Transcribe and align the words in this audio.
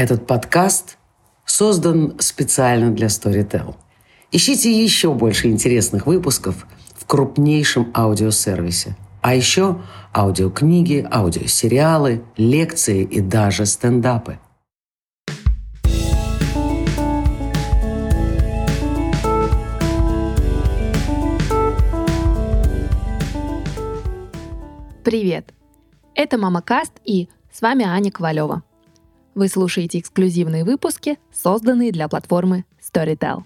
Этот 0.00 0.26
подкаст 0.26 0.96
создан 1.44 2.18
специально 2.20 2.90
для 2.90 3.08
Storytel. 3.08 3.74
Ищите 4.32 4.72
еще 4.72 5.12
больше 5.12 5.48
интересных 5.48 6.06
выпусков 6.06 6.66
в 6.96 7.04
крупнейшем 7.04 7.92
аудиосервисе. 7.94 8.96
А 9.20 9.34
еще 9.34 9.82
аудиокниги, 10.16 11.06
аудиосериалы, 11.12 12.24
лекции 12.38 13.02
и 13.02 13.20
даже 13.20 13.66
стендапы. 13.66 14.38
Привет! 25.04 25.52
Это 26.14 26.38
Мама 26.38 26.62
Каст 26.62 26.92
и 27.04 27.28
с 27.52 27.60
вами 27.60 27.84
Аня 27.84 28.10
Ковалева. 28.10 28.62
Вы 29.34 29.48
слушаете 29.48 29.98
эксклюзивные 29.98 30.64
выпуски, 30.64 31.18
созданные 31.32 31.92
для 31.92 32.08
платформы 32.08 32.64
Storytel. 32.80 33.44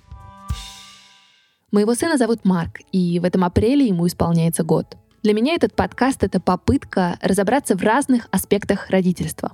Моего 1.70 1.95
сына 1.95 2.16
зовут 2.16 2.45
Марк, 2.45 2.80
и 2.92 3.19
в 3.20 3.25
этом 3.25 3.45
апреле 3.45 3.87
ему 3.87 4.06
исполняется 4.06 4.62
год. 4.62 4.97
Для 5.23 5.34
меня 5.34 5.55
этот 5.55 5.75
подкаст— 5.75 6.23
это 6.25 6.41
попытка 6.41 7.19
разобраться 7.20 7.77
в 7.77 7.83
разных 7.83 8.28
аспектах 8.30 8.91
родительства. 8.91 9.52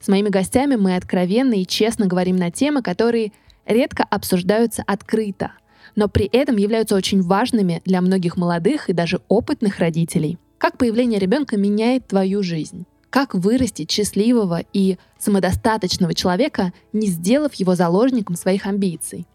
С 0.00 0.08
моими 0.08 0.28
гостями 0.28 0.76
мы 0.76 0.96
откровенно 0.96 1.54
и 1.54 1.66
честно 1.66 2.06
говорим 2.06 2.36
на 2.36 2.50
темы, 2.50 2.82
которые 2.82 3.32
редко 3.66 4.04
обсуждаются 4.04 4.82
открыто, 4.86 5.52
но 5.96 6.08
при 6.08 6.26
этом 6.26 6.56
являются 6.56 6.94
очень 6.94 7.22
важными 7.22 7.82
для 7.84 8.00
многих 8.00 8.36
молодых 8.36 8.88
и 8.88 8.92
даже 8.92 9.20
опытных 9.28 9.78
родителей— 9.78 10.38
как 10.58 10.76
появление 10.76 11.20
ребенка 11.20 11.56
меняет 11.56 12.08
твою 12.08 12.42
жизнь? 12.42 12.84
Как 13.10 13.34
вырастить 13.34 13.90
счастливого 13.90 14.62
и 14.72 14.98
самодостаточного 15.18 16.14
человека, 16.14 16.72
не 16.92 17.06
сделав 17.06 17.54
его 17.54 17.74
заложником 17.74 18.36
своих 18.36 18.66
амбиций? 18.66 19.26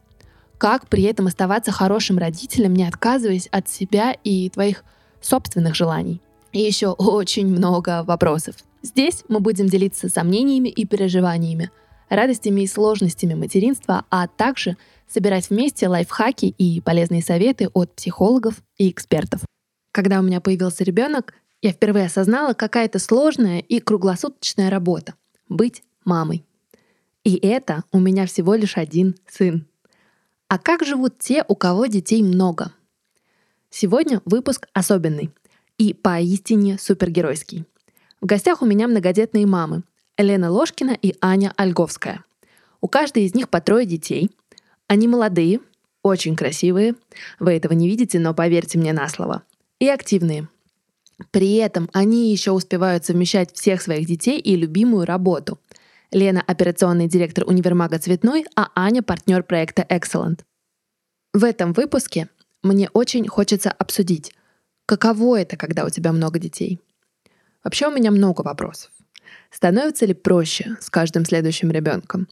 Как 0.57 0.87
при 0.87 1.03
этом 1.03 1.27
оставаться 1.27 1.71
хорошим 1.71 2.17
родителем, 2.17 2.73
не 2.73 2.87
отказываясь 2.87 3.47
от 3.47 3.67
себя 3.67 4.15
и 4.23 4.49
твоих 4.49 4.83
собственных 5.21 5.75
желаний? 5.75 6.21
И 6.51 6.59
еще 6.59 6.89
очень 6.89 7.47
много 7.47 8.03
вопросов. 8.03 8.55
Здесь 8.83 9.23
мы 9.27 9.39
будем 9.39 9.67
делиться 9.67 10.07
сомнениями 10.07 10.69
и 10.69 10.85
переживаниями, 10.85 11.71
радостями 12.09 12.61
и 12.61 12.67
сложностями 12.67 13.33
материнства, 13.33 14.05
а 14.11 14.27
также 14.27 14.77
собирать 15.07 15.49
вместе 15.49 15.87
лайфхаки 15.87 16.45
и 16.45 16.79
полезные 16.79 17.23
советы 17.23 17.69
от 17.73 17.95
психологов 17.95 18.61
и 18.77 18.89
экспертов. 18.89 19.41
Когда 19.91 20.19
у 20.19 20.23
меня 20.23 20.41
появился 20.41 20.83
ребенок, 20.83 21.33
я 21.63 21.71
впервые 21.71 22.07
осознала, 22.07 22.53
какая 22.53 22.85
это 22.85 22.99
сложная 22.99 23.59
и 23.59 23.79
круглосуточная 23.79 24.69
работа— 24.69 25.15
быть 25.49 25.81
мамой. 26.03 26.45
И 27.23 27.37
это 27.37 27.85
у 27.93 27.99
меня 27.99 28.25
всего 28.25 28.53
лишь 28.53 28.77
один 28.77 29.15
сын. 29.27 29.65
А 30.49 30.59
как 30.59 30.83
живут 30.85 31.19
те, 31.19 31.43
у 31.47 31.55
кого 31.55 31.85
детей 31.85 32.21
много? 32.21 32.73
Сегодня 33.69 34.21
выпуск 34.25 34.67
особенный 34.73 35.31
и 35.77 35.93
поистине 35.93 36.77
супергеройский. 36.77 37.65
В 38.19 38.25
гостях 38.25 38.61
у 38.61 38.65
меня 38.65 38.89
многодетные 38.89 39.47
мамы 39.47 39.83
Елена 40.17 40.51
Ложкина 40.51 40.91
и 41.01 41.15
Аня 41.21 41.53
Ольговская. 41.55 42.25
У 42.81 42.89
каждой 42.89 43.23
из 43.23 43.33
них 43.33 43.47
по 43.47 43.61
трое 43.61 43.85
детей. 43.85 44.29
Они 44.87 45.07
молодые, 45.07 45.61
очень 46.01 46.35
красивые. 46.35 46.95
Вы 47.39 47.53
этого 47.53 47.71
не 47.71 47.87
видите, 47.87 48.19
но 48.19 48.33
поверьте 48.33 48.77
мне 48.77 48.91
на 48.91 49.07
слово 49.07 49.43
и 49.79 49.87
активные. 49.87 50.49
При 51.31 51.55
этом 51.55 51.89
они 51.93 52.31
еще 52.31 52.51
успевают 52.51 53.05
совмещать 53.05 53.53
всех 53.53 53.81
своих 53.81 54.07
детей 54.07 54.39
и 54.39 54.55
любимую 54.55 55.05
работу. 55.05 55.59
Лена— 56.11 56.43
операционный 56.47 57.07
директор 57.07 57.43
универмага 57.47 57.99
«Цветной», 57.99 58.45
а 58.55 58.69
Аня— 58.75 59.01
партнер 59.03 59.43
проекта 59.43 59.85
Excellent. 59.89 60.41
В 61.33 61.43
этом 61.43 61.73
выпуске 61.73 62.29
мне 62.61 62.89
очень 62.93 63.27
хочется 63.27 63.71
обсудить, 63.71 64.33
каково 64.85 65.41
это, 65.41 65.57
когда 65.57 65.85
у 65.85 65.89
тебя 65.89 66.11
много 66.11 66.39
детей. 66.39 66.79
Вообще 67.63 67.87
у 67.87 67.91
меня 67.91 68.11
много 68.11 68.41
вопросов. 68.41 68.91
Становится 69.49 70.05
ли 70.05 70.13
проще 70.13 70.77
с 70.79 70.89
каждым 70.89 71.25
следующим 71.25 71.71
ребенком? 71.71 72.27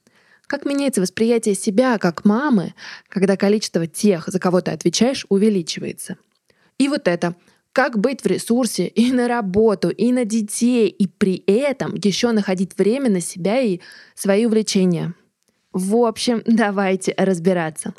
Как 0.45 0.65
меняется 0.65 1.01
восприятие 1.01 1.55
себя 1.55 1.97
как 1.97 2.25
мамы, 2.25 2.73
когда 3.07 3.37
количество 3.37 3.87
тех, 3.87 4.27
за 4.27 4.39
кого 4.39 4.61
ты 4.61 4.71
отвечаешь, 4.71 5.25
увеличивается— 5.29 6.17
и 6.81 6.87
вот 6.87 7.07
это. 7.07 7.35
Как 7.73 7.97
быть 7.97 8.21
в 8.21 8.25
ресурсе 8.25 8.87
и 8.87 9.13
на 9.13 9.29
работу, 9.29 9.89
и 9.89 10.11
на 10.11 10.25
детей, 10.25 10.89
и 10.89 11.07
при 11.07 11.41
этом 11.47 11.95
еще 11.95 12.33
находить 12.33 12.77
время 12.77 13.09
на 13.09 13.21
себя 13.21 13.61
и 13.61 13.79
свои 14.13 14.45
увлечения. 14.45 15.13
В 15.71 15.95
общем, 15.95 16.43
давайте 16.45 17.13
разбираться. 17.17 17.93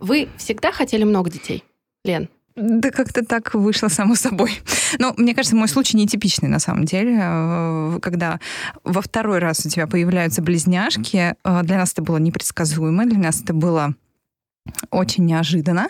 Вы 0.00 0.28
всегда 0.36 0.72
хотели 0.72 1.04
много 1.04 1.30
детей, 1.30 1.62
Лен? 2.04 2.28
Да 2.56 2.90
как-то 2.90 3.24
так 3.24 3.54
вышло 3.54 3.86
само 3.86 4.16
собой. 4.16 4.60
Но 4.98 5.14
мне 5.16 5.36
кажется, 5.36 5.54
мой 5.54 5.68
случай 5.68 5.96
нетипичный 5.96 6.48
на 6.48 6.58
самом 6.58 6.84
деле. 6.86 7.16
Э, 7.22 7.98
когда 8.02 8.40
во 8.82 9.00
второй 9.00 9.38
раз 9.38 9.64
у 9.64 9.68
тебя 9.68 9.86
появляются 9.86 10.42
близняшки, 10.42 11.36
э, 11.44 11.62
для 11.62 11.78
нас 11.78 11.92
это 11.92 12.02
было 12.02 12.16
непредсказуемо, 12.16 13.06
для 13.06 13.18
нас 13.20 13.40
это 13.40 13.54
было 13.54 13.94
очень 14.90 15.24
неожиданно. 15.26 15.88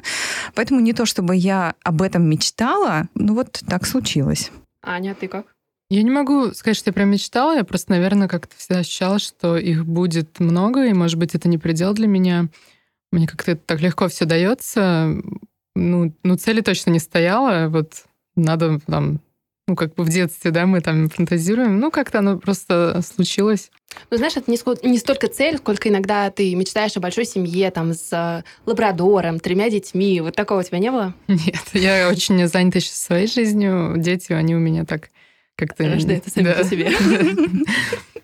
Поэтому 0.55 0.81
не 0.81 0.93
то, 0.93 1.07
чтобы 1.07 1.37
я 1.37 1.75
об 1.85 2.03
этом 2.03 2.29
мечтала, 2.29 3.09
ну 3.15 3.35
вот 3.35 3.63
так 3.69 3.87
случилось. 3.87 4.51
Аня, 4.83 5.15
ты 5.15 5.29
как? 5.29 5.47
Я 5.91 6.05
не 6.05 6.11
могу 6.11 6.53
сказать, 6.55 6.77
что 6.77 6.91
я 6.91 6.95
прям 6.95 7.11
мечтала, 7.11 7.57
я 7.57 7.65
просто, 7.65 7.91
наверное, 7.91 8.29
как-то 8.29 8.55
всегда 8.57 8.81
ощущала, 8.81 9.19
что 9.19 9.57
их 9.57 9.85
будет 9.85 10.39
много, 10.39 10.87
и, 10.87 10.93
может 10.93 11.19
быть, 11.19 11.35
это 11.35 11.49
не 11.49 11.59
предел 11.59 11.95
для 11.95 12.07
меня. 12.07 12.49
Мне 13.11 13.27
как-то 13.27 13.53
это 13.53 13.63
так 13.67 13.81
легко 13.81 14.07
все 14.09 14.25
дается. 14.25 15.17
Ну, 15.75 16.15
ну, 16.23 16.37
цели 16.37 16.61
точно 16.61 16.91
не 16.91 17.01
стояла. 17.01 17.69
Вот 17.69 18.05
надо 18.37 18.79
там 18.87 19.21
ну, 19.71 19.77
как 19.77 19.95
бы 19.95 20.03
в 20.03 20.09
детстве, 20.09 20.51
да, 20.51 20.67
мы 20.67 20.81
там 20.81 21.09
фантазируем. 21.09 21.79
Ну, 21.79 21.93
как-то 21.93 22.19
оно 22.19 22.39
просто 22.39 23.03
случилось. 23.03 23.71
Ну, 24.11 24.17
знаешь, 24.17 24.37
это 24.37 24.51
не, 24.51 24.59
не 24.89 24.99
столько 24.99 25.29
цель, 25.29 25.59
сколько 25.59 25.89
иногда 25.89 26.29
ты 26.31 26.57
мечтаешь 26.57 26.97
о 26.97 27.01
большой 27.01 27.25
семье, 27.25 27.71
там, 27.71 27.93
с 27.93 28.13
э, 28.13 28.43
лабрадором, 28.67 29.39
тремя 29.39 29.71
детьми. 29.71 30.21
Вот 30.21 30.35
такого 30.35 30.61
у 30.61 30.63
тебя 30.65 30.81
не 30.81 30.91
было? 30.91 31.15
Нет, 31.29 31.63
я 31.73 32.09
очень 32.09 32.49
занята 32.49 32.81
сейчас 32.81 32.97
своей 32.97 33.29
жизнью. 33.29 33.95
Дети, 33.97 34.33
они 34.33 34.57
у 34.57 34.59
меня 34.59 34.85
так 34.85 35.11
как-то... 35.55 35.85
Рождаются 35.85 36.31
сами 36.31 36.47
да. 36.47 36.55
по 36.55 36.65
себе. 36.65 36.91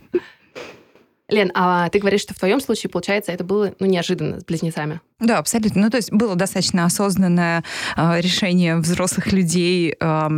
Лен, 1.29 1.51
а 1.55 1.89
ты 1.89 1.99
говоришь, 1.99 2.21
что 2.21 2.35
в 2.35 2.39
твоем 2.39 2.61
случае, 2.61 2.89
получается, 2.89 3.33
это 3.33 3.43
было 3.43 3.75
ну, 3.81 3.87
неожиданно 3.87 4.41
с 4.41 4.45
близнецами. 4.45 5.01
Да, 5.19 5.39
абсолютно. 5.39 5.83
Ну, 5.83 5.91
то 5.91 5.97
есть 5.97 6.13
было 6.13 6.37
достаточно 6.37 6.85
осознанное 6.85 7.65
э, 7.97 8.21
решение 8.21 8.77
взрослых 8.77 9.33
людей 9.33 9.97
э, 9.99 10.29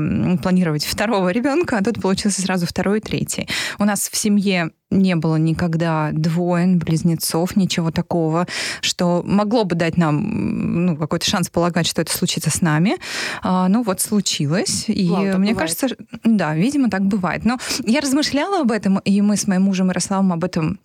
планировать 0.43 0.85
второго 0.85 1.29
ребенка, 1.31 1.79
а 1.79 1.85
тут 1.85 2.01
получился 2.01 2.41
сразу 2.41 2.67
второй 2.67 2.99
и 2.99 3.01
третий. 3.03 3.49
У 3.79 3.85
нас 3.85 4.09
в 4.09 4.17
семье 4.17 4.71
не 4.91 5.17
было 5.17 5.37
никогда 5.37 6.11
двоен, 6.13 6.79
близнецов, 6.79 7.57
ничего 7.57 7.91
такого, 7.91 8.47
что 8.81 9.23
могло 9.25 9.65
бы 9.65 9.75
дать 9.75 9.97
нам 9.97 10.87
ну, 10.87 10.97
какой-то 10.97 11.29
шанс 11.29 11.51
полагать, 11.51 11.87
что 11.87 12.03
это 12.03 12.13
случится 12.13 12.51
с 12.51 12.63
нами. 12.63 12.97
А, 13.43 13.69
ну 13.69 13.83
вот 13.83 14.01
случилось. 14.01 14.85
И 14.89 15.09
Вау, 15.09 15.23
мне 15.39 15.53
бывает. 15.53 15.59
кажется, 15.59 15.89
да, 16.25 16.55
видимо, 16.55 16.91
так 16.91 17.03
бывает. 17.03 17.45
Но 17.45 17.59
я 17.85 18.01
размышляла 18.01 18.61
об 18.61 18.73
этом, 18.73 18.99
и 18.99 19.21
мы 19.21 19.37
с 19.37 19.47
моим 19.47 19.63
мужем 19.63 19.89
Ярославом 19.89 20.33
об 20.33 20.45
этом 20.45 20.81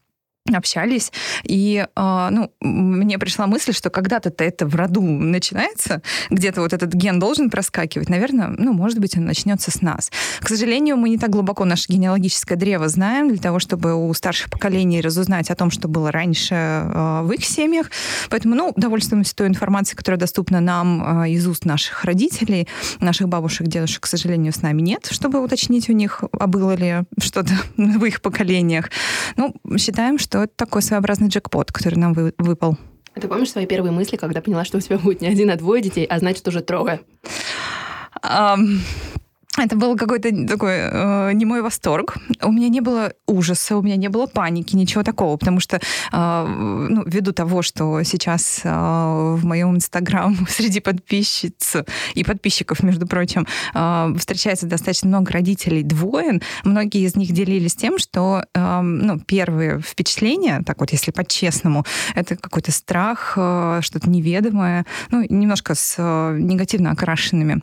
общались, 0.52 1.12
и 1.44 1.86
э, 1.96 2.28
ну, 2.32 2.52
мне 2.60 3.18
пришла 3.18 3.48
мысль, 3.48 3.72
что 3.72 3.90
когда-то-то 3.90 4.44
это 4.44 4.66
в 4.66 4.76
роду 4.76 5.02
начинается, 5.02 6.02
где-то 6.30 6.60
вот 6.60 6.74
этот 6.74 6.94
ген 6.94 7.18
должен 7.18 7.50
проскакивать, 7.50 8.10
наверное, 8.10 8.48
ну, 8.50 8.74
может 8.74 9.00
быть, 9.00 9.18
он 9.18 9.24
начнется 9.24 9.72
с 9.72 9.82
нас. 9.82 10.12
К 10.42 10.50
сожалению, 10.50 10.98
мы 10.98 11.08
не 11.10 11.18
так 11.18 11.30
глубоко 11.30 11.64
наше 11.64 11.86
генеалогическое 11.88 12.58
древо 12.58 12.90
знаем 12.90 13.30
для 13.30 13.38
того, 13.38 13.60
чтобы 13.60 13.96
у 13.96 14.14
старших 14.14 14.50
поколений 14.50 15.00
разузнать 15.00 15.50
о 15.50 15.56
том, 15.56 15.72
что 15.72 15.88
было 15.88 16.12
раньше 16.12 16.56
э, 16.56 17.22
в 17.24 17.32
их 17.32 17.46
семьях, 17.46 17.90
поэтому, 18.30 18.56
ну, 18.56 18.74
довольствуемся 18.76 19.34
той 19.36 19.48
информацией, 19.48 19.96
которая 19.96 20.20
доступна 20.20 20.60
нам 20.60 21.24
э, 21.24 21.30
из 21.30 21.48
уст 21.48 21.64
наших 21.64 22.04
родителей, 22.04 22.68
наших 23.00 23.30
бабушек, 23.30 23.68
дедушек, 23.68 24.04
к 24.04 24.08
сожалению, 24.08 24.52
с 24.52 24.62
нами 24.62 24.82
нет, 24.82 25.08
чтобы 25.10 25.42
уточнить 25.42 25.90
у 25.90 25.94
них, 25.94 26.22
а 26.38 26.48
было 26.48 26.76
ли 26.76 27.04
что-то 27.18 27.54
в 27.78 28.04
их 28.04 28.22
поколениях. 28.22 28.90
Ну, 29.38 29.56
считаем, 29.78 30.20
что 30.20 30.33
что 30.34 30.46
это 30.46 30.54
такой 30.56 30.82
своеобразный 30.82 31.28
джекпот, 31.28 31.72
который 31.72 32.00
нам 32.00 32.14
вы, 32.14 32.34
выпал. 32.40 32.76
А 33.14 33.20
ты 33.20 33.28
помнишь 33.28 33.52
свои 33.52 33.68
первые 33.68 33.92
мысли, 33.92 34.18
когда 34.18 34.42
поняла, 34.42 34.66
что 34.66 34.80
у 34.80 34.82
тебя 34.82 34.98
будет 34.98 35.22
не 35.22 35.28
один, 35.28 35.52
а 35.52 35.56
двое 35.56 35.80
детей, 35.80 36.06
а 36.06 36.18
значит 36.18 36.48
уже 36.48 36.62
трое? 36.62 37.02
Um, 38.24 38.80
это 39.58 39.76
был 39.76 39.96
какой-то 39.96 40.30
такой 40.48 40.74
э, 40.74 41.32
не 41.34 41.46
мой 41.46 41.62
восторг. 41.62 42.18
У 42.42 42.52
меня 42.52 42.70
не 42.70 42.82
было 42.82 43.14
ужаса, 43.28 43.78
у 43.78 43.84
меня 43.84 43.96
не 43.98 44.08
было 44.08 44.26
паники, 44.26 44.76
ничего 44.76 45.04
такого, 45.04 45.38
потому 45.38 45.60
что 45.60 45.78
э, 45.78 46.46
ну, 46.90 47.04
ввиду 47.06 47.34
того, 47.34 47.62
что 47.62 48.02
сейчас 48.02 48.62
э, 48.64 48.70
в 48.70 49.46
моем 49.46 49.76
инстаграм 49.76 50.36
среди 50.50 50.80
подписчиц 50.80 51.76
и 52.16 52.24
подписчиков, 52.24 52.82
между 52.82 53.06
прочим, 53.06 53.46
э, 53.76 54.16
встречается 54.18 54.66
достаточно 54.66 55.08
много 55.10 55.32
родителей 55.32 55.84
двоен, 55.84 56.42
многие 56.64 57.06
из 57.06 57.16
них 57.16 57.32
делились 57.32 57.76
тем, 57.76 58.00
что 58.00 58.46
э, 58.56 58.82
ну, 58.82 59.20
первые 59.20 59.82
впечатления, 59.82 60.64
так 60.66 60.80
вот, 60.80 60.92
если 60.92 61.12
по-честному, 61.12 61.86
это 62.16 62.36
какой-то 62.36 62.72
страх, 62.72 63.34
э, 63.38 63.80
что-то 63.84 64.10
неведомое, 64.10 64.86
ну, 65.12 65.24
немножко 65.30 65.76
с 65.76 65.96
э, 66.00 66.38
негативно 66.40 66.90
окрашенными 66.90 67.62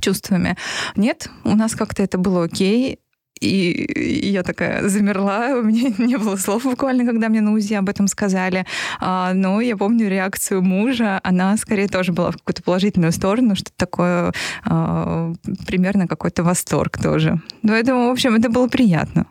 чувствами. 0.00 0.56
Нет, 0.96 1.28
у 1.44 1.56
нас 1.56 1.74
как-то 1.74 2.02
это 2.02 2.18
было 2.18 2.44
окей. 2.44 2.98
И 3.40 4.30
я 4.30 4.42
такая 4.42 4.88
замерла, 4.88 5.50
у 5.58 5.62
меня 5.62 5.92
не 5.98 6.16
было 6.16 6.36
слов 6.36 6.64
буквально, 6.64 7.04
когда 7.06 7.28
мне 7.28 7.40
на 7.40 7.52
УЗИ 7.52 7.74
об 7.74 7.88
этом 7.88 8.08
сказали. 8.08 8.66
А, 9.00 9.32
но 9.32 9.60
я 9.60 9.76
помню 9.76 10.08
реакцию 10.08 10.62
мужа, 10.62 11.20
она 11.22 11.56
скорее 11.56 11.88
тоже 11.88 12.12
была 12.12 12.30
в 12.30 12.36
какую-то 12.38 12.62
положительную 12.62 13.12
сторону, 13.12 13.54
что 13.54 13.70
такое 13.76 14.32
а, 14.64 15.32
примерно 15.66 16.08
какой-то 16.08 16.42
восторг 16.42 16.98
тоже. 17.00 17.40
Поэтому, 17.62 18.08
в 18.08 18.10
общем, 18.10 18.34
это 18.34 18.48
было 18.50 18.68
приятно. 18.68 19.26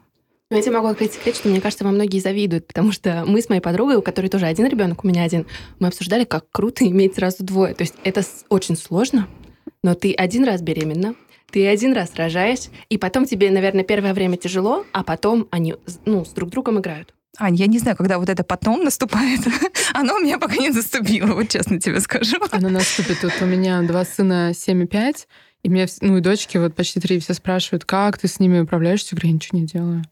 Ну, 0.49 0.55
я 0.55 0.63
тебе 0.63 0.75
могу 0.75 0.87
открыть 0.87 1.11
секрет, 1.11 1.35
что, 1.35 1.49
мне 1.49 1.59
кажется, 1.59 1.83
вам 1.83 1.95
многие 1.95 2.19
завидуют, 2.19 2.67
потому 2.67 2.93
что 2.93 3.25
мы 3.27 3.41
с 3.41 3.49
моей 3.49 3.59
подругой, 3.59 3.97
у 3.97 4.01
которой 4.01 4.27
тоже 4.27 4.45
один 4.45 4.67
ребенок, 4.67 5.03
у 5.03 5.07
меня 5.07 5.23
один, 5.23 5.45
мы 5.79 5.89
обсуждали, 5.89 6.23
как 6.23 6.49
круто 6.51 6.85
иметь 6.87 7.15
сразу 7.15 7.43
двое. 7.43 7.73
То 7.73 7.81
есть 7.83 7.95
это 8.05 8.23
очень 8.47 8.77
сложно, 8.77 9.27
но 9.83 9.95
ты 9.95 10.13
один 10.13 10.43
раз 10.43 10.61
беременна, 10.61 11.15
ты 11.51 11.67
один 11.67 11.93
раз 11.93 12.13
рожаешь, 12.15 12.67
и 12.89 12.97
потом 12.97 13.25
тебе, 13.25 13.51
наверное, 13.51 13.83
первое 13.83 14.13
время 14.13 14.37
тяжело, 14.37 14.85
а 14.91 15.03
потом 15.03 15.47
они 15.51 15.75
ну, 16.05 16.25
с 16.25 16.29
друг 16.29 16.49
другом 16.49 16.79
играют. 16.79 17.13
Ань, 17.39 17.55
я 17.55 17.67
не 17.67 17.77
знаю, 17.77 17.95
когда 17.95 18.17
вот 18.17 18.29
это 18.29 18.43
потом 18.43 18.83
наступает. 18.83 19.41
Оно 19.93 20.15
у 20.15 20.19
меня 20.19 20.39
пока 20.39 20.55
не 20.55 20.69
наступило, 20.69 21.33
вот 21.33 21.49
честно 21.49 21.79
тебе 21.79 21.99
скажу. 21.99 22.37
Оно 22.51 22.69
наступит. 22.69 23.21
Вот 23.21 23.33
у 23.41 23.45
меня 23.45 23.81
два 23.83 24.05
сына 24.05 24.53
7 24.55 24.83
и 24.83 24.87
5, 24.87 25.27
и 25.63 25.69
меня, 25.69 25.85
ну 26.01 26.17
и 26.17 26.21
дочки 26.21 26.57
вот 26.57 26.75
почти 26.75 26.99
три 26.99 27.19
все 27.19 27.33
спрашивают, 27.33 27.85
как 27.85 28.17
ты 28.17 28.27
с 28.27 28.39
ними 28.39 28.59
управляешься? 28.59 29.09
Я 29.11 29.17
говорю, 29.17 29.27
я 29.29 29.33
ничего 29.35 29.59
не 29.59 29.65
делаю. 29.65 30.03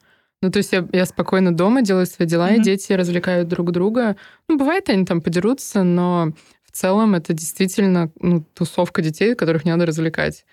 Ну, 0.41 0.51
то 0.51 0.57
есть 0.57 0.71
я, 0.73 0.87
я 0.91 1.05
спокойно 1.05 1.55
дома 1.55 1.81
делаю 1.81 2.05
свои 2.05 2.27
дела, 2.27 2.51
mm-hmm. 2.51 2.57
и 2.57 2.63
дети 2.63 2.93
развлекают 2.93 3.47
друг 3.47 3.71
друга. 3.71 4.15
Ну, 4.47 4.57
бывает, 4.57 4.89
они 4.89 5.05
там 5.05 5.21
подерутся, 5.21 5.83
но 5.83 6.33
целом 6.75 7.15
это 7.15 7.33
действительно 7.33 8.11
ну, 8.19 8.43
тусовка 8.53 9.01
детей, 9.01 9.35
которых 9.35 9.65
не 9.65 9.71
надо 9.71 9.85
развлекать. 9.85 10.45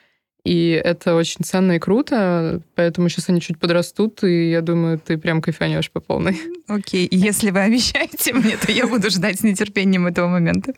И 0.44 0.70
это 0.70 1.14
очень 1.14 1.44
ценно 1.44 1.72
и 1.72 1.78
круто, 1.78 2.62
поэтому 2.74 3.08
сейчас 3.08 3.28
они 3.28 3.40
чуть 3.40 3.60
подрастут, 3.60 4.24
и 4.24 4.50
я 4.50 4.60
думаю, 4.60 4.98
ты 4.98 5.16
прям 5.16 5.40
кайфанешь 5.40 5.90
по 5.90 6.00
полной. 6.00 6.36
Окей, 6.66 7.06
okay. 7.06 7.08
если 7.12 7.50
вы 7.50 7.60
обещаете 7.60 8.32
мне, 8.32 8.56
то 8.56 8.72
я 8.72 8.88
буду 8.88 9.08
ждать 9.08 9.38
с 9.38 9.42
нетерпением 9.44 10.08
этого 10.08 10.26
момента. 10.26 10.72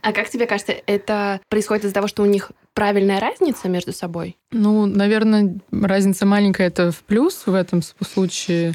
А 0.00 0.12
как 0.12 0.30
тебе 0.30 0.46
кажется, 0.46 0.74
это 0.86 1.40
происходит 1.48 1.84
из-за 1.84 1.94
того, 1.94 2.06
что 2.06 2.22
у 2.22 2.26
них 2.26 2.52
правильная 2.72 3.18
разница 3.18 3.68
между 3.68 3.92
собой? 3.92 4.36
Ну, 4.52 4.86
наверное, 4.86 5.58
разница 5.72 6.24
маленькая 6.24 6.68
это 6.68 6.92
в 6.92 7.02
плюс 7.02 7.46
в 7.46 7.54
этом 7.54 7.82
случае, 7.82 8.74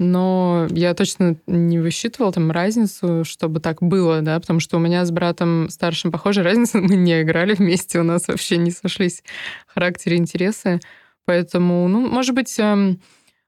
но 0.00 0.66
я 0.70 0.94
точно 0.94 1.36
не 1.46 1.78
высчитывала 1.78 2.32
там 2.32 2.50
разницу, 2.50 3.22
чтобы 3.26 3.60
так 3.60 3.82
было, 3.82 4.22
да, 4.22 4.40
потому 4.40 4.58
что 4.58 4.78
у 4.78 4.80
меня 4.80 5.04
с 5.04 5.10
братом 5.10 5.68
старшим 5.68 6.10
похожая 6.10 6.44
разница, 6.46 6.78
мы 6.78 6.96
не 6.96 7.20
играли 7.20 7.54
вместе, 7.54 8.00
у 8.00 8.02
нас 8.02 8.26
вообще 8.26 8.56
не 8.56 8.70
сошлись 8.70 9.22
характеры, 9.66 10.16
интересы, 10.16 10.80
поэтому, 11.26 11.86
ну, 11.86 12.08
может 12.08 12.34
быть, 12.34 12.58
эм, 12.58 12.98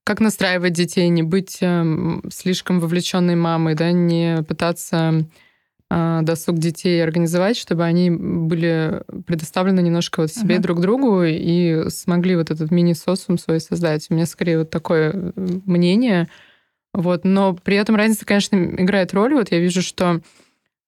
как 0.04 0.20
настраивать 0.20 0.74
детей, 0.74 1.08
не 1.08 1.22
быть 1.22 1.56
эм, 1.62 2.22
слишком 2.30 2.80
вовлеченной 2.80 3.34
мамой, 3.34 3.74
да, 3.74 3.90
не 3.90 4.42
пытаться 4.46 5.24
досуг 6.22 6.58
детей 6.58 7.02
организовать, 7.02 7.56
чтобы 7.56 7.84
они 7.84 8.10
были 8.10 9.02
предоставлены 9.26 9.80
немножко 9.80 10.22
вот 10.22 10.30
себе 10.30 10.56
uh-huh. 10.56 10.60
друг 10.60 10.80
другу 10.80 11.22
и 11.24 11.88
смогли 11.88 12.36
вот 12.36 12.50
этот 12.50 12.70
мини-социум 12.70 13.38
свой 13.38 13.60
создать. 13.60 14.06
У 14.08 14.14
меня 14.14 14.26
скорее 14.26 14.60
вот 14.60 14.70
такое 14.70 15.12
э, 15.12 15.32
мнение. 15.66 16.28
Вот. 16.94 17.24
Но 17.24 17.54
при 17.54 17.76
этом 17.76 17.96
разница, 17.96 18.24
конечно, 18.24 18.56
играет 18.56 19.12
роль. 19.12 19.34
Вот 19.34 19.50
я 19.50 19.58
вижу, 19.58 19.82
что 19.82 20.20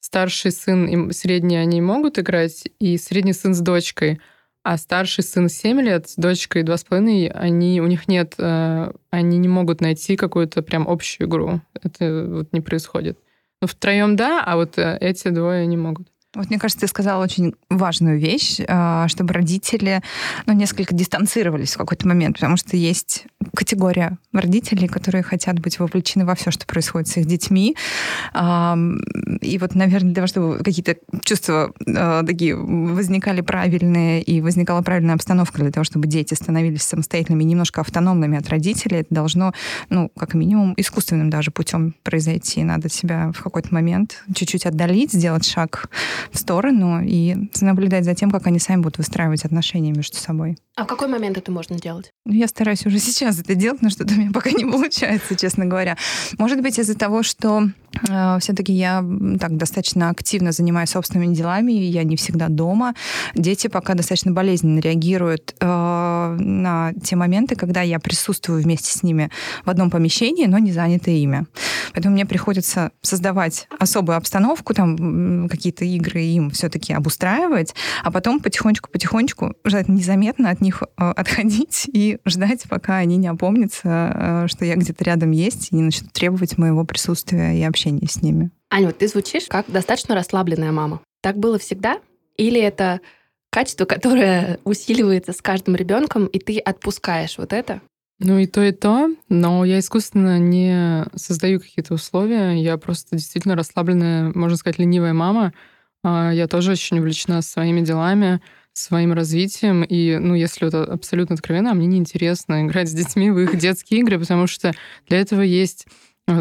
старший 0.01 0.53
сын 0.53 0.87
и 0.87 1.13
средний 1.13 1.57
они 1.57 1.81
могут 1.81 2.19
играть, 2.19 2.69
и 2.79 2.97
средний 2.97 3.33
сын 3.33 3.55
с 3.55 3.61
дочкой, 3.61 4.21
а 4.63 4.79
старший 4.79 5.25
сын 5.25 5.49
7 5.49 5.81
лет 5.81 6.09
с 6.09 6.17
дочкой 6.17 6.63
2,5, 6.63 7.31
они, 7.31 7.81
у 7.81 7.87
них 7.87 8.09
нет, 8.09 8.35
э, 8.39 8.93
они 9.11 9.39
не 9.39 9.49
могут 9.49 9.81
найти 9.81 10.17
какую-то 10.17 10.63
прям 10.63 10.89
общую 10.89 11.29
игру. 11.29 11.61
Это 11.83 12.27
вот 12.29 12.53
не 12.53 12.61
происходит. 12.61 13.19
Ну, 13.65 13.69
втроем 13.69 14.15
да, 14.15 14.45
а 14.45 14.57
вот 14.57 14.77
э, 14.77 14.99
эти 15.01 15.29
двое 15.29 15.67
не 15.67 15.79
могут. 15.79 16.09
Вот 16.35 16.51
мне 16.51 16.59
кажется, 16.59 16.81
ты 16.81 16.89
сказала 16.89 17.23
очень 17.23 17.55
важную 17.71 18.19
вещь, 18.19 18.61
а, 18.67 19.07
чтобы 19.09 19.35
родители 19.35 20.03
ну, 20.47 20.53
несколько 20.53 20.95
дистанцировались 20.95 21.75
в 21.75 21.79
какой-то 21.79 22.09
момент, 22.09 22.37
потому 22.37 22.57
что 22.57 22.77
есть 22.77 23.27
категория 23.55 24.19
родителей, 24.33 24.89
которые 24.89 25.23
хотят 25.23 25.61
быть 25.61 25.79
вовлечены 25.79 26.25
во 26.25 26.35
все, 26.35 26.51
что 26.51 26.67
происходит 26.67 27.09
с 27.09 27.17
их 27.19 27.27
детьми. 27.27 27.77
И 28.35 29.59
вот, 29.59 29.75
наверное, 29.75 30.13
для 30.13 30.15
того, 30.15 30.27
чтобы 30.27 30.59
какие-то 30.59 30.97
чувства 31.23 31.73
а, 31.87 32.23
такие 32.25 32.57
возникали 32.57 33.41
правильные 33.41 34.23
и 34.23 34.41
возникала 34.41 34.83
правильная 34.83 35.15
обстановка 35.15 35.59
для 35.59 35.71
того, 35.71 35.85
чтобы 35.85 36.09
дети 36.09 36.35
становились 36.35 36.83
самостоятельными, 36.83 37.45
немножко 37.45 37.81
автономными 37.81 38.39
от 38.39 38.49
родителей, 38.49 38.99
это 38.99 39.15
должно, 39.15 39.53
ну, 39.89 40.11
как 40.17 40.35
минимум, 40.35 40.75
искусственным 40.77 41.31
даже 41.31 41.51
путем 41.51 41.95
произойти. 42.03 42.65
Надо 42.65 42.89
себя 42.89 43.31
в 43.33 43.43
какой-то 43.43 43.73
момент 43.73 44.25
чуть-чуть 44.35 44.67
отдалить, 44.67 45.13
сделать 45.13 45.47
шаг 45.47 45.89
в 46.31 46.39
сторону 46.39 47.03
и 47.03 47.37
наблюдать 47.61 48.05
за 48.05 48.15
тем, 48.15 48.31
как 48.31 48.47
они 48.47 48.59
сами 48.59 48.81
будут 48.81 48.99
выстраивать 48.99 49.45
отношения 49.45 49.93
между 49.93 50.17
собой. 50.17 50.57
А 50.77 50.85
в 50.85 50.87
какой 50.87 51.09
момент 51.09 51.39
это 51.39 51.53
можно 51.53 51.79
делать? 51.79 52.11
Ну, 52.25 52.33
я 52.33 52.49
стараюсь 52.49 52.85
уже 52.87 52.99
сейчас 53.01 53.39
это 53.39 53.55
делать, 53.55 53.83
но 53.83 53.91
что-то 53.91 54.15
у 54.15 54.17
меня 54.17 54.31
пока 54.33 54.51
не 54.51 54.65
получается, 54.65 55.37
честно 55.37 55.67
говоря. 55.67 55.97
Может 56.39 56.63
быть, 56.63 56.79
из-за 56.79 56.97
того, 56.97 57.23
что 57.23 57.69
все-таки 58.41 58.73
я 58.73 59.05
так 59.41 59.57
достаточно 59.57 60.11
активно 60.11 60.53
занимаюсь 60.53 60.91
собственными 60.91 61.35
делами, 61.35 61.73
я 61.73 62.05
не 62.05 62.17
всегда 62.17 62.49
дома. 62.49 62.95
Дети 63.35 63.69
пока 63.69 63.95
достаточно 63.95 64.33
болезненно 64.33 64.81
реагируют 64.81 65.55
э, 65.61 66.37
на 66.39 66.93
те 67.03 67.17
моменты, 67.17 67.57
когда 67.57 67.83
я 67.83 67.99
присутствую 67.99 68.63
вместе 68.63 68.93
с 68.93 69.03
ними 69.03 69.31
в 69.65 69.71
одном 69.71 69.91
помещении, 69.91 70.47
но 70.47 70.59
не 70.59 70.73
занято 70.73 71.11
ими. 71.11 71.47
Поэтому 71.93 72.15
мне 72.15 72.27
приходится 72.27 72.91
создавать 73.03 73.69
особую 73.79 74.17
обстановку, 74.17 74.75
там 74.75 75.49
какие-то 75.49 75.85
игры 75.85 76.23
им 76.23 76.51
все-таки 76.51 76.93
обустраивать, 76.93 77.75
а 78.03 78.11
потом 78.11 78.41
потихонечку-потихонечку, 78.41 79.55
желательно 79.65 79.97
незаметно 79.97 80.51
от 80.51 80.61
них 80.61 80.83
э, 80.83 81.11
отходить 81.11 81.89
и 81.93 82.19
ждать, 82.25 82.65
пока 82.69 82.97
они 82.97 83.17
не 83.17 83.29
опомнятся, 83.29 84.45
э, 84.45 84.47
что 84.49 84.65
я 84.65 84.77
где-то 84.77 85.05
рядом 85.05 85.31
есть, 85.31 85.69
и 85.71 85.77
не 85.77 85.83
начнут 85.83 86.13
требовать 86.13 86.59
моего 86.59 86.85
присутствия 86.85 87.59
и 87.59 87.63
общения 87.63 87.84
с 87.85 88.23
ними. 88.23 88.51
Аня, 88.71 88.87
вот 88.87 88.99
ты 88.99 89.09
звучишь 89.09 89.47
как 89.49 89.71
достаточно 89.71 90.15
расслабленная 90.15 90.73
мама. 90.73 91.01
Так 91.23 91.39
было 91.39 91.59
всегда? 91.59 92.01
Или 92.37 92.61
это 92.61 93.01
качество, 93.51 93.85
которое 93.85 94.59
усиливается 94.65 95.33
с 95.33 95.41
каждым 95.41 95.77
ребенком, 95.77 96.27
и 96.27 96.39
ты 96.39 96.59
отпускаешь 96.59 97.39
вот 97.39 97.53
это? 97.53 97.81
Ну 98.19 98.39
и 98.39 98.47
то, 98.47 98.63
и 98.63 98.73
то, 98.73 99.11
но 99.29 99.65
я 99.65 99.79
искусственно 99.79 100.39
не 100.39 101.05
создаю 101.15 101.61
какие-то 101.61 101.95
условия. 101.95 102.53
Я 102.53 102.77
просто 102.79 103.17
действительно 103.17 103.57
расслабленная, 103.57 104.33
можно 104.35 104.57
сказать, 104.57 104.79
ленивая 104.79 105.13
мама. 105.13 105.53
А, 106.03 106.31
я 106.33 106.47
тоже 106.47 106.73
очень 106.73 106.99
увлечена 107.01 107.43
своими 107.43 107.81
делами, 107.81 108.41
своим 108.73 109.13
развитием. 109.13 109.83
И, 109.83 110.17
ну, 110.19 110.35
если 110.35 110.69
это 110.69 110.85
абсолютно 110.85 111.35
откровенно, 111.35 111.75
мне 111.75 111.87
неинтересно 111.87 112.65
играть 112.65 112.89
с 112.89 112.93
детьми 112.93 113.31
в 113.31 113.39
их 113.39 113.59
детские 113.59 114.01
игры, 114.01 114.19
потому 114.19 114.47
что 114.47 114.73
для 115.09 115.21
этого 115.21 115.41
есть 115.41 115.87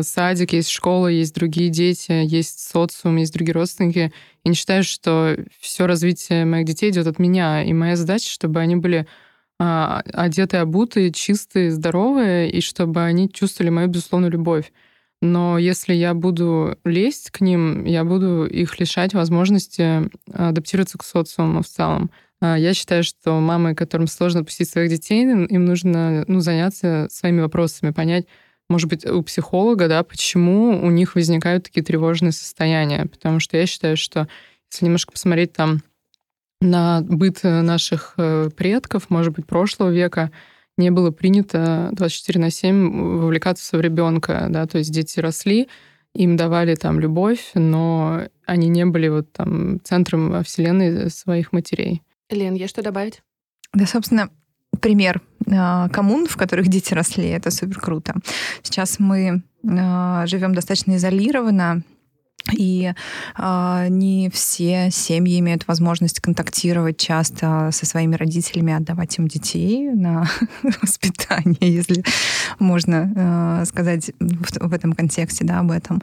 садик, 0.02 0.54
есть 0.54 0.70
школа, 0.70 1.08
есть 1.08 1.36
другие 1.36 1.70
дети, 1.70 2.12
есть 2.12 2.60
социум, 2.60 3.18
есть 3.18 3.34
другие 3.34 3.54
родственники. 3.54 4.14
И 4.44 4.50
не 4.50 4.56
считаю, 4.56 4.84
что 4.84 5.38
все 5.60 5.86
развитие 5.86 6.46
моих 6.46 6.66
детей 6.66 6.92
идет 6.92 7.08
от 7.08 7.20
меня. 7.20 7.64
И 7.64 7.74
моя 7.74 7.96
задача, 7.96 8.30
чтобы 8.30 8.60
они 8.60 8.76
были 8.76 9.08
а, 9.60 10.02
одетые, 10.14 10.62
обутые, 10.62 11.12
чистые, 11.12 11.72
здоровые, 11.72 12.50
и 12.50 12.62
чтобы 12.62 13.04
они 13.04 13.30
чувствовали 13.30 13.70
мою 13.70 13.88
безусловную 13.88 14.32
любовь. 14.32 14.72
Но 15.22 15.58
если 15.58 15.94
я 15.94 16.14
буду 16.14 16.78
лезть 16.84 17.32
к 17.32 17.40
ним, 17.40 17.86
я 17.86 18.04
буду 18.04 18.46
их 18.46 18.78
лишать 18.80 19.14
возможности 19.14 20.10
адаптироваться 20.34 20.98
к 20.98 21.04
социуму 21.04 21.62
в 21.62 21.68
целом. 21.68 22.12
А, 22.42 22.58
я 22.58 22.74
считаю, 22.74 23.04
что 23.04 23.40
мамы, 23.40 23.76
которым 23.76 24.08
сложно 24.08 24.44
пустить 24.44 24.70
своих 24.70 24.90
детей, 24.90 25.24
им 25.24 25.66
нужно 25.66 26.26
ну, 26.28 26.42
заняться 26.42 27.08
своими 27.10 27.40
вопросами, 27.42 27.92
понять, 27.92 28.26
может 28.70 28.90
быть, 28.90 29.06
у 29.06 29.22
психолога, 29.24 29.88
да, 29.88 30.04
почему 30.04 30.84
у 30.84 30.90
них 30.90 31.16
возникают 31.16 31.66
такие 31.66 31.84
тревожные 31.84 32.32
состояния. 32.32 33.06
Потому 33.06 33.40
что 33.40 33.58
я 33.58 33.66
считаю, 33.66 33.98
что 33.98 34.28
если 34.72 34.86
немножко 34.86 35.12
посмотреть 35.12 35.54
там 35.54 35.82
на 36.62 37.02
быт 37.02 37.44
наших 37.44 38.14
э, 38.18 38.50
предков, 38.56 39.10
может 39.10 39.34
быть, 39.34 39.46
прошлого 39.46 39.90
века, 39.90 40.32
не 40.78 40.90
было 40.90 41.12
принято 41.12 41.90
24 41.92 42.40
на 42.40 42.50
7 42.50 43.20
вовлекаться 43.20 43.78
в 43.78 43.82
ребенка, 43.82 44.48
да, 44.50 44.66
то 44.66 44.80
есть 44.80 44.92
дети 44.92 45.20
росли, 45.20 45.68
им 46.16 46.36
давали 46.36 46.76
там 46.76 47.00
любовь, 47.00 47.52
но 47.54 48.24
они 48.46 48.70
не 48.70 48.86
были 48.86 49.08
вот 49.08 49.32
там 49.32 49.80
центром 49.84 50.44
вселенной 50.44 51.10
своих 51.10 51.52
матерей. 51.52 52.02
Лен, 52.30 52.56
есть 52.56 52.72
что 52.72 52.82
добавить? 52.82 53.22
Да, 53.74 53.86
собственно, 53.86 54.30
пример 54.80 55.22
а, 55.52 55.90
коммун, 55.90 56.28
в 56.28 56.38
которых 56.38 56.68
дети 56.68 56.94
росли, 56.94 57.28
это 57.30 57.52
супер 57.52 57.80
круто. 57.80 58.16
Сейчас 58.62 59.00
мы 59.00 59.44
а, 59.68 60.26
живем 60.26 60.54
достаточно 60.54 60.96
изолированно, 60.96 61.84
и 62.52 62.94
э, 63.38 63.88
не 63.90 64.30
все 64.30 64.90
семьи 64.92 65.40
имеют 65.40 65.68
возможность 65.68 66.20
контактировать 66.20 66.98
часто 66.98 67.70
со 67.72 67.86
своими 67.86 68.16
родителями, 68.16 68.74
отдавать 68.74 69.18
им 69.18 69.28
детей 69.28 69.90
на 69.90 70.28
воспитание, 70.82 71.74
если 71.74 72.04
можно 72.60 73.62
э, 73.62 73.66
сказать 73.66 74.12
в, 74.20 74.68
в 74.68 74.74
этом 74.74 74.94
контексте 74.94 75.46
да, 75.46 75.60
об 75.60 75.72
этом. 75.72 76.02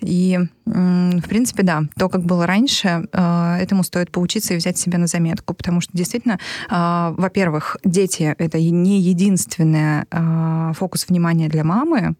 И, 0.00 0.38
э, 0.66 1.10
в 1.18 1.28
принципе, 1.28 1.62
да, 1.62 1.82
то, 1.96 2.08
как 2.08 2.22
было 2.22 2.46
раньше, 2.46 3.06
э, 3.12 3.56
этому 3.60 3.84
стоит 3.84 4.10
поучиться 4.10 4.54
и 4.54 4.56
взять 4.56 4.78
себе 4.78 4.98
на 4.98 5.06
заметку, 5.06 5.54
потому 5.54 5.80
что 5.80 5.96
действительно, 5.96 6.38
э, 6.68 7.14
во-первых, 7.16 7.76
дети— 7.84 8.34
это 8.38 8.58
не 8.58 9.00
единственный 9.00 10.04
э, 10.10 10.72
фокус 10.74 11.08
внимания 11.08 11.48
для 11.48 11.64
мамы. 11.64 12.16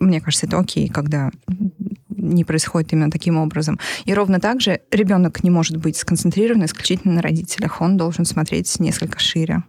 Мне 0.00 0.20
кажется, 0.20 0.46
это 0.46 0.58
окей, 0.58 0.88
когда 0.88 1.30
не 2.18 2.44
происходит 2.44 2.92
именно 2.92 3.10
таким 3.10 3.38
образом. 3.38 3.78
И 4.04 4.12
ровно 4.12 4.40
так 4.40 4.60
же 4.60 4.80
ребенок 4.90 5.42
не 5.42 5.50
может 5.50 5.76
быть 5.76 5.96
сконцентрирован 5.96 6.64
исключительно 6.64 7.14
на 7.14 7.22
родителях. 7.22 7.80
Он 7.80 7.96
должен 7.96 8.24
смотреть 8.24 8.78
несколько 8.80 9.18
шире. 9.18 9.62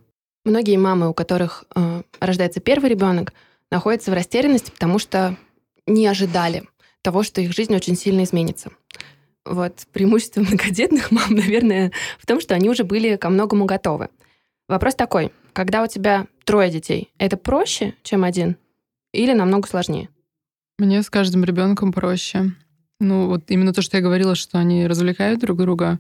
Многие 0.46 0.77
мамы, 0.77 1.10
у 1.10 1.13
которых 1.13 1.65
э, 1.75 2.01
рождается 2.20 2.60
первый 2.60 2.89
ребенок, 2.89 3.34
находятся 3.72 4.12
в 4.12 4.13
растерянности, 4.13 4.72
потому 4.72 5.00
что 5.00 5.38
не 5.86 6.08
ожидали 6.08 6.63
того, 7.01 7.24
что 7.24 7.41
их 7.41 7.53
жизнь 7.53 7.75
очень 7.75 7.96
сильно 7.96 8.24
изменится. 8.24 8.72
Вот 9.46 9.86
преимущество 9.91 10.41
многодетных 10.48 11.12
мам, 11.12 11.29
наверное, 11.29 11.91
в 12.18 12.25
том, 12.25 12.41
что 12.41 12.56
они 12.56 12.70
уже 12.70 12.84
были 12.84 13.15
ко 13.15 13.29
многому 13.29 13.65
готовы. 13.65 14.10
Вопрос 14.68 14.96
такой, 14.96 15.32
когда 15.53 15.84
у 15.84 15.88
тебя 15.88 16.27
трое 16.46 16.70
детей, 16.70 17.12
это 17.18 17.38
проще, 17.38 17.96
чем 18.03 18.24
один, 18.24 18.58
или 19.12 19.34
намного 19.34 19.68
сложнее? 19.68 20.10
Мне 20.79 21.03
с 21.03 21.09
каждым 21.09 21.43
ребенком 21.43 21.91
проще. 21.91 22.53
Ну, 23.01 23.27
вот 23.27 23.51
именно 23.51 23.74
то, 23.74 23.81
что 23.81 23.98
я 23.98 24.03
говорила, 24.03 24.33
что 24.33 24.59
они 24.59 24.88
развлекают 24.88 25.41
друг 25.41 25.57
друга. 25.57 26.00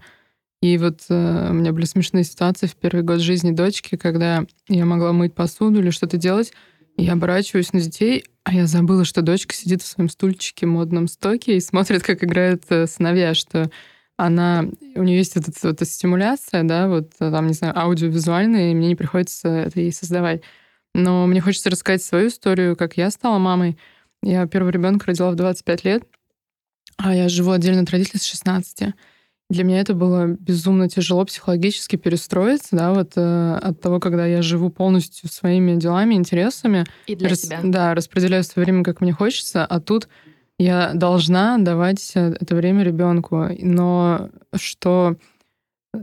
И 0.61 0.77
вот 0.77 1.01
э, 1.09 1.47
у 1.49 1.53
меня 1.53 1.73
были 1.73 1.83
смешные 1.83 2.23
ситуации 2.23 2.67
в 2.67 2.77
первый 2.77 3.03
год 3.03 3.19
жизни 3.19 3.51
дочки, 3.51 3.97
когда 3.97 4.45
я 4.69 4.85
могла 4.85 5.11
мыть 5.11 5.35
посуду 5.35 5.81
или 5.81 5.89
что-то 5.89 6.15
делать, 6.15 6.53
и 6.95 7.03
я 7.03 7.13
оборачиваюсь 7.13 7.73
на 7.73 7.81
детей, 7.81 8.23
а 8.45 8.53
я 8.53 8.67
забыла, 8.67 9.03
что 9.03 9.21
дочка 9.21 9.53
сидит 9.53 9.81
в 9.81 9.87
своем 9.87 10.09
стульчике 10.09 10.65
модном 10.65 11.09
стоке 11.09 11.57
и 11.57 11.61
смотрит, 11.61 12.01
как 12.01 12.23
играют 12.23 12.63
э, 12.69 12.87
сыновья, 12.87 13.33
что 13.33 13.69
она, 14.15 14.65
у 14.95 15.03
нее 15.03 15.17
есть 15.17 15.35
эта, 15.35 15.51
эта 15.67 15.83
стимуляция, 15.83 16.63
да, 16.63 16.87
вот 16.87 17.11
э, 17.19 17.31
там, 17.31 17.47
не 17.47 17.53
знаю, 17.53 17.77
аудиовизуальная, 17.77 18.71
и 18.71 18.75
мне 18.75 18.87
не 18.87 18.95
приходится 18.95 19.49
это 19.49 19.81
ей 19.81 19.91
создавать. 19.91 20.41
Но 20.93 21.27
мне 21.27 21.41
хочется 21.41 21.69
рассказать 21.69 22.01
свою 22.01 22.29
историю, 22.29 22.77
как 22.77 22.95
я 22.95 23.11
стала 23.11 23.39
мамой. 23.39 23.77
Я 24.23 24.45
первого 24.47 24.69
ребенка 24.69 25.07
родила 25.07 25.31
в 25.31 25.35
25 25.35 25.83
лет, 25.85 26.03
а 26.97 27.15
я 27.15 27.29
живу 27.29 27.51
отдельно 27.51 27.81
от 27.81 27.89
родителей 27.89 28.19
с 28.19 28.25
16. 28.25 28.93
Для 29.49 29.63
меня 29.63 29.79
это 29.79 29.95
было 29.95 30.27
безумно 30.27 30.87
тяжело 30.89 31.25
психологически 31.25 31.95
перестроиться, 31.95 32.75
да, 32.75 32.93
вот 32.93 33.13
э, 33.15 33.59
от 33.61 33.81
того, 33.81 33.99
когда 33.99 34.27
я 34.27 34.43
живу 34.43 34.69
полностью 34.69 35.27
своими 35.27 35.75
делами, 35.75 36.13
интересами. 36.13 36.85
И 37.07 37.15
для 37.15 37.29
рас, 37.29 37.41
себя. 37.41 37.59
Да, 37.63 37.95
распределяю 37.95 38.43
свое 38.43 38.65
время, 38.65 38.83
как 38.83 39.01
мне 39.01 39.11
хочется, 39.11 39.65
а 39.65 39.79
тут 39.79 40.07
я 40.59 40.91
должна 40.93 41.57
давать 41.57 42.11
э, 42.13 42.35
это 42.39 42.53
время 42.53 42.83
ребенку. 42.83 43.47
Но 43.59 44.29
что, 44.55 45.15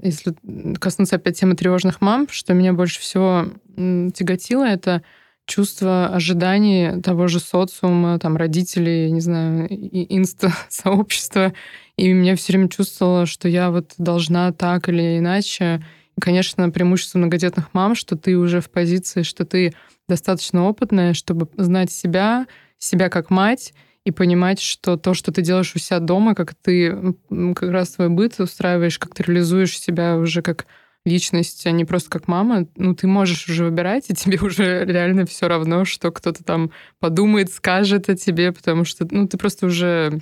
если 0.03 0.35
коснуться 0.81 1.17
опять 1.17 1.39
темы 1.39 1.55
тревожных 1.55 2.01
мам, 2.01 2.27
что 2.29 2.53
меня 2.53 2.73
больше 2.73 2.99
всего 3.01 3.47
тяготило, 3.77 4.65
это 4.65 5.03
чувство 5.47 6.09
ожиданий 6.09 7.01
того 7.01 7.29
же 7.29 7.41
социума, 7.41 8.19
там, 8.19 8.37
родителей, 8.37 9.11
не 9.11 9.21
знаю, 9.21 9.67
инста-сообщества. 9.71 11.53
И 11.97 12.13
меня 12.13 12.37
все 12.37 12.53
время 12.53 12.69
чувствовало, 12.69 13.27
что 13.27 13.49
я 13.49 13.71
вот 13.71 13.95
должна 13.97 14.53
так 14.53 14.89
или 14.89 15.19
иначе. 15.19 15.85
И, 16.17 16.21
конечно, 16.21 16.69
преимущество 16.71 17.19
многодетных 17.19 17.71
мам, 17.73 17.95
что 17.95 18.17
ты 18.17 18.37
уже 18.37 18.61
в 18.61 18.71
позиции, 18.71 19.23
что 19.23 19.45
ты 19.45 19.75
достаточно 20.09 20.65
опытная, 20.65 21.15
чтобы 21.15 21.49
знать 21.57 21.91
себя, 21.91 22.47
себя 22.79 23.09
как 23.09 23.31
мать, 23.31 23.73
и 24.05 24.13
понимать, 24.13 24.61
что 24.61 24.97
то, 24.97 25.15
что 25.15 25.33
ты 25.33 25.43
делаешь 25.43 25.73
у 25.75 25.81
себя 25.81 25.99
дома, 25.99 26.37
как 26.37 26.55
ты 26.55 27.15
как 27.29 27.71
раз 27.71 27.95
свой 27.95 28.09
быт 28.09 28.39
устраиваешь, 28.39 29.01
как 29.01 29.15
ты 29.15 29.25
реализуешь 29.25 29.77
себя 29.77 30.17
уже 30.17 30.43
как 30.43 30.67
личность, 31.07 31.67
а 31.67 31.71
не 31.71 31.85
просто 31.85 32.11
как 32.11 32.29
мама, 32.29 32.67
ну, 32.77 32.95
ты 32.95 33.07
можешь 33.07 33.49
уже 33.49 33.65
выбирать, 33.65 34.11
и 34.11 34.15
тебе 34.15 34.39
уже 34.43 34.85
реально 34.85 35.25
все 35.25 35.49
равно, 35.49 35.85
что 35.85 36.11
кто-то 36.11 36.45
там 36.45 36.71
подумает, 36.99 37.51
скажет 37.53 38.11
о 38.11 38.17
тебе, 38.17 38.53
потому 38.53 38.85
что, 38.85 39.07
ну, 39.11 39.27
ты 39.27 39.39
просто 39.39 39.67
уже, 39.67 40.21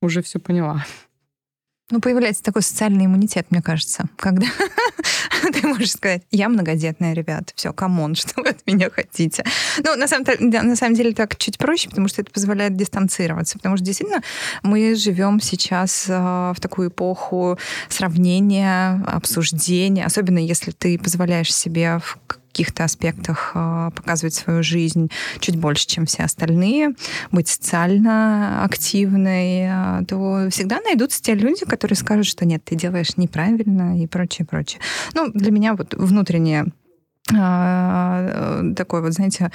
уже 0.00 0.22
все 0.22 0.38
поняла. 0.38 0.84
Ну, 1.90 2.00
появляется 2.00 2.42
такой 2.42 2.62
социальный 2.62 3.06
иммунитет, 3.06 3.46
мне 3.50 3.62
кажется, 3.62 4.04
когда 4.16 4.46
ты 5.52 5.66
можешь 5.66 5.92
сказать, 5.92 6.22
я 6.30 6.50
многодетная, 6.50 7.14
ребят, 7.14 7.52
все, 7.54 7.72
come 7.72 7.96
on, 7.96 8.14
что 8.14 8.42
вы 8.42 8.50
от 8.50 8.66
меня 8.66 8.90
хотите. 8.90 9.44
Ну, 9.82 9.96
на 9.96 10.06
самом, 10.06 10.26
на 10.38 10.76
самом 10.76 10.94
деле 10.94 11.14
так 11.14 11.36
чуть 11.38 11.56
проще, 11.56 11.88
потому 11.88 12.08
что 12.08 12.20
это 12.20 12.30
позволяет 12.30 12.76
дистанцироваться, 12.76 13.56
потому 13.56 13.76
что 13.76 13.86
действительно 13.86 14.22
мы 14.62 14.94
живем 14.96 15.40
сейчас 15.40 16.06
э, 16.08 16.52
в 16.54 16.60
такую 16.60 16.88
эпоху 16.88 17.58
сравнения, 17.88 19.02
обсуждения, 19.06 20.04
особенно 20.04 20.38
если 20.38 20.72
ты 20.72 20.98
позволяешь 20.98 21.54
себе 21.54 22.00
в 22.00 22.18
каких-то 22.58 22.82
аспектах 22.82 23.52
э, 23.54 23.90
показывать 23.94 24.34
свою 24.34 24.64
жизнь 24.64 25.10
чуть 25.38 25.54
больше, 25.56 25.86
чем 25.86 26.06
все 26.06 26.24
остальные, 26.24 26.94
быть 27.30 27.46
социально 27.46 28.64
активной, 28.64 29.68
э, 29.68 30.04
то 30.08 30.48
всегда 30.50 30.80
найдутся 30.80 31.22
те 31.22 31.34
люди, 31.34 31.64
которые 31.64 31.96
скажут, 31.96 32.26
что 32.26 32.44
нет, 32.44 32.64
ты 32.64 32.74
делаешь 32.74 33.16
неправильно 33.16 34.02
и 34.02 34.08
прочее, 34.08 34.44
прочее. 34.44 34.80
Ну, 35.14 35.30
для 35.32 35.52
меня 35.52 35.74
вот 35.74 35.94
внутреннее 35.94 36.66
э, 37.32 38.74
такой 38.76 39.02
вот, 39.02 39.12
знаете, 39.12 39.52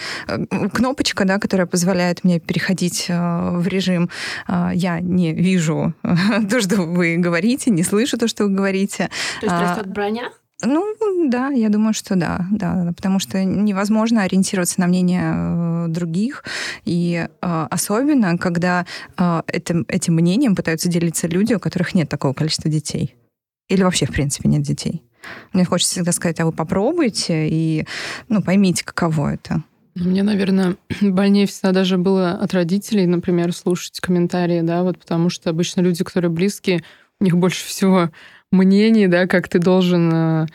кнопочка, 0.73 1.25
да, 1.25 1.39
которая 1.39 1.67
позволяет 1.67 2.23
мне 2.23 2.39
переходить 2.39 3.07
в 3.09 3.67
режим 3.67 4.09
«я 4.47 5.01
не 5.01 5.33
вижу 5.33 5.93
то, 6.49 6.61
что 6.61 6.83
вы 6.83 7.17
говорите, 7.17 7.69
не 7.69 7.83
слышу 7.83 8.17
то, 8.17 8.29
что 8.29 8.45
вы 8.45 8.51
говорите». 8.51 9.09
То 9.41 9.47
есть 9.47 9.59
растет 9.59 9.87
броня? 9.87 10.29
Ну, 10.61 10.95
да, 11.29 11.49
я 11.49 11.69
думаю, 11.69 11.93
что 11.93 12.15
да, 12.15 12.45
да, 12.51 12.93
потому 12.95 13.19
что 13.19 13.43
невозможно 13.43 14.23
ориентироваться 14.23 14.79
на 14.79 14.87
мнение 14.87 15.33
э, 15.33 15.85
других, 15.89 16.43
и 16.85 17.27
э, 17.27 17.67
особенно, 17.69 18.37
когда 18.37 18.85
э, 19.17 19.41
этим, 19.47 19.85
этим 19.87 20.15
мнением 20.15 20.55
пытаются 20.55 20.89
делиться 20.89 21.27
люди, 21.27 21.53
у 21.53 21.59
которых 21.59 21.95
нет 21.95 22.07
такого 22.07 22.33
количества 22.33 22.69
детей. 22.69 23.15
Или 23.67 23.83
вообще, 23.83 24.05
в 24.05 24.11
принципе, 24.11 24.47
нет 24.47 24.61
детей. 24.61 25.03
Мне 25.53 25.65
хочется 25.65 25.95
всегда 25.95 26.11
сказать, 26.11 26.39
а 26.39 26.45
вы 26.45 26.51
попробуйте 26.51 27.47
и 27.49 27.87
ну, 28.29 28.41
поймите, 28.41 28.85
каково 28.85 29.33
это. 29.33 29.63
Мне, 29.95 30.23
наверное, 30.23 30.77
больнее 31.01 31.45
всегда 31.47 31.71
даже 31.71 31.97
было 31.97 32.31
от 32.31 32.53
родителей, 32.53 33.05
например, 33.05 33.53
слушать 33.53 33.99
комментарии, 33.99 34.61
да, 34.61 34.83
вот 34.83 34.99
потому 34.99 35.29
что 35.29 35.49
обычно 35.49 35.81
люди, 35.81 36.03
которые 36.03 36.31
близкие, 36.31 36.83
у 37.19 37.23
них 37.23 37.37
больше 37.37 37.65
всего 37.65 38.09
мнений, 38.53 39.07
да, 39.07 39.27
как 39.27 39.49
ты 39.49 39.59
должен 39.59 40.11
э, 40.13 40.45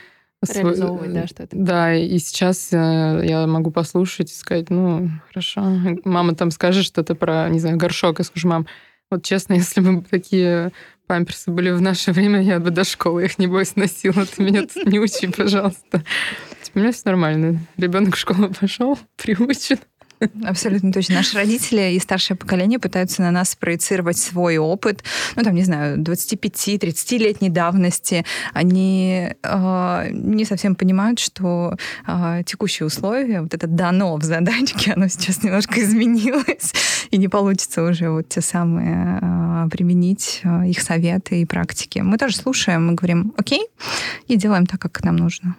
Реализовывать, 0.47 1.13
да, 1.13 1.27
что-то. 1.27 1.49
Да, 1.51 1.95
и 1.95 2.17
сейчас 2.19 2.73
э, 2.73 3.25
я 3.25 3.47
могу 3.49 3.73
послушать 3.73 4.31
и 4.31 4.35
сказать, 4.35 4.71
ну, 4.71 5.11
хорошо. 5.29 5.63
Мама 6.05 6.37
там 6.37 6.53
скажет 6.53 6.85
что-то 6.85 7.17
про, 7.17 7.49
не 7.49 7.59
знаю, 7.59 7.77
горшок. 7.77 8.21
Я 8.21 8.25
скажу, 8.25 8.49
мам, 8.49 8.67
вот 9.11 9.25
честно, 9.25 9.55
если 9.55 9.81
бы 9.81 10.03
такие 10.03 10.71
памперсы 11.09 11.51
были 11.51 11.71
в 11.71 11.81
наше 11.81 12.13
время, 12.13 12.41
я 12.41 12.61
бы 12.61 12.71
до 12.71 12.85
школы 12.85 13.25
их, 13.25 13.39
небось, 13.39 13.75
носила. 13.75 14.27
Ты 14.27 14.45
меня 14.45 14.63
тут 14.63 14.87
не 14.87 15.01
учи, 15.01 15.27
пожалуйста. 15.37 16.05
Типа, 16.63 16.77
у 16.77 16.79
меня 16.79 16.93
все 16.93 17.03
нормально. 17.07 17.59
Ребенок 17.77 18.15
в 18.15 18.19
школу 18.19 18.49
пошел, 18.61 18.97
приучен. 19.17 19.79
Абсолютно 20.45 20.93
точно. 20.93 21.17
Наши 21.17 21.37
родители 21.37 21.93
и 21.93 21.99
старшее 21.99 22.37
поколение 22.37 22.79
пытаются 22.79 23.23
на 23.23 23.31
нас 23.31 23.55
проецировать 23.55 24.19
свой 24.19 24.59
опыт, 24.59 25.05
ну, 25.37 25.43
там, 25.43 25.55
не 25.55 25.65
знаю, 25.65 25.99
25-30-летней 25.99 27.51
давности. 27.51 28.25
Они 28.53 29.31
э, 29.43 30.09
не 30.11 30.45
совсем 30.45 30.75
понимают, 30.75 31.19
что 31.19 31.77
э, 32.07 32.43
текущие 32.47 32.87
условия, 32.87 33.43
вот 33.43 33.55
это 33.55 33.67
дано 33.67 34.17
в 34.17 34.23
задачке, 34.23 34.93
оно 34.93 35.09
сейчас 35.09 35.43
немножко 35.43 35.83
изменилось. 35.83 36.73
и 37.11 37.17
не 37.17 37.29
получится 37.29 37.83
уже 37.83 38.11
вот 38.11 38.29
те 38.29 38.41
самые 38.41 39.19
а, 39.23 39.69
применить 39.69 40.41
а, 40.45 40.67
их 40.67 40.81
советы 40.81 41.41
и 41.41 41.47
практики. 41.47 42.01
Мы 42.01 42.19
тоже 42.19 42.37
слушаем, 42.37 42.87
мы 42.87 42.95
говорим, 42.95 43.35
окей, 43.37 43.67
и 44.27 44.37
делаем 44.37 44.67
так, 44.67 44.81
как 44.81 45.03
нам 45.05 45.17
нужно. 45.17 45.57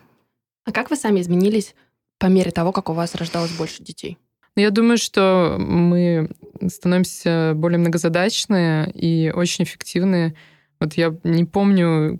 А 0.65 0.71
как 0.71 0.89
вы 0.89 0.95
сами 0.95 1.21
изменились 1.21 1.75
по 2.19 2.27
мере 2.27 2.51
того, 2.51 2.71
как 2.71 2.89
у 2.89 2.93
вас 2.93 3.15
рождалось 3.15 3.51
больше 3.51 3.83
детей? 3.83 4.17
Ну, 4.55 4.61
я 4.61 4.71
думаю, 4.71 4.97
что 4.97 5.55
мы 5.59 6.29
становимся 6.67 7.53
более 7.55 7.79
многозадачные 7.79 8.91
и 8.91 9.31
очень 9.31 9.63
эффективные. 9.63 10.35
Вот 10.79 10.93
я 10.93 11.15
не 11.23 11.45
помню, 11.45 12.19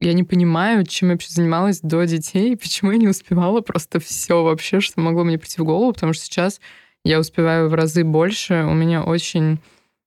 я 0.00 0.12
не 0.12 0.24
понимаю, 0.24 0.84
чем 0.86 1.08
я 1.08 1.14
вообще 1.14 1.30
занималась 1.30 1.80
до 1.80 2.04
детей, 2.04 2.56
почему 2.60 2.92
я 2.92 2.98
не 2.98 3.08
успевала 3.08 3.60
просто 3.60 4.00
все 4.00 4.42
вообще, 4.42 4.80
что 4.80 5.00
могло 5.00 5.24
мне 5.24 5.38
прийти 5.38 5.60
в 5.60 5.64
голову, 5.64 5.92
потому 5.92 6.12
что 6.12 6.24
сейчас 6.24 6.60
я 7.04 7.18
успеваю 7.18 7.68
в 7.68 7.74
разы 7.74 8.04
больше, 8.04 8.64
у 8.64 8.74
меня 8.74 9.02
очень 9.02 9.60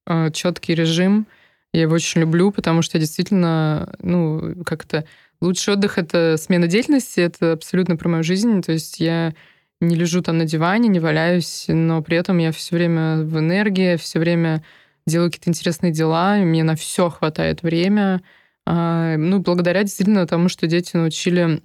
э, 0.07 0.31
четкий 0.31 0.75
режим, 0.75 1.25
я 1.73 1.83
его 1.83 1.95
очень 1.95 2.21
люблю, 2.21 2.51
потому 2.51 2.81
что 2.81 2.99
действительно, 2.99 3.95
ну, 3.99 4.63
как-то 4.65 5.05
лучший 5.39 5.73
отдых— 5.73 5.97
это 5.97 6.35
смена 6.37 6.67
деятельности, 6.67 7.21
это 7.21 7.53
абсолютно 7.53 7.95
про 7.95 8.09
мою 8.09 8.23
жизнь, 8.23 8.61
то 8.61 8.71
есть 8.71 8.99
я 8.99 9.33
не 9.81 9.95
лежу 9.95 10.21
там 10.21 10.37
на 10.37 10.45
диване, 10.45 10.87
не 10.87 10.99
валяюсь, 10.99 11.65
но 11.67 12.01
при 12.01 12.17
этом 12.17 12.37
я 12.37 12.51
все 12.51 12.75
время 12.75 13.23
в 13.23 13.37
энергии, 13.39 13.97
все 13.97 14.19
время 14.19 14.63
делаю 15.05 15.29
какие-то 15.29 15.49
интересные 15.49 15.91
дела, 15.91 16.37
мне 16.37 16.63
на 16.63 16.75
все 16.75 17.09
хватает 17.09 17.63
время, 17.63 18.21
а, 18.65 19.17
ну, 19.17 19.39
благодаря 19.39 19.83
действительно 19.83 20.27
тому, 20.27 20.47
что 20.47 20.67
дети 20.67 20.95
научили 20.95 21.61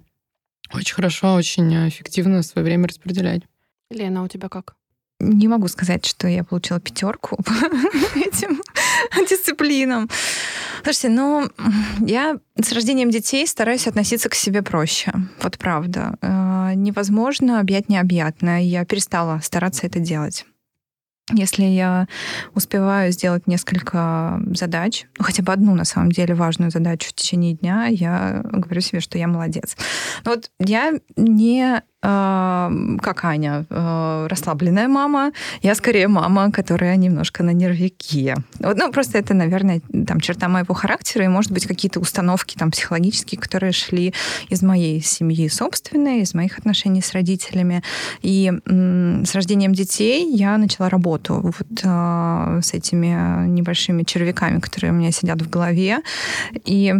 очень 0.73 0.95
хорошо, 0.95 1.35
очень 1.35 1.71
эффективно 1.87 2.41
свое 2.43 2.65
время 2.65 2.87
распределять. 2.87 3.43
Лена, 3.89 4.23
у 4.23 4.27
тебя 4.27 4.49
как? 4.49 4.75
Не 5.19 5.47
могу 5.47 5.67
сказать, 5.67 6.05
что 6.05 6.27
я 6.27 6.43
получила 6.43 6.79
пятерку 6.79 7.37
по 7.43 8.19
этим 8.19 8.61
дисциплинам. 9.29 10.09
Слушайте, 10.83 11.09
ну, 11.09 11.49
я 11.99 12.37
с 12.61 12.71
рождением 12.71 13.09
детей 13.09 13.47
стараюсь 13.47 13.87
относиться 13.87 14.29
к 14.29 14.35
себе 14.35 14.61
проще. 14.61 15.11
Вот 15.41 15.57
правда. 15.57 16.17
Э, 16.21 16.73
невозможно 16.75 17.59
объять 17.59 17.89
необъятное. 17.89 18.61
Я 18.61 18.85
перестала 18.85 19.39
стараться 19.41 19.87
это 19.87 19.99
делать. 19.99 20.45
Если 21.33 21.63
я 21.63 22.07
успеваю 22.53 23.11
сделать 23.11 23.47
несколько 23.47 24.39
задач, 24.53 25.07
ну, 25.17 25.25
хотя 25.25 25.43
бы 25.43 25.51
одну, 25.51 25.75
на 25.75 25.83
самом 25.83 26.09
деле, 26.09 26.35
важную 26.35 26.71
задачу 26.71 27.09
в 27.09 27.13
течение 27.13 27.53
дня, 27.53 27.87
я 27.87 28.43
говорю 28.45 28.79
себе, 28.79 29.01
что 29.01 29.17
я 29.17 29.27
молодец. 29.27 29.75
Но 30.23 30.31
вот 30.31 30.51
я 30.59 30.93
не 31.17 31.83
как 31.99 33.25
Аня, 33.25 33.65
э, 33.69 34.27
расслабленная 34.29 34.87
мама. 34.87 35.31
Я 35.63 35.73
скорее 35.73 36.07
мама, 36.07 36.51
которая 36.51 36.95
немножко 36.95 37.43
на 37.43 37.53
нервике. 37.53 38.35
Вот, 38.59 38.77
ну, 38.77 38.91
просто 38.91 39.17
это, 39.17 39.33
наверное, 39.33 39.81
там, 40.05 40.19
черта 40.19 40.47
моего 40.47 40.75
характера, 40.75 41.25
и, 41.25 41.27
может 41.27 41.51
быть, 41.51 41.65
какие-то 41.65 41.99
установки 41.99 42.55
там, 42.55 42.69
психологические, 42.69 43.41
которые 43.41 43.71
шли 43.71 44.13
из 44.49 44.61
моей 44.61 45.01
семьи 45.01 45.47
собственной, 45.49 46.21
из 46.21 46.35
моих 46.35 46.59
отношений 46.59 47.01
с 47.01 47.13
родителями. 47.13 47.81
И 48.21 48.51
с 48.67 49.35
рождением 49.35 49.73
детей 49.73 50.31
я 50.35 50.57
начала 50.57 50.89
работу 50.89 51.41
вот 51.41 51.81
э, 51.83 52.59
с 52.61 52.73
этими 52.73 53.47
небольшими 53.47 54.03
червяками, 54.03 54.59
которые 54.59 54.91
у 54.91 54.95
меня 54.95 55.11
сидят 55.11 55.41
в 55.41 55.49
голове. 55.49 55.99
И 56.63 56.93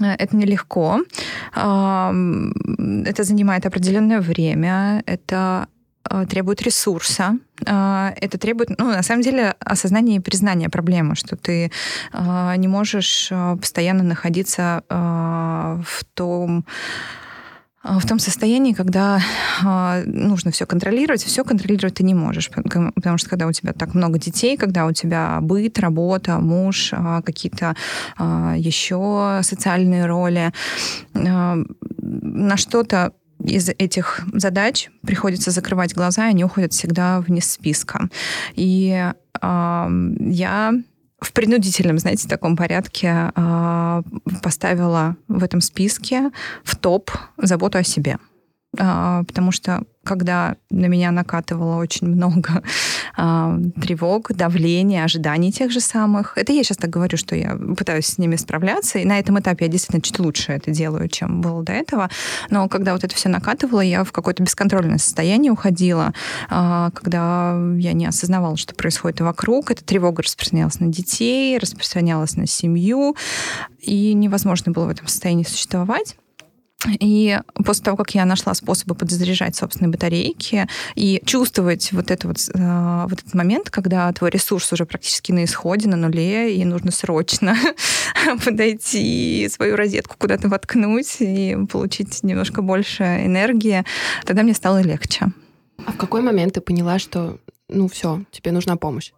это 0.00 0.36
нелегко. 0.36 1.00
Это 1.54 3.24
занимает 3.24 3.66
определенное 3.66 4.20
время. 4.20 5.02
Это 5.06 5.68
э, 6.08 6.26
требует 6.28 6.62
ресурса. 6.62 7.38
Э, 7.66 8.10
это 8.20 8.38
требует, 8.38 8.78
ну, 8.78 8.86
на 8.86 9.02
самом 9.02 9.22
деле, 9.22 9.54
осознания 9.60 10.16
и 10.16 10.20
признания 10.20 10.68
проблемы, 10.68 11.14
что 11.14 11.36
ты 11.36 11.70
не 12.12 12.68
можешь 12.68 13.30
постоянно 13.60 14.02
находиться 14.02 14.82
в 14.88 16.04
том 16.14 16.64
в 17.84 18.06
том 18.06 18.18
состоянии, 18.18 18.74
когда 18.74 19.20
э, 19.64 20.04
нужно 20.06 20.50
все 20.52 20.66
контролировать, 20.66 21.24
все 21.24 21.44
контролировать 21.44 21.94
ты 21.94 22.04
не 22.04 22.14
можешь, 22.14 22.48
потому 22.50 23.18
что 23.18 23.28
когда 23.28 23.46
у 23.46 23.52
тебя 23.52 23.72
так 23.72 23.94
много 23.94 24.18
детей, 24.18 24.56
когда 24.56 24.86
у 24.86 24.92
тебя 24.92 25.38
быт, 25.40 25.78
работа, 25.78 26.38
муж, 26.38 26.92
э, 26.92 27.22
какие-то 27.24 27.74
еще 28.56 29.40
социальные 29.42 30.06
роли, 30.06 30.52
на 31.12 32.56
что-то 32.56 33.12
из 33.44 33.68
этих 33.68 34.20
задач 34.32 34.90
приходится 35.04 35.50
закрывать 35.50 35.94
глаза, 35.94 36.26
и 36.26 36.30
они 36.30 36.44
уходят 36.44 36.72
всегда 36.72 37.20
вниз 37.20 37.50
списка. 37.50 38.08
И 38.54 39.12
я 39.40 40.72
в 41.24 41.32
принудительном, 41.32 41.98
знаете, 41.98 42.28
таком 42.28 42.56
порядке 42.56 43.32
э, 43.34 44.02
поставила 44.42 45.16
в 45.28 45.42
этом 45.42 45.60
списке 45.60 46.30
в 46.64 46.76
топ 46.76 47.10
заботу 47.36 47.78
о 47.78 47.82
себе. 47.82 48.18
Э, 48.78 49.22
потому 49.26 49.52
что 49.52 49.82
когда 50.04 50.56
на 50.70 50.86
меня 50.86 51.12
накатывало 51.12 51.76
очень 51.76 52.08
много 52.08 52.62
э, 53.16 53.58
тревог, 53.80 54.32
давления, 54.32 55.04
ожиданий 55.04 55.52
тех 55.52 55.70
же 55.70 55.80
самых. 55.80 56.36
Это 56.36 56.52
я 56.52 56.64
сейчас 56.64 56.78
так 56.78 56.90
говорю, 56.90 57.16
что 57.16 57.36
я 57.36 57.56
пытаюсь 57.76 58.06
с 58.06 58.18
ними 58.18 58.36
справляться, 58.36 58.98
и 58.98 59.04
на 59.04 59.18
этом 59.18 59.38
этапе 59.38 59.66
я 59.66 59.70
действительно 59.70 60.02
чуть 60.02 60.18
лучше 60.18 60.52
это 60.52 60.70
делаю, 60.70 61.08
чем 61.08 61.40
было 61.40 61.62
до 61.62 61.72
этого. 61.72 62.10
Но 62.50 62.68
когда 62.68 62.94
вот 62.94 63.04
это 63.04 63.14
все 63.14 63.28
накатывало, 63.28 63.80
я 63.80 64.04
в 64.04 64.12
какое-то 64.12 64.42
бесконтрольное 64.42 64.98
состояние 64.98 65.52
уходила, 65.52 66.12
э, 66.50 66.90
когда 66.94 67.52
я 67.76 67.92
не 67.92 68.06
осознавала, 68.06 68.56
что 68.56 68.74
происходит 68.74 69.20
вокруг. 69.20 69.70
Эта 69.70 69.84
тревога 69.84 70.22
распространялась 70.22 70.80
на 70.80 70.86
детей, 70.88 71.58
распространялась 71.58 72.36
на 72.36 72.46
семью, 72.46 73.16
и 73.80 74.14
невозможно 74.14 74.72
было 74.72 74.86
в 74.86 74.90
этом 74.90 75.06
состоянии 75.06 75.44
существовать. 75.44 76.16
И 76.98 77.38
после 77.64 77.84
того, 77.84 77.96
как 77.96 78.14
я 78.14 78.24
нашла 78.24 78.54
способы 78.54 78.94
подзаряжать 78.94 79.54
собственные 79.56 79.92
батарейки 79.92 80.66
и 80.94 81.22
чувствовать 81.24 81.92
вот, 81.92 82.10
это 82.10 82.28
вот, 82.28 82.38
э, 82.52 83.06
вот 83.08 83.20
этот 83.20 83.34
момент, 83.34 83.70
когда 83.70 84.12
твой 84.12 84.30
ресурс 84.30 84.72
уже 84.72 84.84
практически 84.84 85.32
на 85.32 85.44
исходе, 85.44 85.88
на 85.88 85.96
нуле, 85.96 86.56
и 86.56 86.64
нужно 86.64 86.90
срочно 86.90 87.56
подойти 88.44 89.48
свою 89.48 89.76
розетку 89.76 90.16
куда-то 90.18 90.48
воткнуть 90.48 91.16
и 91.20 91.56
получить 91.70 92.22
немножко 92.24 92.62
больше 92.62 93.04
энергии, 93.04 93.84
тогда 94.24 94.42
мне 94.42 94.54
стало 94.54 94.82
легче. 94.82 95.32
А 95.86 95.92
в 95.92 95.96
какой 95.96 96.22
момент 96.22 96.54
ты 96.54 96.60
поняла, 96.60 96.98
что 96.98 97.38
ну 97.68 97.88
все, 97.88 98.22
тебе 98.30 98.52
нужна 98.52 98.76
помощь? 98.76 99.12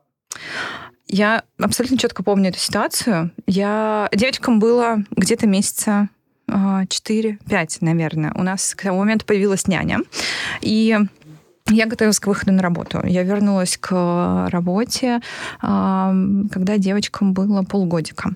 Я 1.07 1.45
абсолютно 1.59 1.99
четко 1.99 2.23
помню 2.23 2.49
эту 2.49 2.59
ситуацию. 2.59 3.31
Я 3.47 4.09
девочкам 4.13 4.59
было 4.59 5.05
где-то 5.11 5.47
месяца 5.47 6.09
4, 6.47 7.39
а, 7.41 7.49
5, 7.49 7.79
наверное. 7.81 8.33
У 8.35 8.43
нас 8.43 8.75
к 8.75 8.83
тому 8.83 8.99
моменту 8.99 9.25
появилась 9.27 9.67
няня. 9.67 10.01
И 10.61 10.99
я 11.71 11.87
готовилась 11.87 12.21
к 12.21 12.27
выходу 12.27 12.53
на 12.53 12.63
работу. 12.63 13.01
Я 13.07 13.23
вернулась 13.23 13.79
к 13.79 14.49
работе, 14.51 15.21
когда 15.61 16.77
девочкам 16.77 17.33
было 17.33 17.63
полгодика. 17.63 18.31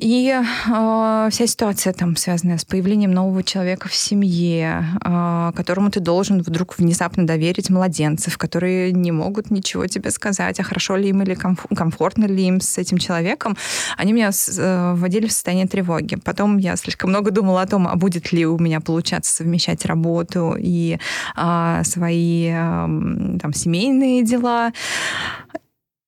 И 0.00 0.30
э, 0.30 1.28
вся 1.30 1.46
ситуация 1.46 1.92
там 1.92 2.16
связанная 2.16 2.56
с 2.56 2.64
появлением 2.64 3.10
нового 3.12 3.42
человека 3.42 3.88
в 3.88 3.94
семье, 3.94 4.86
э, 5.04 5.52
которому 5.54 5.90
ты 5.90 6.00
должен 6.00 6.40
вдруг 6.40 6.78
внезапно 6.78 7.26
доверить 7.26 7.68
младенцев, 7.68 8.38
которые 8.38 8.92
не 8.92 9.12
могут 9.12 9.50
ничего 9.50 9.86
тебе 9.86 10.10
сказать, 10.10 10.58
а 10.58 10.62
хорошо 10.62 10.96
ли 10.96 11.10
им 11.10 11.20
или 11.20 11.34
комф- 11.34 11.74
комфортно 11.76 12.24
ли 12.24 12.46
им 12.46 12.62
с 12.62 12.78
этим 12.78 12.96
человеком, 12.96 13.58
они 13.98 14.14
меня 14.14 14.30
э, 14.30 14.94
вводили 14.96 15.26
в 15.26 15.32
состояние 15.32 15.66
тревоги. 15.66 16.14
Потом 16.14 16.56
я 16.56 16.76
слишком 16.76 17.10
много 17.10 17.30
думала 17.30 17.60
о 17.60 17.66
том, 17.66 17.86
а 17.86 17.94
будет 17.96 18.32
ли 18.32 18.46
у 18.46 18.58
меня 18.58 18.80
получаться 18.80 19.34
совмещать 19.34 19.84
работу 19.84 20.56
и 20.58 20.98
э, 21.36 21.82
свои 21.84 22.48
э, 22.48 22.54
там 22.56 23.52
семейные 23.52 24.24
дела. 24.24 24.72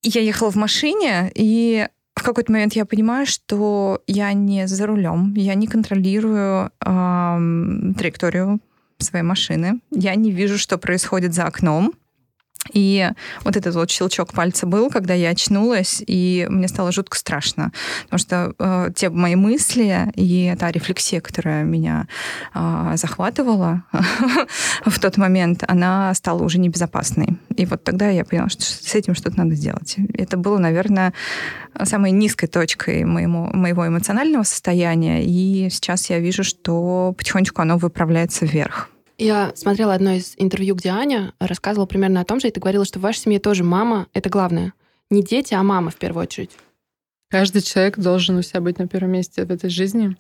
Я 0.03 0.23
ехала 0.23 0.51
в 0.51 0.57
машине, 0.57 1.31
и 1.35 1.87
в 2.15 2.23
какой-то 2.23 2.53
момент 2.53 2.75
я 2.75 2.85
понимаю, 2.85 3.27
что 3.27 4.03
я 4.07 4.33
не 4.33 4.67
за 4.67 4.87
рулем, 4.87 5.35
я 5.35 5.55
не 5.55 5.67
контролирую 5.67 6.71
эм, 6.85 7.95
траекторию 7.95 8.61
своей 8.99 9.25
машины, 9.25 9.81
я 9.91 10.15
не 10.15 10.31
вижу, 10.31 10.59
что 10.59 10.79
происходит 10.79 11.35
за 11.35 11.45
окном. 11.45 11.95
И 12.73 13.11
вот 13.45 13.57
этот 13.57 13.75
вот 13.75 13.91
щелчок 13.91 14.33
пальца 14.33 14.67
был, 14.67 14.89
когда 14.89 15.15
я 15.15 15.31
очнулась, 15.31 16.03
и 16.07 16.47
мне 16.49 16.69
стало 16.69 16.93
жутко 16.93 17.19
страшно, 17.19 17.73
потому 18.05 18.19
что 18.19 18.55
э, 18.59 18.91
те 18.95 19.11
мои 19.11 19.35
мысли 19.35 20.13
и 20.15 20.55
та 20.59 20.71
рефлексия, 20.71 21.21
которая 21.21 21.65
меня 21.65 22.07
э, 22.55 22.93
захватывала 22.95 23.83
в 24.87 25.01
тот 25.01 25.17
момент, 25.17 25.65
она 25.67 26.15
стала 26.15 26.43
уже 26.43 26.59
небезопасной. 26.59 27.37
И 27.57 27.67
вот 27.67 27.83
тогда 27.83 28.09
я 28.09 28.25
поняла, 28.25 28.49
что 28.49 28.63
с 28.63 28.95
этим 28.95 29.17
что-то 29.17 29.39
надо 29.39 29.57
сделать. 29.57 29.97
Это 30.15 30.37
было, 30.37 30.59
наверное, 30.59 31.13
самой 31.83 32.13
низкой 32.13 32.47
точкой 32.47 33.05
моему, 33.05 33.51
моего 33.53 33.89
эмоционального 33.89 34.45
состояния, 34.45 35.25
и 35.25 35.69
сейчас 35.69 36.11
я 36.11 36.21
вижу, 36.21 36.45
что 36.45 37.13
потихонечку 37.19 37.61
оно 37.61 37.77
выправляется 37.77 38.47
вверх. 38.47 38.92
Я 39.23 39.53
смотрела 39.55 39.95
одно 39.95 40.15
из 40.15 40.35
интервью, 40.37 40.75
где 40.75 40.89
Аня 40.89 41.33
рассказывала 41.39 41.87
примерно 41.87 42.21
о 42.21 42.25
том 42.25 42.41
же, 42.41 42.49
и 42.49 42.51
ты 42.51 42.59
говорила, 42.59 42.85
что 42.85 42.99
в 42.99 43.03
вашей 43.03 43.21
семье 43.21 43.39
тоже 43.39 43.63
мама— 43.63 44.09
это 44.15 44.29
главное. 44.29 44.73
Не 45.11 45.23
дети, 45.23 45.55
а 45.55 45.63
мама 45.63 45.91
в 45.93 45.97
первую 45.97 46.25
очередь. 46.25 46.51
Каждый 47.31 47.63
человек 47.63 47.99
должен 47.99 48.37
у 48.37 48.43
себя 48.43 48.61
быть 48.61 48.81
на 48.81 48.89
первом 48.89 49.13
месте 49.13 49.45
в 49.45 49.53
этой 49.53 49.71
жизни. 49.71 50.17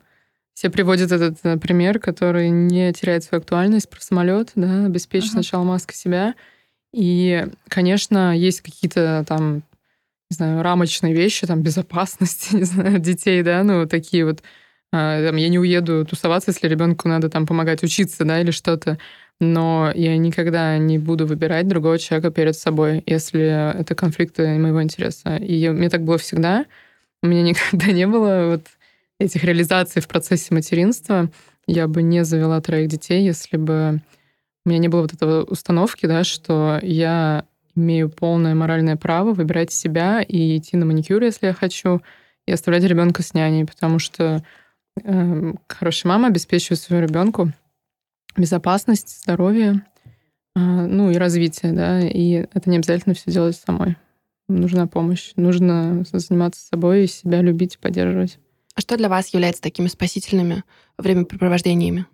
Все 0.54 0.70
приводят 0.70 1.10
этот 1.10 1.36
э, 1.42 1.56
пример, 1.58 1.98
который 1.98 2.50
не 2.50 2.92
теряет 2.92 3.24
свою 3.24 3.40
актуальность 3.40 3.90
про 3.90 4.00
самолет, 4.00 4.52
да, 4.54 4.84
обеспечить 4.84 5.30
uh-huh. 5.30 5.34
сначала 5.34 5.64
маска 5.64 5.94
себя. 5.94 6.36
И, 6.92 7.48
конечно, 7.66 8.38
есть 8.38 8.60
какие-то 8.60 9.24
там, 9.26 9.64
не 10.30 10.36
знаю, 10.36 10.62
рамочные 10.62 11.12
вещи, 11.12 11.44
там, 11.44 11.62
безопасности, 11.62 12.54
не 12.54 12.64
знаю, 12.64 13.00
детей, 13.00 13.42
да, 13.42 13.64
ну, 13.64 13.88
такие 13.88 14.24
вот 14.24 14.44
там, 14.92 15.37
я 15.37 15.48
не 15.48 15.59
уеду 15.59 16.05
тусоваться, 16.05 16.50
если 16.50 16.68
ребенку 16.68 17.09
надо 17.09 17.31
там 17.31 17.46
помогать 17.46 17.83
учиться, 17.83 18.24
да, 18.24 18.40
или 18.40 18.50
что-то. 18.50 18.98
Но 19.40 19.90
я 19.94 20.16
никогда 20.18 20.76
не 20.78 20.98
буду 20.98 21.26
выбирать 21.26 21.66
другого 21.66 21.98
человека 21.98 22.31
перед 22.31 22.55
собой, 22.55 23.02
если 23.07 23.81
это 23.81 23.94
конфликты 23.94 24.46
моего 24.59 24.83
интереса. 24.83 25.37
И 25.37 25.68
мне 25.70 25.88
так 25.88 26.02
было 26.02 26.18
всегда. 26.18 26.66
У 27.22 27.26
меня 27.26 27.42
никогда 27.50 27.90
не 27.90 28.07
было 28.07 28.50
вот 28.50 28.66
этих 29.18 29.42
реализаций 29.44 30.02
в 30.02 30.09
процессе 30.09 30.55
материнства. 30.55 31.31
Я 31.66 31.88
бы 31.88 32.02
не 32.02 32.24
завела 32.24 32.61
троих 32.61 32.88
детей, 32.88 33.24
если 33.24 33.57
бы 33.57 34.02
у 34.64 34.68
меня 34.68 34.78
не 34.78 34.88
было 34.88 35.02
вот 35.02 35.14
этого 35.14 35.44
установки, 35.44 36.07
да, 36.07 36.22
что 36.22 36.78
я 36.83 37.44
имею 37.74 38.11
полное 38.11 38.55
моральное 38.55 38.96
право 38.96 39.33
выбирать 39.33 39.72
себя 39.72 40.20
и 40.20 40.59
идти 40.59 40.76
на 40.76 40.85
маникюр, 40.85 41.22
если 41.22 41.46
я 41.46 41.55
хочу, 41.55 42.02
и 42.46 42.52
оставлять 42.52 42.85
ребенка 42.85 43.22
с 43.22 43.33
няней, 43.33 43.64
потому 43.64 43.98
что 43.98 44.44
хорошая 45.68 46.12
мама 46.12 46.28
обеспечивает 46.28 46.81
своему 46.81 47.07
ребенку 47.07 47.52
безопасность, 48.37 49.22
здоровье, 49.22 49.85
а, 50.55 50.87
ну 50.87 51.11
и 51.11 51.16
развитие, 51.16 51.72
да, 51.72 52.00
и 52.00 52.46
это 52.52 52.70
не 52.70 52.76
обязательно 52.76 53.14
все 53.14 53.31
делать 53.31 53.57
самой. 53.57 53.96
Нужна 54.48 54.87
помощь, 54.87 55.33
нужно 55.37 56.05
заниматься 56.12 56.66
собой 56.66 57.05
и 57.05 57.09
себя 57.09 57.40
любить 57.40 57.78
поддерживать. 57.78 58.38
А 58.74 58.81
что 58.81 58.96
для 58.96 59.09
вас 59.09 59.28
является 59.28 59.62
такими 59.62 59.87
спасительными 59.87 60.64
времяпрепровождениями? 60.98 62.07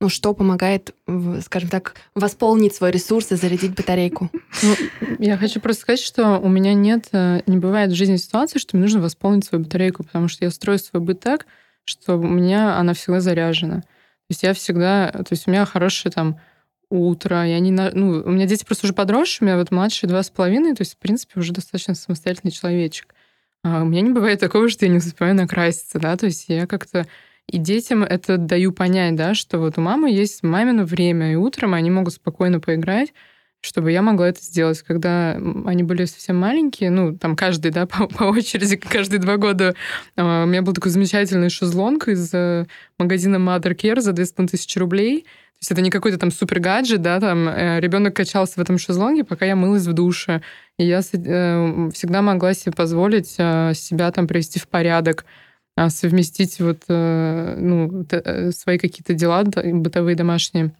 Ну, 0.00 0.08
что 0.08 0.32
помогает, 0.32 0.94
скажем 1.42 1.68
так, 1.68 1.94
восполнить 2.14 2.74
свой 2.74 2.90
ресурс 2.90 3.32
и 3.32 3.36
зарядить 3.36 3.74
батарейку? 3.74 4.30
Ну, 4.62 4.74
я 5.18 5.36
хочу 5.36 5.60
просто 5.60 5.82
сказать, 5.82 6.00
что 6.00 6.38
у 6.38 6.48
меня 6.48 6.72
нет, 6.72 7.08
э, 7.12 7.42
не 7.46 7.58
бывает 7.58 7.90
в 7.90 7.94
жизни 7.94 8.16
ситуации, 8.16 8.58
что 8.58 8.76
мне 8.76 8.84
нужно 8.84 9.02
восполнить 9.02 9.44
свою 9.44 9.62
батарейку, 9.62 10.02
потому 10.02 10.28
что 10.28 10.44
я 10.46 10.50
строю 10.50 10.78
свой 10.78 11.02
быт 11.02 11.20
так, 11.20 11.46
что 11.84 12.16
у 12.16 12.22
меня 12.22 12.78
она 12.78 12.94
всегда 12.94 13.20
заряжена. 13.20 13.80
То 13.80 14.30
есть 14.30 14.42
я 14.42 14.54
всегда, 14.54 15.10
то 15.10 15.32
есть 15.32 15.46
у 15.46 15.50
меня 15.50 15.66
хорошее 15.66 16.10
там 16.10 16.40
утро, 16.88 17.46
я 17.46 17.60
не, 17.60 17.70
ну, 17.70 18.22
у 18.24 18.30
меня 18.30 18.46
дети 18.46 18.64
просто 18.64 18.86
уже 18.86 18.94
подросшие, 18.94 19.44
у 19.44 19.44
меня 19.50 19.58
вот 19.58 19.70
младшие 19.70 20.08
два 20.08 20.22
с 20.22 20.30
половиной, 20.30 20.74
то 20.74 20.80
есть, 20.80 20.94
в 20.94 20.98
принципе, 20.98 21.38
уже 21.38 21.52
достаточно 21.52 21.94
самостоятельный 21.94 22.52
человечек. 22.52 23.14
А 23.62 23.82
у 23.82 23.84
меня 23.84 24.00
не 24.00 24.10
бывает 24.10 24.40
такого, 24.40 24.70
что 24.70 24.86
я 24.86 24.90
не 24.90 24.98
успеваю 24.98 25.34
накраситься, 25.34 25.98
да, 25.98 26.16
то 26.16 26.24
есть 26.24 26.46
я 26.48 26.66
как-то 26.66 27.06
и 27.50 27.58
детям 27.58 28.04
это 28.04 28.36
даю 28.38 28.72
понять, 28.72 29.16
да, 29.16 29.34
что 29.34 29.58
вот 29.58 29.76
у 29.76 29.80
мамы 29.80 30.10
есть 30.10 30.42
мамино 30.44 30.84
время, 30.84 31.32
и 31.32 31.34
утром 31.34 31.74
они 31.74 31.90
могут 31.90 32.14
спокойно 32.14 32.60
поиграть, 32.60 33.12
чтобы 33.60 33.90
я 33.90 34.02
могла 34.02 34.28
это 34.28 34.40
сделать. 34.40 34.82
Когда 34.82 35.32
они 35.32 35.82
были 35.82 36.04
совсем 36.04 36.36
маленькие, 36.36 36.90
ну, 36.90 37.18
там 37.18 37.34
каждый, 37.34 37.72
да, 37.72 37.86
по, 37.86 38.06
по 38.06 38.24
очереди, 38.24 38.76
каждые 38.76 39.18
два 39.18 39.36
года 39.36 39.74
uh, 40.16 40.44
у 40.44 40.46
меня 40.46 40.62
был 40.62 40.72
такой 40.72 40.92
замечательный 40.92 41.50
шезлонг 41.50 42.06
из 42.08 42.32
uh, 42.32 42.68
магазина 42.98 43.36
Mother 43.36 43.74
Care 43.74 44.00
за 44.00 44.12
2500 44.12 44.76
рублей. 44.76 45.22
То 45.22 45.62
есть 45.62 45.72
это 45.72 45.82
не 45.82 45.90
какой-то 45.90 46.18
там 46.18 46.30
супер 46.30 46.60
гаджет, 46.60 47.02
да, 47.02 47.20
там 47.20 47.46
э, 47.46 47.80
ребенок 47.80 48.16
качался 48.16 48.54
в 48.54 48.58
этом 48.62 48.78
шезлонге, 48.78 49.24
пока 49.24 49.44
я 49.44 49.56
мылась 49.56 49.84
в 49.84 49.92
душе. 49.92 50.40
И 50.78 50.86
я 50.86 51.00
э, 51.00 51.90
всегда 51.92 52.22
могла 52.22 52.54
себе 52.54 52.72
позволить 52.72 53.34
э, 53.36 53.72
себя 53.74 54.10
там 54.10 54.26
привести 54.26 54.58
в 54.58 54.68
порядок, 54.68 55.26
э, 55.26 55.49
совместить 55.88 56.60
вот, 56.60 56.82
э, 56.88 57.56
ну, 57.58 58.04
э, 58.10 58.50
свои 58.50 58.76
какие-то 58.76 59.14
дела 59.14 59.44
бытовые, 59.44 60.16
домашние 60.16 60.72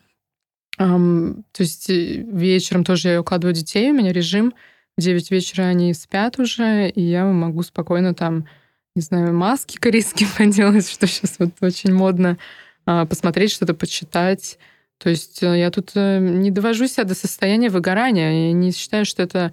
то 0.80 1.44
есть 1.58 1.90
э, 1.90 2.24
вечером 2.32 2.84
тоже 2.84 3.10
я 3.10 3.20
укладываю 3.20 3.54
детей, 3.54 3.90
у 3.90 3.94
меня 3.94 4.12
режим. 4.12 4.54
В 4.96 5.02
9 5.02 5.30
вечера 5.30 5.64
они 5.64 5.92
спят 5.92 6.38
уже, 6.38 6.88
и 6.88 7.02
я 7.02 7.26
могу 7.26 7.62
спокойно 7.62 8.14
там, 8.14 8.46
не 8.94 9.02
знаю, 9.02 9.34
маски 9.34 9.76
корейские 9.76 10.28
поделать, 10.38 10.88
что 10.88 11.06
сейчас 11.06 11.36
вот 11.38 11.52
очень 11.60 11.92
модно, 11.92 12.38
а, 12.86 13.04
посмотреть 13.04 13.52
что-то, 13.52 13.74
почитать. 13.74 14.58
То 14.98 15.10
есть 15.10 15.42
я 15.42 15.70
тут 15.70 15.94
не 15.94 16.50
довожу 16.50 16.86
себя 16.86 17.04
до 17.04 17.14
состояния 17.14 17.70
выгорания. 17.70 18.48
Я 18.48 18.52
не 18.52 18.72
считаю, 18.72 19.04
что 19.04 19.22
это 19.22 19.46
а, 19.46 19.52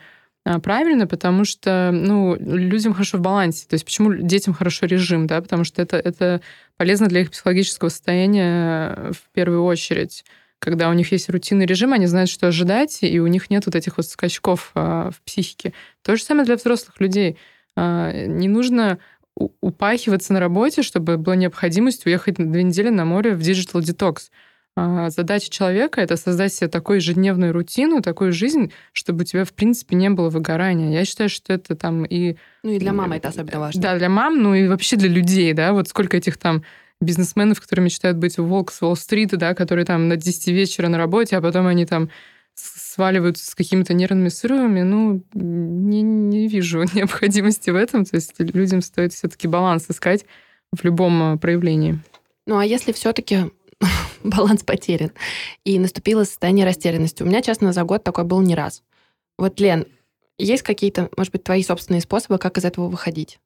правильно, 0.63 1.07
потому 1.07 1.45
что 1.45 1.91
ну, 1.93 2.36
людям 2.39 2.93
хорошо 2.93 3.17
в 3.17 3.21
балансе. 3.21 3.67
То 3.67 3.73
есть 3.73 3.86
почему 3.86 4.13
детям 4.13 4.53
хорошо 4.53 4.86
режим, 4.86 5.27
да? 5.27 5.41
Потому 5.41 5.63
что 5.63 5.81
это, 5.81 5.97
это 5.97 6.41
полезно 6.77 7.07
для 7.07 7.21
их 7.21 7.31
психологического 7.31 7.89
состояния 7.89 9.12
в 9.12 9.33
первую 9.33 9.63
очередь 9.63 10.23
когда 10.60 10.89
у 10.89 10.93
них 10.93 11.12
есть 11.12 11.29
рутинный 11.29 11.65
режим, 11.65 11.93
они 11.93 12.07
знают, 12.07 12.29
что 12.29 12.47
ожидать, 12.47 12.99
и 13.01 13.19
у 13.19 13.27
них 13.27 13.49
нет 13.49 13.65
вот 13.65 13.75
этих 13.75 13.97
вот 13.97 14.07
скачков 14.07 14.71
а, 14.73 15.12
в 15.12 15.21
психике. 15.21 15.73
То 16.01 16.15
же 16.15 16.23
самое 16.23 16.45
для 16.45 16.55
взрослых 16.55 16.99
людей. 16.99 17.38
А, 17.75 18.12
не 18.12 18.47
нужно 18.47 18.97
упахиваться 19.62 20.33
на 20.33 20.39
работе, 20.39 20.81
чтобы 20.81 21.17
была 21.17 21.36
необходимость 21.36 22.07
уехать 22.07 22.39
на 22.39 22.51
две 22.51 22.63
недели 22.63 22.89
на 22.89 23.05
море 23.05 23.36
в 23.36 23.39
digital 23.39 23.81
detox. 23.81 24.31
А, 24.80 25.10
задача 25.10 25.50
человека— 25.50 26.02
это 26.02 26.18
создать 26.18 26.54
себе 26.54 26.68
такую 26.68 26.98
ежедневную 26.98 27.52
рутину, 27.52 28.04
такую 28.04 28.32
жизнь, 28.32 28.72
чтобы 28.94 29.22
у 29.22 29.26
тебя, 29.26 29.44
в 29.44 29.52
принципе, 29.54 29.96
не 29.96 30.12
было 30.12 30.30
выгорания. 30.30 30.92
Я 30.92 31.04
считаю, 31.04 31.30
что 31.30 31.52
это 31.52 31.76
там 31.76 32.06
и... 32.06 32.36
Ну 32.62 32.74
и 32.74 32.78
для 32.78 32.94
мамы 32.94 33.16
это 33.16 33.30
особенно 33.30 33.60
важно. 33.60 33.82
Да, 33.82 33.98
для 33.98 34.08
мам, 34.08 34.40
ну 34.40 34.54
и 34.54 34.68
вообще 34.68 34.96
для 34.96 35.10
людей, 35.10 35.54
да, 35.54 35.74
вот 35.74 35.88
сколько 35.88 36.16
этих 36.16 36.38
там 36.38 36.63
бизнесменов, 37.02 37.60
которые 37.60 37.86
мечтают 37.86 38.18
быть 38.18 38.38
волк 38.38 38.72
с 38.72 38.84
Уолл-стрита, 38.84 39.38
да, 39.38 39.56
которые 39.56 39.84
там 39.84 40.08
на 40.10 40.16
10 40.16 40.48
вечера 40.50 40.90
на 40.90 41.00
работе, 41.00 41.38
а 41.38 41.42
потом 41.42 41.66
они 41.66 41.88
там 41.88 42.12
сваливаются 42.54 43.50
с 43.50 43.56
какими-то 43.56 43.96
нервными 43.96 44.30
срывами, 44.30 44.84
ну, 44.84 45.24
не, 45.34 46.04
не 46.04 46.48
вижу 46.48 46.84
необходимости 46.94 47.72
в 47.72 47.76
этом. 47.76 48.06
То 48.06 48.16
есть 48.16 48.36
людям 48.38 48.84
стоит 48.84 49.12
все-таки 49.12 49.48
баланс 49.48 49.86
искать 49.90 50.26
в 50.72 50.84
любом 50.84 51.34
э, 51.34 51.38
проявлении. 51.38 51.98
Ну, 52.46 52.60
а 52.60 52.66
если 52.66 52.92
все-таки 52.92 53.52
баланс 54.23 54.63
потерян 54.63 55.12
и 55.63 55.80
наступило 55.80 56.23
состояние 56.23 56.65
растерянности? 56.65 57.23
У 57.23 57.25
меня, 57.25 57.41
честно, 57.41 57.73
за 57.73 57.84
год 57.84 58.03
такой 58.03 58.23
был 58.23 58.41
не 58.41 58.56
раз. 58.56 58.84
Вот, 59.38 59.60
Лен, 59.60 59.86
есть 60.38 60.63
какие-то, 60.63 61.10
может 61.17 61.32
быть, 61.32 61.43
твои 61.43 61.63
собственные 61.63 62.01
способы, 62.01 62.38
как 62.38 62.58
из 62.58 62.65
этого 62.65 62.89
выходить? 62.89 63.39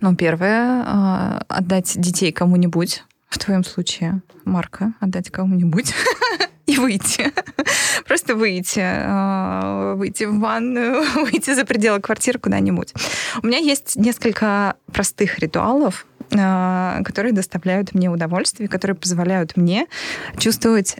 Ну, 0.00 0.14
первое, 0.16 0.82
а, 0.86 1.44
отдать 1.48 1.98
детей 1.98 2.32
кому-нибудь. 2.32 3.04
В 3.28 3.38
твоем 3.38 3.64
случае, 3.64 4.22
Марка, 4.44 4.92
отдать 5.00 5.30
кому-нибудь 5.30 5.94
и 6.66 6.76
выйти. 6.76 7.32
Просто 8.06 8.34
выйти. 8.34 8.82
А, 8.82 9.94
выйти 9.94 10.24
в 10.24 10.38
ванную, 10.38 11.02
выйти 11.14 11.54
за 11.54 11.64
пределы 11.64 12.00
квартиры 12.00 12.38
куда-нибудь. 12.38 12.92
У 13.42 13.46
меня 13.46 13.58
есть 13.58 13.96
несколько 13.96 14.76
простых 14.92 15.38
ритуалов, 15.38 16.06
которые 16.32 17.32
доставляют 17.32 17.94
мне 17.94 18.10
удовольствие, 18.10 18.68
которые 18.68 18.96
позволяют 18.96 19.56
мне 19.56 19.86
чувствовать 20.38 20.96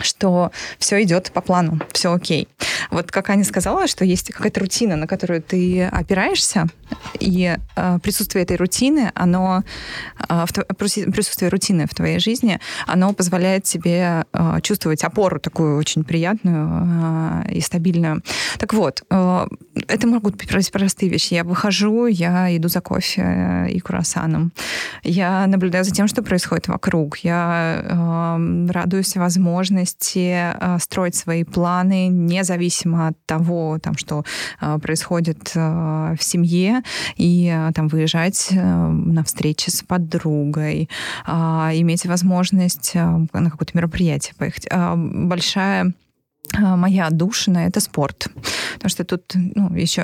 что 0.00 0.50
все 0.78 1.02
идет 1.02 1.30
по 1.32 1.40
плану, 1.40 1.78
все 1.92 2.12
окей. 2.12 2.48
Вот 2.90 3.12
как 3.12 3.30
Аня 3.30 3.44
сказала, 3.44 3.86
что 3.86 4.04
есть 4.04 4.32
какая-то 4.32 4.60
рутина, 4.60 4.96
на 4.96 5.06
которую 5.06 5.40
ты 5.40 5.84
опираешься, 5.84 6.66
и 7.20 7.56
э, 7.76 7.98
присутствие 8.02 8.42
этой 8.42 8.56
рутины, 8.56 9.12
оно 9.14 9.62
э, 10.28 10.44
присутствие 10.76 11.48
рутины 11.48 11.86
в 11.86 11.94
твоей 11.94 12.18
жизни, 12.18 12.58
оно 12.86 13.12
позволяет 13.12 13.64
тебе 13.64 14.24
э, 14.32 14.60
чувствовать 14.62 15.04
опору 15.04 15.38
такую 15.38 15.78
очень 15.78 16.02
приятную 16.02 17.44
э, 17.46 17.52
и 17.52 17.60
стабильную. 17.60 18.22
Так 18.58 18.74
вот, 18.74 19.04
э, 19.10 19.46
это 19.88 20.06
могут 20.06 20.36
быть 20.36 20.72
простые 20.72 21.08
вещи. 21.08 21.34
Я 21.34 21.44
выхожу, 21.44 22.06
я 22.06 22.54
иду 22.56 22.68
за 22.68 22.80
кофе 22.80 23.68
и 23.70 23.78
круассаном. 23.80 24.52
Я 25.04 25.46
наблюдаю 25.46 25.84
за 25.84 25.92
тем, 25.92 26.08
что 26.08 26.22
происходит 26.22 26.68
вокруг. 26.68 27.18
Я 27.18 27.80
э, 27.84 28.66
радуюсь 28.70 29.16
возможности 29.16 29.83
э, 30.16 30.78
строить 30.80 31.14
свои 31.14 31.44
планы 31.44 32.08
независимо 32.08 33.08
от 33.08 33.26
того, 33.26 33.78
там, 33.78 33.96
что 33.96 34.24
э, 34.60 34.78
происходит 34.78 35.52
э, 35.54 36.14
в 36.18 36.22
семье, 36.22 36.82
и 37.16 37.54
там 37.74 37.88
выезжать 37.88 38.48
на 38.50 39.24
встречи 39.24 39.70
с 39.70 39.82
подругой, 39.82 40.88
иметь 41.26 42.06
возможность 42.06 42.94
на 42.94 43.50
какое-то 43.50 43.72
мероприятие 43.74 44.34
поехать. 44.36 44.68
Большая 44.70 45.92
моя 46.58 47.10
душина— 47.10 47.58
это 47.66 47.80
спорт. 47.80 48.28
То 48.78 48.84
потому 48.84 48.90
что 48.90 49.04
тут 49.04 49.32
ну, 49.34 49.74
еще 49.74 50.02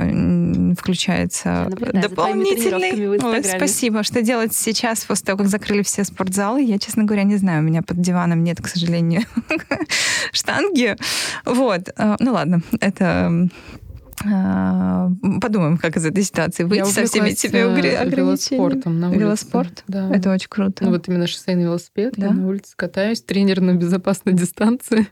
включается 0.78 1.68
дополнительный... 1.70 3.18
Ой, 3.18 3.44
спасибо. 3.44 4.02
Что 4.02 4.22
делать 4.22 4.54
сейчас, 4.54 5.04
после 5.04 5.26
того, 5.26 5.38
как 5.38 5.48
закрыли 5.48 5.82
все 5.82 6.04
спортзалы, 6.04 6.62
я, 6.62 6.78
честно 6.78 7.04
говоря, 7.04 7.24
не 7.24 7.36
знаю. 7.36 7.60
У 7.60 7.66
меня 7.66 7.82
под 7.82 8.00
диваном 8.00 8.42
нет, 8.42 8.60
к 8.62 8.68
сожалению, 8.68 9.22
штанги. 10.32 10.96
Вот. 11.44 11.90
А, 11.96 12.16
ну 12.20 12.32
ладно, 12.32 12.62
это 12.80 13.48
а, 14.26 15.10
подумаем, 15.40 15.78
как 15.78 15.96
из 15.96 16.06
этой 16.06 16.22
ситуации 16.22 16.64
выйти 16.64 16.90
со 16.90 17.04
всеми 17.04 17.30
тебе 17.30 17.60
э, 17.60 17.96
ограничениями. 17.96 18.88
на 18.88 19.08
улице. 19.08 19.20
Велоспорт? 19.20 19.84
Да. 19.88 20.10
Это 20.14 20.30
очень 20.32 20.48
круто. 20.48 20.84
Ну 20.84 20.90
вот 20.90 21.08
именно 21.08 21.26
шоссейный 21.26 21.64
велосипед. 21.64 22.14
Да? 22.16 22.26
Я 22.26 22.32
на 22.32 22.48
улице 22.48 22.72
катаюсь, 22.76 23.22
тренер 23.22 23.60
на 23.60 23.74
безопасной 23.74 24.32
дистанции 24.34 25.06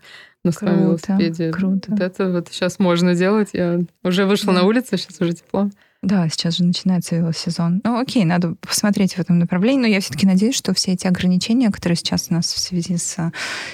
на 0.45 0.53
своем 0.53 0.81
велосипеде. 0.83 1.51
Круто. 1.51 1.91
Вот 1.91 2.01
это 2.01 2.31
вот 2.31 2.49
сейчас 2.51 2.79
можно 2.79 3.15
делать. 3.15 3.51
Я 3.53 3.81
уже 4.03 4.25
вышла 4.25 4.53
да. 4.53 4.61
на 4.61 4.67
улицу, 4.67 4.97
сейчас 4.97 5.21
уже 5.21 5.35
тепло. 5.35 5.71
Да, 6.01 6.29
сейчас 6.29 6.57
же 6.57 6.65
начинается 6.65 7.17
велосезон. 7.17 7.81
Ну, 7.83 7.99
окей, 7.99 8.25
надо 8.25 8.55
посмотреть 8.61 9.15
в 9.15 9.19
этом 9.19 9.41
направлении, 9.41 9.83
но 9.83 9.89
я 9.89 10.01
все-таки 10.01 10.27
надеюсь, 10.27 10.55
что 10.55 10.73
все 10.73 10.93
эти 10.93 11.09
ограничения, 11.09 11.71
которые 11.71 11.97
сейчас 11.97 12.29
у 12.31 12.35
нас 12.35 12.47
в 12.53 12.59
связи 12.59 12.97
с 12.97 13.33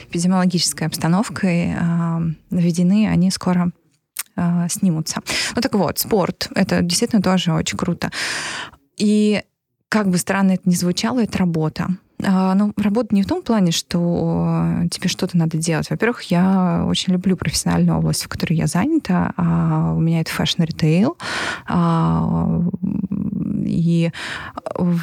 эпидемиологической 0.09 0.87
обстановкой 0.87 1.74
введены, 2.50 3.09
они 3.09 3.31
скоро 3.31 3.72
э, 4.37 4.66
снимутся. 4.70 5.20
Ну 5.55 5.61
так 5.61 5.74
вот, 5.74 5.98
спорт— 5.98 6.48
это 6.55 6.81
действительно 6.81 7.20
тоже 7.20 7.53
очень 7.53 7.77
круто. 7.77 8.11
И 8.96 9.42
как 9.90 10.09
бы 10.09 10.16
странно 10.16 10.53
это 10.53 10.66
ни 10.66 10.74
звучало, 10.74 11.22
это 11.22 11.37
работа. 11.38 11.88
А, 12.26 12.54
ну, 12.54 12.72
работа 12.76 13.14
не 13.14 13.22
в 13.22 13.26
том 13.26 13.42
плане, 13.42 13.72
что 13.72 14.84
тебе 14.90 15.08
что-то 15.08 15.37
надо 15.37 15.58
делать. 15.58 15.90
Во-первых, 15.90 16.22
я 16.24 16.84
очень 16.87 17.12
люблю 17.12 17.37
профессиональную 17.37 17.98
область, 17.98 18.24
в 18.24 18.28
которой 18.28 18.54
я 18.54 18.66
занята. 18.66 19.32
А, 19.37 19.92
у 19.94 20.00
меня 20.00 20.20
это 20.20 20.30
fashion-ритейл. 20.31 21.16
А, 23.64 23.68
и 23.68 24.11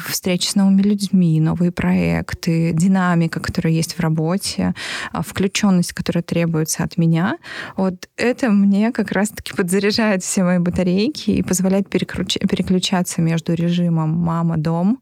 встречи 0.08 0.48
с 0.48 0.54
новыми 0.54 0.82
людьми, 0.82 1.40
новые 1.40 1.72
проекты, 1.72 2.72
динамика, 2.72 3.40
которая 3.40 3.72
есть 3.72 3.94
в 3.94 4.00
работе, 4.00 4.74
включенность, 5.12 5.92
которая 5.92 6.22
требуется 6.22 6.84
от 6.84 6.96
меня. 6.96 7.38
Вот 7.76 8.08
это 8.16 8.50
мне 8.50 8.92
как 8.92 9.12
раз-таки 9.12 9.54
подзаряжает 9.54 10.22
все 10.22 10.42
мои 10.42 10.58
батарейки 10.58 11.30
и 11.30 11.42
позволяет 11.42 11.88
переключаться 11.88 13.20
между 13.20 13.54
режимом 13.54 14.10
мама-дом 14.10 15.00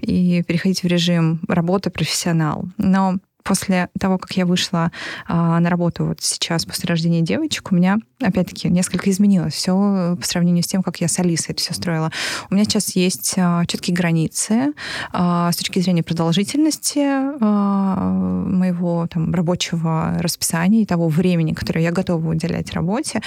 и 0.00 0.42
переходить 0.46 0.82
в 0.82 0.86
режим 0.86 1.40
работа 1.48 1.90
профессионал. 1.90 2.68
Но 2.78 3.18
после 3.42 3.88
того, 3.98 4.18
как 4.18 4.32
я 4.32 4.46
вышла 4.46 4.90
а, 5.26 5.60
на 5.60 5.70
работу 5.70 6.06
вот 6.06 6.20
сейчас, 6.20 6.64
после 6.64 6.88
рождения 6.88 7.20
девочек, 7.20 7.72
у 7.72 7.74
меня, 7.74 7.98
опять-таки, 8.20 8.68
несколько 8.68 9.10
изменилось 9.10 9.54
все 9.54 10.16
по 10.20 10.26
сравнению 10.26 10.62
с 10.62 10.66
тем, 10.66 10.82
как 10.82 11.00
я 11.00 11.08
с 11.08 11.18
Алисой 11.18 11.54
это 11.54 11.62
все 11.62 11.74
строила. 11.74 12.10
У 12.50 12.54
меня 12.54 12.64
сейчас 12.64 12.96
есть 12.96 13.34
а, 13.36 13.64
четкие 13.66 13.96
границы 13.96 14.72
а, 15.12 15.50
с 15.52 15.56
точки 15.56 15.80
зрения 15.80 16.02
продолжительности 16.02 17.00
а, 17.00 18.44
моего 18.46 19.06
там, 19.06 19.32
рабочего 19.34 20.16
расписания 20.20 20.82
и 20.82 20.86
того 20.86 21.08
времени, 21.08 21.52
которое 21.52 21.82
я 21.82 21.92
готова 21.92 22.30
уделять 22.30 22.72
работе. 22.72 23.20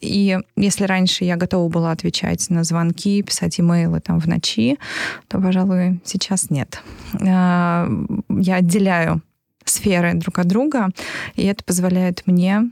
И 0.00 0.38
если 0.56 0.84
раньше 0.84 1.24
я 1.24 1.36
готова 1.36 1.68
была 1.68 1.92
отвечать 1.92 2.48
на 2.50 2.64
звонки, 2.64 3.22
писать 3.22 3.60
имейлы 3.60 4.00
там 4.00 4.20
в 4.20 4.26
ночи, 4.26 4.78
то, 5.28 5.40
пожалуй, 5.40 6.00
сейчас 6.04 6.50
нет. 6.50 6.82
А, 7.20 7.88
я 8.28 8.56
отделяю 8.56 9.22
сферы 9.64 10.14
друг 10.14 10.38
от 10.38 10.46
друга, 10.46 10.90
и 11.34 11.44
это 11.44 11.64
позволяет 11.64 12.26
мне 12.26 12.70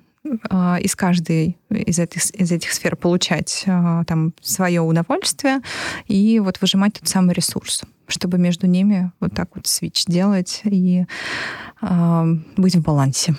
а, 0.50 0.78
из 0.80 0.94
каждой 0.94 1.56
из 1.70 1.98
этих, 1.98 2.30
из 2.30 2.52
этих 2.52 2.72
сфер 2.72 2.96
получать 2.96 3.64
а, 3.66 4.04
там 4.04 4.34
свое 4.40 4.80
удовольствие 4.80 5.60
и 6.06 6.40
вот 6.40 6.60
выжимать 6.60 6.94
тот 6.94 7.08
самый 7.08 7.34
ресурс, 7.34 7.82
чтобы 8.06 8.38
между 8.38 8.66
ними 8.66 9.12
вот 9.20 9.32
так 9.34 9.50
вот 9.54 9.66
свич 9.66 10.04
делать 10.06 10.60
и 10.64 11.04
э, 11.82 12.24
быть 12.56 12.76
в 12.76 12.82
балансе. 12.82 13.36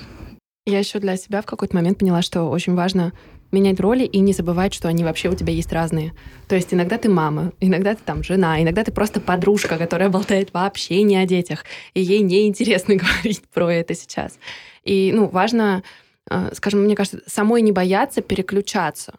Я 0.65 0.79
еще 0.79 0.99
для 0.99 1.17
себя 1.17 1.41
в 1.41 1.45
какой-то 1.45 1.75
момент 1.75 1.97
поняла, 1.97 2.21
что 2.21 2.43
очень 2.43 2.75
важно 2.75 3.11
менять 3.51 3.79
роли 3.79 4.03
и 4.03 4.19
не 4.19 4.33
забывать, 4.33 4.73
что 4.73 4.87
они 4.87 5.03
вообще 5.03 5.29
у 5.29 5.35
тебя 5.35 5.53
есть 5.53 5.71
разные. 5.71 6.13
То 6.47 6.55
есть 6.55 6.73
иногда 6.73 6.97
ты 6.97 7.09
мама, 7.09 7.51
иногда 7.59 7.95
ты 7.95 8.01
там 8.03 8.23
жена, 8.23 8.61
иногда 8.61 8.83
ты 8.83 8.91
просто 8.91 9.19
подружка, 9.21 9.77
которая 9.77 10.09
болтает 10.09 10.53
вообще 10.53 11.03
не 11.03 11.17
о 11.17 11.25
детях, 11.25 11.65
и 11.93 12.01
ей 12.01 12.21
неинтересно 12.21 12.95
говорить 12.97 13.43
про 13.53 13.71
это 13.73 13.95
сейчас. 13.95 14.37
И, 14.83 15.11
ну, 15.13 15.27
важно, 15.27 15.83
э, 16.29 16.51
скажем, 16.53 16.83
мне 16.83 16.95
кажется, 16.95 17.21
самой 17.27 17.61
не 17.61 17.71
бояться 17.71 18.21
переключаться. 18.21 19.15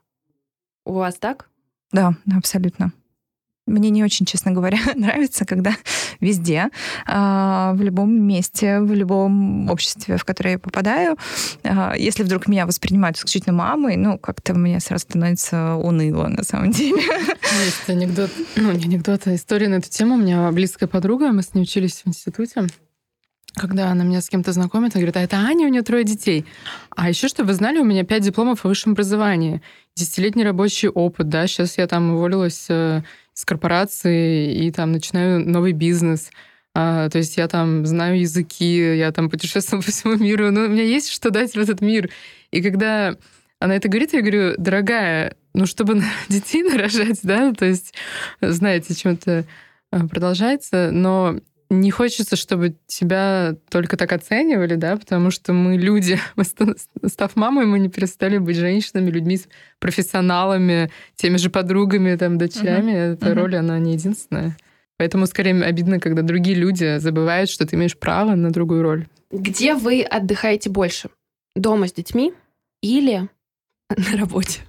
У 0.84 0.94
вас 0.94 1.16
так? 1.16 1.48
Да, 1.92 2.14
абсолютно. 2.36 2.92
Мне 3.66 3.90
не 3.90 4.02
очень, 4.02 4.26
честно 4.26 4.52
говоря, 4.52 4.78
нравится, 4.96 5.44
когда 5.44 5.76
везде, 6.20 6.70
а, 7.06 7.72
в 7.74 7.82
любом 7.82 8.12
месте, 8.12 8.80
в 8.80 8.92
любом 8.92 9.70
обществе, 9.70 10.16
в 10.16 10.24
которое 10.24 10.52
я 10.52 10.58
попадаю, 10.58 11.16
а, 11.62 11.94
если 11.96 12.22
вдруг 12.22 12.48
меня 12.48 12.66
воспринимают 12.66 13.16
исключительно 13.16 13.54
мамой, 13.54 13.96
ну, 13.96 14.18
как-то 14.18 14.54
мне 14.54 14.80
сразу 14.80 15.02
становится 15.02 15.74
уныло, 15.76 16.28
на 16.28 16.42
самом 16.42 16.70
деле. 16.72 17.02
Есть 17.64 17.88
анекдот, 17.88 18.30
ну, 18.56 18.72
не 18.72 18.84
анекдот, 18.84 19.22
а 19.26 19.34
история 19.34 19.68
на 19.68 19.76
эту 19.76 19.90
тему. 19.90 20.14
У 20.14 20.18
меня 20.18 20.50
близкая 20.50 20.88
подруга, 20.88 21.30
мы 21.32 21.42
с 21.42 21.54
ней 21.54 21.62
учились 21.62 22.02
в 22.04 22.08
институте 22.08 22.66
когда 23.54 23.88
она 23.88 24.04
меня 24.04 24.20
с 24.20 24.28
кем-то 24.28 24.52
знакомит, 24.52 24.94
она 24.94 25.00
говорит, 25.00 25.16
а 25.16 25.22
это 25.22 25.36
Аня, 25.36 25.66
у 25.66 25.70
нее 25.70 25.82
трое 25.82 26.04
детей. 26.04 26.44
А 26.90 27.08
еще, 27.08 27.28
чтобы 27.28 27.48
вы 27.48 27.54
знали, 27.54 27.78
у 27.78 27.84
меня 27.84 28.04
пять 28.04 28.22
дипломов 28.22 28.64
о 28.64 28.68
высшем 28.68 28.92
образовании, 28.92 29.60
десятилетний 29.96 30.44
рабочий 30.44 30.88
опыт, 30.88 31.28
да, 31.28 31.46
сейчас 31.46 31.78
я 31.78 31.86
там 31.86 32.14
уволилась 32.14 32.66
э, 32.68 33.02
с 33.34 33.44
корпорации 33.44 34.54
и 34.54 34.70
там 34.70 34.92
начинаю 34.92 35.46
новый 35.48 35.72
бизнес. 35.72 36.30
А, 36.74 37.08
то 37.08 37.18
есть 37.18 37.36
я 37.36 37.48
там 37.48 37.84
знаю 37.84 38.20
языки, 38.20 38.96
я 38.96 39.12
там 39.12 39.28
путешествую 39.28 39.82
по 39.84 39.90
всему 39.90 40.16
миру, 40.16 40.50
но 40.50 40.62
у 40.62 40.68
меня 40.68 40.84
есть 40.84 41.10
что 41.10 41.30
дать 41.30 41.52
в 41.52 41.58
этот 41.58 41.80
мир. 41.80 42.10
И 42.50 42.62
когда 42.62 43.16
она 43.58 43.76
это 43.76 43.88
говорит, 43.88 44.12
я 44.12 44.20
говорю, 44.20 44.54
дорогая, 44.56 45.36
ну, 45.54 45.66
чтобы 45.66 46.02
детей 46.28 46.62
нарожать, 46.62 47.20
да, 47.22 47.52
то 47.52 47.66
есть, 47.66 47.94
знаете, 48.40 48.94
чем-то 48.94 49.44
а, 49.90 50.06
продолжается, 50.06 50.90
но 50.92 51.40
не 51.70 51.92
хочется, 51.92 52.34
чтобы 52.34 52.76
тебя 52.86 53.56
только 53.70 53.96
так 53.96 54.12
оценивали, 54.12 54.74
да, 54.74 54.96
потому 54.96 55.30
что 55.30 55.52
мы 55.52 55.76
люди, 55.76 56.18
мы, 56.36 56.44
став 56.44 57.36
мамой, 57.36 57.66
мы 57.66 57.78
не 57.78 57.88
перестали 57.88 58.38
быть 58.38 58.56
женщинами, 58.56 59.10
людьми, 59.10 59.38
профессионалами, 59.78 60.90
теми 61.14 61.36
же 61.36 61.48
подругами, 61.48 62.16
там, 62.16 62.38
дочерями. 62.38 62.92
Uh-huh. 62.92 63.12
Эта 63.14 63.26
uh-huh. 63.26 63.34
роль, 63.34 63.56
она 63.56 63.78
не 63.78 63.94
единственная. 63.94 64.56
Поэтому 64.98 65.26
скорее 65.26 65.62
обидно, 65.64 65.98
когда 66.00 66.22
другие 66.22 66.56
люди 66.56 66.98
забывают, 66.98 67.48
что 67.48 67.66
ты 67.66 67.76
имеешь 67.76 67.96
право 67.96 68.34
на 68.34 68.50
другую 68.50 68.82
роль. 68.82 69.06
Где 69.30 69.74
вы 69.74 70.02
отдыхаете 70.02 70.68
больше? 70.68 71.08
Дома 71.54 71.86
с 71.86 71.92
детьми 71.92 72.34
или 72.82 73.28
на 73.88 74.18
работе? 74.18 74.60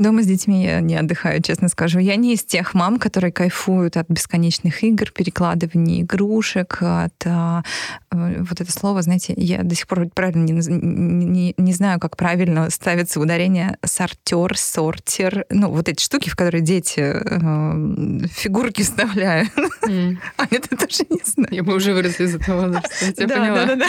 Дома 0.00 0.22
с 0.22 0.26
детьми 0.26 0.64
я 0.64 0.80
не 0.80 0.96
отдыхаю, 0.96 1.42
честно 1.42 1.68
скажу. 1.68 1.98
Я 1.98 2.16
не 2.16 2.32
из 2.32 2.42
тех 2.42 2.72
мам, 2.72 2.98
которые 2.98 3.32
кайфуют 3.32 3.98
от 3.98 4.08
бесконечных 4.08 4.82
игр, 4.82 5.10
перекладываний 5.10 6.00
игрушек, 6.00 6.78
от 6.80 7.12
а, 7.26 7.62
э, 8.10 8.42
вот 8.42 8.62
это 8.62 8.72
слово, 8.72 9.02
знаете, 9.02 9.34
я 9.36 9.62
до 9.62 9.74
сих 9.74 9.86
пор 9.86 10.08
правильно 10.08 10.44
не, 10.44 10.52
не, 10.52 11.54
не 11.54 11.72
знаю, 11.74 12.00
как 12.00 12.16
правильно 12.16 12.70
ставится 12.70 13.20
ударение 13.20 13.76
сортер, 13.84 14.56
сортер, 14.56 15.44
ну 15.50 15.68
вот 15.68 15.90
эти 15.90 16.02
штуки, 16.02 16.30
в 16.30 16.36
которые 16.36 16.62
дети 16.62 17.00
э, 17.00 18.26
фигурки 18.28 18.80
вставляют. 18.80 19.50
Mm. 19.86 20.16
А 20.36 20.46
это 20.50 20.76
тоже 20.76 21.04
не 21.10 21.20
знаю. 21.24 21.48
Я 21.50 21.62
бы 21.62 21.74
уже 21.74 21.92
выросла 21.92 22.24
из 22.24 22.34
этого 22.36 22.68
возраста. 22.68 22.88
Я 23.18 23.26
да, 23.26 23.36
поняла. 23.36 23.66
Да, 23.66 23.76
да, 23.76 23.86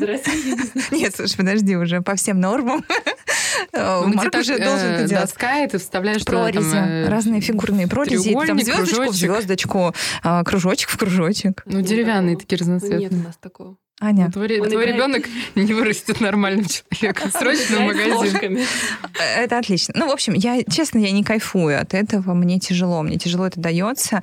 да. 0.00 0.16
Нет, 0.96 1.14
слушай, 1.14 1.36
подожди, 1.36 1.76
уже 1.76 2.00
по 2.00 2.16
всем 2.16 2.40
нормам. 2.40 2.84
Ну, 3.72 4.08
Марк 4.14 4.34
уже 4.34 4.58
должен 4.58 4.95
это 4.96 5.08
делать. 5.08 5.24
Доска, 5.26 5.64
и 5.64 5.68
ты 5.68 5.78
вставляешь 5.78 6.24
прорези, 6.24 6.70
там, 6.70 6.88
э, 6.88 7.08
разные 7.08 7.40
фигурные 7.40 7.86
прорези, 7.88 8.32
там 8.32 8.58
звездочку 8.58 8.96
кружочек. 8.96 9.10
в 9.10 9.14
звездочку, 9.14 9.94
а, 10.22 10.44
кружочек 10.44 10.88
в 10.90 10.96
кружочек. 10.98 11.62
Ну, 11.66 11.80
деревянные 11.80 12.36
такие 12.36 12.58
разноцветные. 12.58 13.10
Нет 13.10 13.12
у 13.12 13.26
нас 13.26 13.36
такого. 13.36 13.76
Аня. 13.98 14.30
Твой, 14.30 14.48
твой 14.48 14.68
играет... 14.68 14.94
ребенок 14.94 15.24
не 15.54 15.72
вырастет 15.72 16.20
нормальным 16.20 16.66
человеком. 16.66 17.30
Срочно 17.30 17.78
в 17.78 17.80
магазин. 17.80 18.58
Это 19.38 19.58
отлично. 19.58 19.94
Ну, 19.96 20.08
в 20.08 20.10
общем, 20.10 20.34
я, 20.34 20.62
честно, 20.64 20.98
я 20.98 21.10
не 21.12 21.24
кайфую 21.24 21.80
от 21.80 21.94
этого. 21.94 22.34
Мне 22.34 22.58
тяжело. 22.58 23.02
Мне 23.02 23.16
тяжело 23.16 23.46
это 23.46 23.58
дается. 23.58 24.22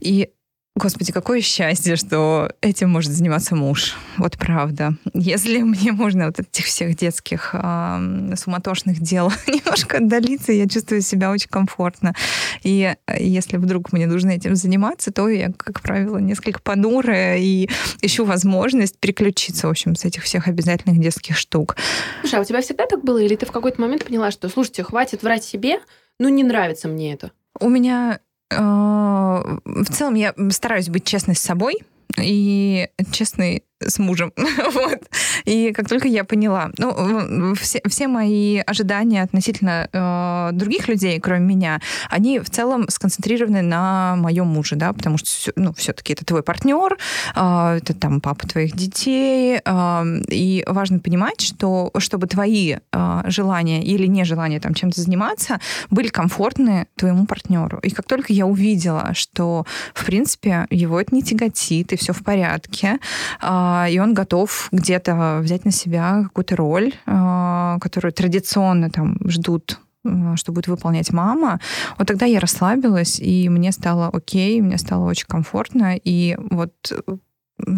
И 0.00 0.30
Господи, 0.78 1.10
какое 1.10 1.40
счастье, 1.40 1.96
что 1.96 2.52
этим 2.60 2.90
может 2.90 3.10
заниматься 3.10 3.56
муж. 3.56 3.96
Вот 4.16 4.38
правда. 4.38 4.94
Если 5.12 5.58
мне 5.58 5.90
можно 5.90 6.26
вот 6.26 6.38
этих 6.38 6.66
всех 6.66 6.96
детских 6.96 7.50
э, 7.52 8.34
суматошных 8.36 9.00
дел 9.00 9.32
немножко 9.48 9.96
отдалиться, 9.96 10.52
я 10.52 10.68
чувствую 10.68 11.02
себя 11.02 11.32
очень 11.32 11.48
комфортно. 11.48 12.14
И 12.62 12.94
если 13.18 13.56
вдруг 13.56 13.92
мне 13.92 14.06
нужно 14.06 14.30
этим 14.30 14.54
заниматься, 14.54 15.10
то 15.10 15.28
я, 15.28 15.50
как 15.50 15.80
правило, 15.80 16.18
несколько 16.18 16.60
понурая 16.60 17.38
и 17.38 17.68
ищу 18.00 18.24
возможность 18.24 19.00
переключиться, 19.00 19.66
в 19.66 19.70
общем, 19.70 19.96
с 19.96 20.04
этих 20.04 20.22
всех 20.22 20.46
обязательных 20.46 21.00
детских 21.00 21.36
штук. 21.36 21.76
Слушай, 22.20 22.38
а 22.38 22.42
у 22.42 22.44
тебя 22.44 22.60
всегда 22.60 22.86
так 22.86 23.02
было? 23.02 23.18
Или 23.18 23.34
ты 23.34 23.46
в 23.46 23.50
какой-то 23.50 23.80
момент 23.80 24.04
поняла, 24.04 24.30
что, 24.30 24.48
слушайте, 24.48 24.84
хватит 24.84 25.24
врать 25.24 25.42
себе, 25.42 25.80
ну 26.20 26.28
не 26.28 26.44
нравится 26.44 26.86
мне 26.86 27.14
это? 27.14 27.32
У 27.58 27.68
меня 27.68 28.20
в 28.50 29.84
целом 29.92 30.14
я 30.14 30.34
стараюсь 30.50 30.88
быть 30.88 31.04
честной 31.04 31.36
с 31.36 31.40
собой 31.40 31.78
и 32.20 32.88
честной 33.12 33.64
с 33.80 33.98
мужем. 33.98 34.32
вот. 34.72 35.08
И 35.44 35.72
как 35.72 35.88
только 35.88 36.08
я 36.08 36.24
поняла, 36.24 36.70
ну, 36.78 37.54
все, 37.54 37.80
все 37.88 38.08
мои 38.08 38.58
ожидания 38.58 39.22
относительно 39.22 39.88
э, 39.92 40.50
других 40.52 40.88
людей, 40.88 41.20
кроме 41.20 41.44
меня, 41.44 41.80
они 42.10 42.40
в 42.40 42.50
целом 42.50 42.88
сконцентрированы 42.88 43.62
на 43.62 44.16
моем 44.16 44.46
муже, 44.46 44.76
да, 44.76 44.92
потому 44.92 45.18
что, 45.18 45.52
ну, 45.56 45.72
все-таки 45.74 46.12
это 46.12 46.24
твой 46.24 46.42
партнер, 46.42 46.96
э, 47.34 47.78
это 47.82 47.94
там 47.94 48.20
папа 48.20 48.46
твоих 48.46 48.74
детей, 48.74 49.60
э, 49.64 50.04
и 50.28 50.64
важно 50.66 50.98
понимать, 50.98 51.40
что 51.40 51.90
чтобы 51.98 52.26
твои 52.26 52.76
э, 52.92 53.22
желания 53.26 53.82
или 53.82 54.06
нежелания 54.06 54.60
там 54.60 54.74
чем-то 54.74 55.00
заниматься 55.00 55.60
были 55.90 56.08
комфортны 56.08 56.86
твоему 56.96 57.26
партнеру. 57.26 57.78
И 57.82 57.90
как 57.90 58.06
только 58.06 58.32
я 58.32 58.46
увидела, 58.46 59.14
что, 59.14 59.66
в 59.94 60.04
принципе, 60.04 60.66
его 60.70 61.00
это 61.00 61.14
не 61.14 61.22
тяготит, 61.22 61.92
и 61.92 61.96
все 61.96 62.12
в 62.12 62.24
порядке, 62.24 62.98
э, 63.40 63.67
и 63.88 63.98
он 63.98 64.14
готов 64.14 64.68
где-то 64.72 65.40
взять 65.42 65.64
на 65.64 65.70
себя 65.70 66.22
какую-то 66.24 66.56
роль, 66.56 66.94
а, 67.06 67.78
которую 67.80 68.12
традиционно 68.12 68.90
там 68.90 69.18
ждут 69.26 69.80
а, 70.04 70.36
что 70.36 70.52
будет 70.52 70.68
выполнять 70.68 71.12
мама, 71.12 71.60
вот 71.98 72.08
тогда 72.08 72.26
я 72.26 72.40
расслабилась, 72.40 73.20
и 73.20 73.48
мне 73.48 73.72
стало 73.72 74.08
окей, 74.08 74.60
мне 74.60 74.78
стало 74.78 75.08
очень 75.08 75.26
комфортно, 75.26 75.96
и 75.96 76.36
вот 76.50 76.72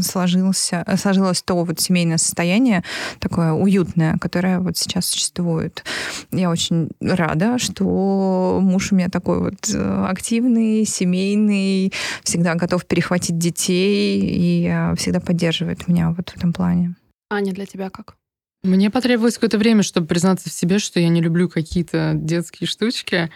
сложился, 0.02 0.84
сложилось 0.96 1.42
то 1.42 1.64
вот 1.64 1.80
семейное 1.80 2.18
состояние 2.18 2.84
такое 3.18 3.52
уютное, 3.52 4.18
которое 4.18 4.60
вот 4.60 4.76
сейчас 4.76 5.06
существует. 5.06 5.84
Я 6.30 6.50
очень 6.50 6.90
рада, 7.00 7.58
что 7.58 8.58
муж 8.62 8.92
у 8.92 8.96
меня 8.96 9.08
такой 9.08 9.40
вот 9.40 9.70
э, 9.72 10.04
активный, 10.08 10.84
семейный, 10.84 11.92
всегда 12.22 12.54
готов 12.54 12.86
перехватить 12.86 13.38
детей 13.38 14.20
и 14.20 14.68
э, 14.68 14.94
всегда 14.96 15.20
поддерживает 15.20 15.88
меня 15.88 16.10
вот 16.10 16.30
в 16.30 16.36
этом 16.36 16.52
плане. 16.52 16.94
Аня, 17.30 17.52
для 17.52 17.66
тебя 17.66 17.90
как? 17.90 18.16
Мне 18.62 18.90
потребовалось 18.90 19.34
какое-то 19.34 19.56
время, 19.56 19.82
чтобы 19.82 20.06
признаться 20.06 20.50
в 20.50 20.52
себе, 20.52 20.78
что 20.78 21.00
я 21.00 21.08
не 21.08 21.22
люблю 21.22 21.48
какие-то 21.48 22.12
детские 22.14 22.68
штучки. 22.68 23.30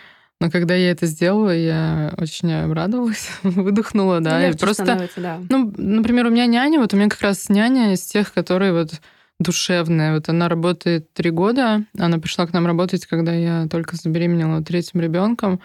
Но 0.44 0.50
когда 0.50 0.74
я 0.74 0.90
это 0.90 1.06
сделала, 1.06 1.56
я 1.56 2.12
очень 2.18 2.52
обрадовалась, 2.52 3.30
выдохнула, 3.42 4.20
да. 4.20 4.42
Легче 4.42 4.56
и 4.56 4.60
просто, 4.60 5.08
да. 5.16 5.40
ну, 5.48 5.72
например, 5.74 6.26
у 6.26 6.30
меня 6.30 6.44
няня, 6.44 6.78
вот 6.78 6.92
у 6.92 6.98
меня 6.98 7.08
как 7.08 7.22
раз 7.22 7.48
няня 7.48 7.94
из 7.94 8.02
тех, 8.02 8.30
которые 8.30 8.74
вот 8.74 9.00
душевная. 9.40 10.12
Вот 10.12 10.28
она 10.28 10.50
работает 10.50 11.10
три 11.14 11.30
года. 11.30 11.84
Она 11.98 12.18
пришла 12.18 12.46
к 12.46 12.52
нам 12.52 12.66
работать, 12.66 13.06
когда 13.06 13.32
я 13.32 13.66
только 13.70 13.96
забеременела 13.96 14.62
третьим 14.62 15.00
ребенком. 15.00 15.62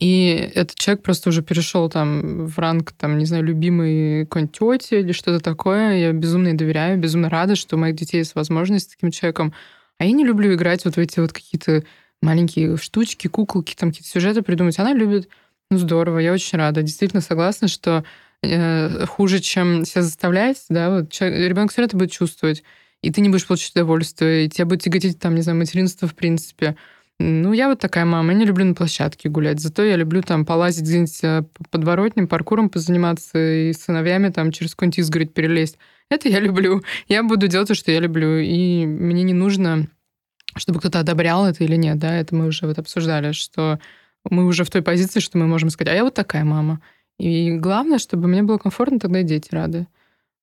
И 0.00 0.50
этот 0.52 0.76
человек 0.76 1.04
просто 1.04 1.28
уже 1.28 1.42
перешел 1.42 1.88
там 1.88 2.46
в 2.46 2.58
ранг, 2.58 2.90
там, 2.92 3.18
не 3.18 3.24
знаю, 3.24 3.44
любимой 3.44 4.26
какой-нибудь 4.26 4.82
тети 4.82 4.94
или 4.94 5.12
что-то 5.12 5.38
такое. 5.38 5.96
Я 5.96 6.12
безумно 6.12 6.48
ей 6.48 6.56
доверяю, 6.56 6.98
безумно 6.98 7.30
рада, 7.30 7.54
что 7.54 7.76
у 7.76 7.78
моих 7.78 7.94
детей 7.94 8.18
есть 8.18 8.34
возможность 8.34 8.86
с 8.86 8.94
таким 8.94 9.12
человеком. 9.12 9.54
А 9.98 10.04
я 10.04 10.10
не 10.10 10.24
люблю 10.24 10.52
играть 10.54 10.84
вот 10.84 10.96
в 10.96 10.98
эти 10.98 11.20
вот 11.20 11.32
какие-то 11.32 11.84
маленькие 12.22 12.76
штучки, 12.76 13.28
куколки, 13.28 13.74
там 13.74 13.90
какие-то 13.90 14.10
сюжеты 14.10 14.42
придумать. 14.42 14.78
Она 14.78 14.92
любит. 14.92 15.28
Ну, 15.70 15.78
здорово, 15.78 16.18
я 16.18 16.32
очень 16.32 16.58
рада. 16.58 16.82
Действительно 16.82 17.20
согласна, 17.20 17.68
что 17.68 18.04
э, 18.42 19.06
хуже, 19.06 19.40
чем 19.40 19.84
себя 19.84 20.02
заставлять, 20.02 20.64
да, 20.68 20.90
вот 20.90 21.14
ребенок 21.20 21.70
все 21.70 21.82
равно 21.82 21.88
это 21.88 21.96
будет 21.96 22.12
чувствовать, 22.12 22.62
и 23.02 23.10
ты 23.10 23.20
не 23.20 23.28
будешь 23.28 23.46
получать 23.46 23.72
удовольствие, 23.72 24.46
и 24.46 24.48
тебя 24.48 24.64
будет 24.64 24.82
тяготить, 24.82 25.18
там, 25.18 25.34
не 25.34 25.42
знаю, 25.42 25.58
материнство 25.58 26.08
в 26.08 26.14
принципе. 26.14 26.76
Ну, 27.20 27.52
я 27.52 27.68
вот 27.68 27.80
такая 27.80 28.04
мама, 28.04 28.32
я 28.32 28.38
не 28.38 28.44
люблю 28.44 28.64
на 28.64 28.74
площадке 28.74 29.28
гулять, 29.28 29.60
зато 29.60 29.82
я 29.82 29.96
люблю 29.96 30.22
там 30.22 30.46
полазить 30.46 30.84
где-нибудь 30.84 31.24
э, 31.24 31.42
подворотним, 31.70 32.28
паркуром 32.28 32.70
позаниматься 32.70 33.38
и 33.38 33.72
сыновьями 33.72 34.28
там 34.28 34.52
через 34.52 34.74
какой-нибудь 34.74 35.00
изгородь 35.00 35.34
перелезть. 35.34 35.78
Это 36.10 36.28
я 36.28 36.38
люблю. 36.40 36.82
Я 37.08 37.24
буду 37.24 37.48
делать 37.48 37.68
то, 37.68 37.74
что 37.74 37.90
я 37.90 37.98
люблю, 37.98 38.38
и 38.38 38.86
мне 38.86 39.24
не 39.24 39.34
нужно 39.34 39.88
чтобы 40.56 40.80
кто-то 40.80 41.00
одобрял 41.00 41.46
это 41.46 41.64
или 41.64 41.76
нет, 41.76 41.98
да, 41.98 42.14
это 42.16 42.34
мы 42.34 42.46
уже 42.46 42.66
вот 42.66 42.78
обсуждали, 42.78 43.32
что 43.32 43.78
мы 44.28 44.46
уже 44.46 44.64
в 44.64 44.70
той 44.70 44.82
позиции, 44.82 45.20
что 45.20 45.38
мы 45.38 45.46
можем 45.46 45.70
сказать, 45.70 45.92
а 45.92 45.96
я 45.96 46.04
вот 46.04 46.14
такая 46.14 46.44
мама. 46.44 46.80
И 47.18 47.52
главное, 47.52 47.98
чтобы 47.98 48.28
мне 48.28 48.42
было 48.42 48.58
комфортно, 48.58 48.98
тогда 48.98 49.20
и 49.20 49.24
дети 49.24 49.48
рады. 49.52 49.86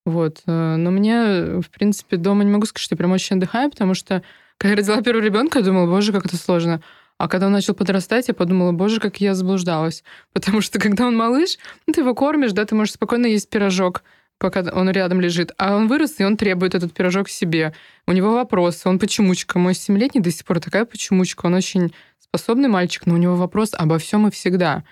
Вот. 0.06 0.42
Э, 0.46 0.76
но 0.76 0.92
мне, 0.92 1.62
в 1.62 1.70
принципе, 1.72 2.18
дома 2.18 2.44
не 2.44 2.52
могу 2.52 2.66
сказать, 2.66 2.84
что 2.84 2.94
я 2.94 2.98
прям 2.98 3.12
очень 3.12 3.38
отдыхаю, 3.38 3.72
потому 3.72 3.94
что, 3.94 4.24
когда 4.58 4.72
я 4.72 4.78
родила 4.78 5.02
первого 5.02 5.24
ребенка, 5.24 5.60
я 5.60 5.66
думала, 5.66 5.88
боже, 5.88 6.12
как 6.12 6.26
это 6.26 6.38
сложно. 6.38 6.82
А 7.18 7.30
когда 7.30 7.48
он 7.48 7.54
начал 7.54 7.74
подрастать, 7.74 8.28
я 8.28 8.34
подумала, 8.34 8.72
боже, 8.74 9.00
как 9.00 9.22
я 9.22 9.34
заблуждалась. 9.34 10.04
Потому 10.34 10.62
что, 10.62 10.80
когда 10.80 11.08
он 11.08 11.16
малыш, 11.16 11.58
ну, 11.88 11.94
ты 11.94 12.02
его 12.02 12.14
кормишь, 12.14 12.52
да, 12.52 12.66
ты 12.66 12.76
можешь 12.76 12.94
спокойно 12.94 13.26
есть 13.26 13.50
пирожок 13.50 14.04
пока 14.46 14.64
он 14.72 14.92
рядом 14.92 15.22
лежит. 15.22 15.54
А 15.58 15.76
он 15.76 15.88
вырос, 15.88 16.20
и 16.20 16.24
он 16.24 16.38
требует 16.38 16.76
этот 16.76 16.94
пирожок 16.94 17.30
себе. 17.30 17.74
У 18.06 18.12
него 18.12 18.32
вопрос, 18.32 18.82
он 18.86 19.00
почемучка. 19.00 19.58
Мой 19.58 19.74
семилетний 19.74 20.22
до 20.22 20.30
сих 20.30 20.46
пор 20.46 20.60
такая 20.60 20.86
почемучка. 20.86 21.48
Он 21.48 21.56
очень 21.56 21.94
способный 22.20 22.70
мальчик, 22.70 23.08
но 23.08 23.16
у 23.16 23.18
него 23.18 23.36
вопрос 23.36 23.72
обо 23.74 23.98
всем 23.98 24.28
и 24.28 24.32
всегда. 24.32 24.84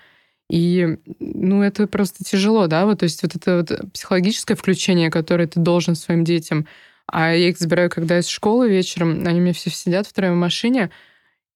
И, 0.50 0.98
ну, 1.20 1.62
это 1.62 1.86
просто 1.86 2.24
тяжело, 2.24 2.66
да, 2.66 2.84
вот, 2.84 2.98
то 2.98 3.04
есть 3.04 3.22
вот 3.22 3.36
это 3.36 3.58
вот 3.58 3.92
психологическое 3.92 4.56
включение, 4.56 5.08
которое 5.08 5.46
ты 5.46 5.60
должен 5.60 5.94
своим 5.94 6.24
детям. 6.24 6.66
А 7.06 7.32
я 7.32 7.48
их 7.48 7.58
забираю, 7.58 7.90
когда 7.90 8.18
из 8.18 8.26
школы 8.26 8.68
вечером, 8.68 9.24
они 9.24 9.38
у 9.38 9.42
меня 9.42 9.52
все 9.52 9.70
сидят 9.70 10.06
втроем 10.08 10.34
в 10.34 10.38
машине, 10.38 10.90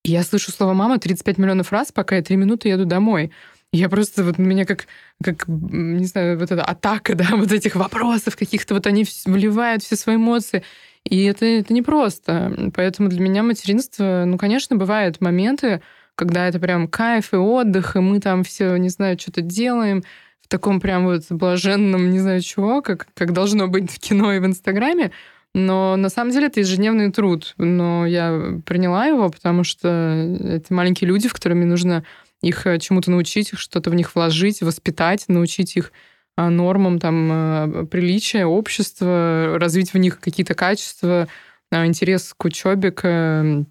и 0.05 0.13
я 0.13 0.23
слышу 0.23 0.53
слово 0.53 0.73
«мама» 0.73 0.99
35 0.99 1.39
миллионов 1.39 1.73
раз, 1.73 1.91
пока 1.91 2.15
я 2.15 2.23
три 2.23 2.37
минуты 2.37 2.69
еду 2.69 2.87
домой. 2.87 3.33
Я 3.73 3.91
просто, 3.91 4.25
вот 4.25 4.39
меня 4.39 4.65
как, 4.65 4.87
как, 5.23 5.47
не 5.47 6.07
знаю, 6.07 6.39
вот 6.39 6.51
эта 6.51 6.65
атака, 6.65 7.15
да, 7.17 7.29
вот 7.33 7.53
этих 7.53 7.77
вопросов 7.77 8.37
каких-то, 8.37 8.75
вот 8.75 8.87
они 8.87 9.05
вливают 9.27 9.83
все 9.83 9.97
свои 9.97 10.17
эмоции. 10.17 10.63
И 11.05 11.25
это, 11.25 11.45
это 11.45 11.73
непросто. 11.73 12.71
Поэтому 12.75 13.09
для 13.09 13.21
меня 13.21 13.43
материнство, 13.43 14.25
ну, 14.27 14.39
конечно, 14.39 14.77
бывают 14.77 15.21
моменты, 15.21 15.83
когда 16.15 16.49
это 16.49 16.59
прям 16.59 16.89
кайф 16.89 17.33
и 17.33 17.37
отдых, 17.37 17.95
и 17.95 18.01
мы 18.01 18.21
там 18.21 18.43
все, 18.43 18.77
не 18.77 18.89
знаю, 18.89 19.19
что-то 19.19 19.41
делаем 19.41 20.03
в 20.43 20.49
таком 20.49 20.81
прям 20.81 21.05
вот 21.05 21.25
блаженном, 21.31 22.11
не 22.11 22.21
знаю 22.21 22.41
чего, 22.41 22.81
как, 22.81 23.07
как 23.15 23.33
должно 23.33 23.69
быть 23.69 23.91
в 23.91 23.99
кино 23.99 24.33
и 24.33 24.39
в 24.39 24.47
Инстаграме. 24.47 25.13
Но 25.55 25.97
на 25.97 26.09
самом 26.09 26.33
деле 26.33 26.47
это 26.47 26.61
ежедневный 26.61 27.13
труд. 27.13 27.55
Но 27.59 28.07
я 28.07 28.61
приняла 28.65 29.07
его, 29.07 29.29
потому 29.29 29.63
что 29.63 29.89
это 29.89 30.73
маленькие 30.73 31.09
люди, 31.09 31.29
в 31.29 31.35
которыми 31.35 31.65
нужно 31.65 32.05
их 32.43 32.67
э, 32.67 32.79
чему-то 32.79 33.11
научить, 33.11 33.51
что-то 33.55 33.91
в 33.91 33.95
них 33.95 34.15
вложить, 34.15 34.63
воспитать, 34.63 35.25
научить 35.29 35.77
их 35.77 35.93
а, 36.37 36.51
нормам 36.51 36.99
там, 37.01 37.31
э, 37.33 37.87
приличия, 37.87 38.47
общества, 38.47 39.57
развить 39.59 39.93
в 39.93 39.99
них 39.99 40.21
какие-то 40.21 40.55
качества, 40.55 41.29
интерес 41.73 42.33
к 42.37 42.45
учебе, 42.45 42.93
к, 42.93 43.67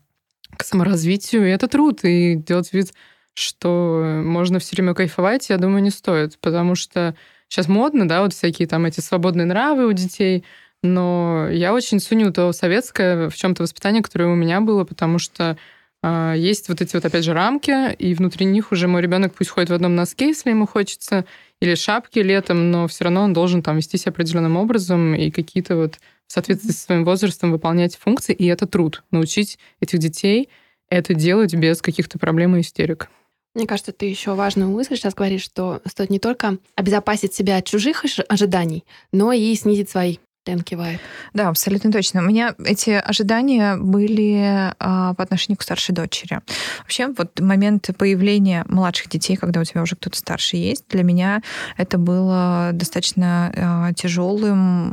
к 0.58 0.64
саморазвитию. 0.64 1.48
И 1.48 1.52
это 1.52 1.68
труд. 1.68 2.02
И 2.04 2.36
делать 2.36 2.74
вид, 2.74 2.94
что 3.34 4.22
можно 4.24 4.60
все 4.60 4.76
время 4.76 4.94
кайфовать, 4.94 5.50
я 5.50 5.58
думаю, 5.58 5.82
не 5.82 5.90
стоит. 5.90 6.38
Потому 6.40 6.76
что 6.76 7.16
сейчас 7.48 7.68
модно, 7.68 8.08
да, 8.08 8.22
вот 8.22 8.34
всякие 8.34 8.68
там 8.68 8.86
эти 8.86 9.00
свободные 9.00 9.46
нравы 9.46 9.88
у 9.88 9.94
детей, 9.94 10.44
но 10.84 11.48
я 11.50 11.74
очень 11.74 12.00
ценю 12.00 12.32
то 12.32 12.52
советское 12.52 13.30
в 13.30 13.36
чем-то 13.36 13.64
воспитание, 13.64 14.04
которое 14.04 14.26
у 14.26 14.36
меня 14.36 14.62
было, 14.62 14.84
потому 14.84 15.20
что 15.20 15.58
есть 16.04 16.70
вот 16.70 16.82
эти 16.82 16.96
вот, 16.96 17.06
опять 17.06 17.24
же, 17.24 17.34
рамки, 17.34 17.94
и 17.94 18.14
внутри 18.14 18.46
них 18.46 18.72
уже 18.72 18.88
мой 18.88 19.02
ребенок 19.02 19.34
пусть 19.34 19.50
ходит 19.50 19.70
в 19.70 19.74
одном 19.74 19.96
носке, 19.96 20.28
если 20.28 20.52
ему 20.52 20.68
хочется, 20.68 21.26
или 21.60 21.76
шапке 21.76 22.24
летом, 22.24 22.72
но 22.72 22.88
все 22.88 23.06
равно 23.06 23.24
он 23.24 23.34
должен 23.34 23.64
там 23.64 23.78
вести 23.78 23.98
себя 23.98 24.12
определенным 24.12 24.58
образом 24.58 25.16
и 25.16 25.32
какие-то 25.32 25.76
вот 25.76 26.00
в 26.28 26.34
соответствии 26.34 26.72
со 26.72 26.80
своим 26.80 27.06
возрастом 27.06 27.52
выполнять 27.52 27.96
функции, 27.96 28.34
и 28.34 28.46
это 28.46 28.68
труд. 28.68 29.04
Научить 29.12 29.58
этих 29.80 30.00
детей 30.00 30.50
это 30.90 31.14
делать 31.14 31.54
без 31.54 31.82
каких-то 31.82 32.20
проблем 32.20 32.56
и 32.56 32.62
истерик. 32.62 33.10
Мне 33.56 33.66
кажется, 33.66 33.92
ты 33.92 34.06
еще 34.06 34.36
важную 34.36 34.70
мысль 34.70 34.96
сейчас 34.96 35.16
говоришь, 35.16 35.42
что 35.42 35.82
стоит 35.86 36.10
не 36.10 36.20
только 36.20 36.58
обезопасить 36.76 37.34
себя 37.34 37.58
от 37.58 37.66
чужих 37.66 38.06
ожиданий, 38.30 38.86
но 39.12 39.32
и 39.32 39.54
снизить 39.56 39.90
свои. 39.90 40.18
Дэн 40.48 40.62
кивает. 40.62 41.02
Да, 41.34 41.50
абсолютно 41.50 41.92
точно. 41.92 42.22
У 42.22 42.24
меня 42.24 42.56
эти 42.64 42.92
ожидания 42.92 43.76
были 43.76 44.74
а, 44.80 45.14
по 45.14 45.24
отношению 45.24 45.58
к 45.58 45.62
старшей 45.62 45.94
дочери. 45.94 46.40
Вообще, 46.80 47.08
вот 47.18 47.42
момент 47.42 47.90
появления 47.98 48.64
младших 48.70 49.10
детей, 49.10 49.36
когда 49.36 49.60
у 49.60 49.66
тебя 49.66 49.82
уже 49.82 49.98
кто-то 49.98 50.18
старше 50.18 50.56
есть, 50.56 50.86
для 50.90 51.04
меня 51.04 51.42
это 51.76 51.98
было 51.98 52.70
достаточно 52.72 53.52
а, 53.56 53.92
тяжелым 53.94 54.88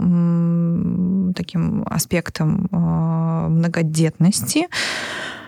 таким 1.36 1.84
аспектом 1.88 2.68
а, 2.72 3.48
многодетности. 3.48 4.66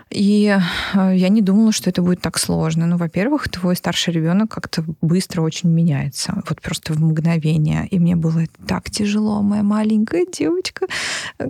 И 0.09 0.45
э, 0.47 1.15
я 1.15 1.29
не 1.29 1.41
думала, 1.41 1.71
что 1.71 1.89
это 1.89 2.01
будет 2.01 2.21
так 2.21 2.37
сложно. 2.37 2.87
Ну, 2.87 2.97
во-первых, 2.97 3.49
твой 3.49 3.75
старший 3.75 4.13
ребенок 4.13 4.49
как-то 4.49 4.83
быстро 5.01 5.41
очень 5.41 5.69
меняется. 5.69 6.41
Вот 6.47 6.61
просто 6.61 6.93
в 6.93 6.99
мгновение. 7.01 7.87
И 7.87 7.99
мне 7.99 8.15
было 8.15 8.43
так 8.67 8.89
тяжело. 8.89 9.41
Моя 9.41 9.63
маленькая 9.63 10.25
девочка, 10.25 10.87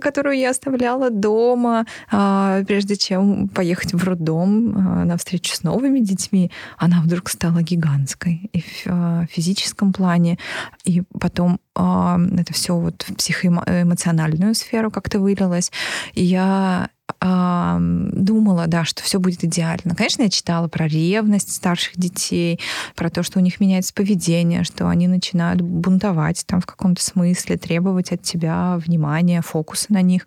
которую 0.00 0.38
я 0.38 0.50
оставляла 0.50 1.10
дома, 1.10 1.86
а, 2.10 2.62
прежде 2.64 2.96
чем 2.96 3.48
поехать 3.48 3.92
в 3.92 4.04
роддом 4.04 4.74
а, 4.76 5.04
на 5.04 5.16
встречу 5.16 5.54
с 5.54 5.62
новыми 5.62 6.00
детьми, 6.00 6.50
она 6.76 7.00
вдруг 7.00 7.28
стала 7.28 7.62
гигантской 7.62 8.50
и 8.52 8.60
в 8.60 8.86
а, 8.86 9.26
физическом 9.30 9.92
плане. 9.92 10.38
И 10.84 11.02
потом 11.20 11.60
это 11.78 12.52
все 12.52 12.76
вот 12.76 13.04
в 13.08 13.14
психоэмоциональную 13.14 14.54
сферу 14.54 14.90
как-то 14.90 15.20
вылилось. 15.20 15.70
И 16.14 16.24
я 16.24 16.90
думала, 17.20 18.66
да, 18.66 18.84
что 18.84 19.02
все 19.02 19.18
будет 19.18 19.42
идеально. 19.42 19.94
Конечно, 19.96 20.22
я 20.22 20.28
читала 20.28 20.68
про 20.68 20.86
ревность 20.86 21.54
старших 21.54 21.96
детей, 21.96 22.60
про 22.94 23.08
то, 23.08 23.22
что 23.22 23.38
у 23.38 23.42
них 23.42 23.60
меняется 23.60 23.94
поведение, 23.94 24.62
что 24.62 24.88
они 24.88 25.08
начинают 25.08 25.62
бунтовать 25.62 26.44
там 26.46 26.60
в 26.60 26.66
каком-то 26.66 27.02
смысле, 27.02 27.56
требовать 27.56 28.12
от 28.12 28.22
тебя 28.22 28.76
внимания, 28.84 29.40
фокуса 29.40 29.86
на 29.88 30.02
них. 30.02 30.26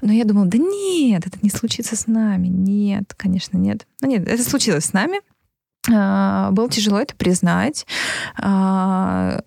Но 0.00 0.10
я 0.12 0.24
думала, 0.24 0.46
да 0.46 0.56
нет, 0.58 1.26
это 1.26 1.38
не 1.42 1.50
случится 1.50 1.96
с 1.96 2.06
нами. 2.06 2.48
Нет, 2.48 3.12
конечно, 3.14 3.58
нет. 3.58 3.86
Ну 4.00 4.08
нет, 4.08 4.26
это 4.26 4.42
случилось 4.42 4.86
с 4.86 4.92
нами. 4.94 5.20
А, 5.92 6.50
было 6.50 6.68
тяжело 6.68 6.98
это 6.98 7.14
признать, 7.14 7.86
а, 8.38 9.40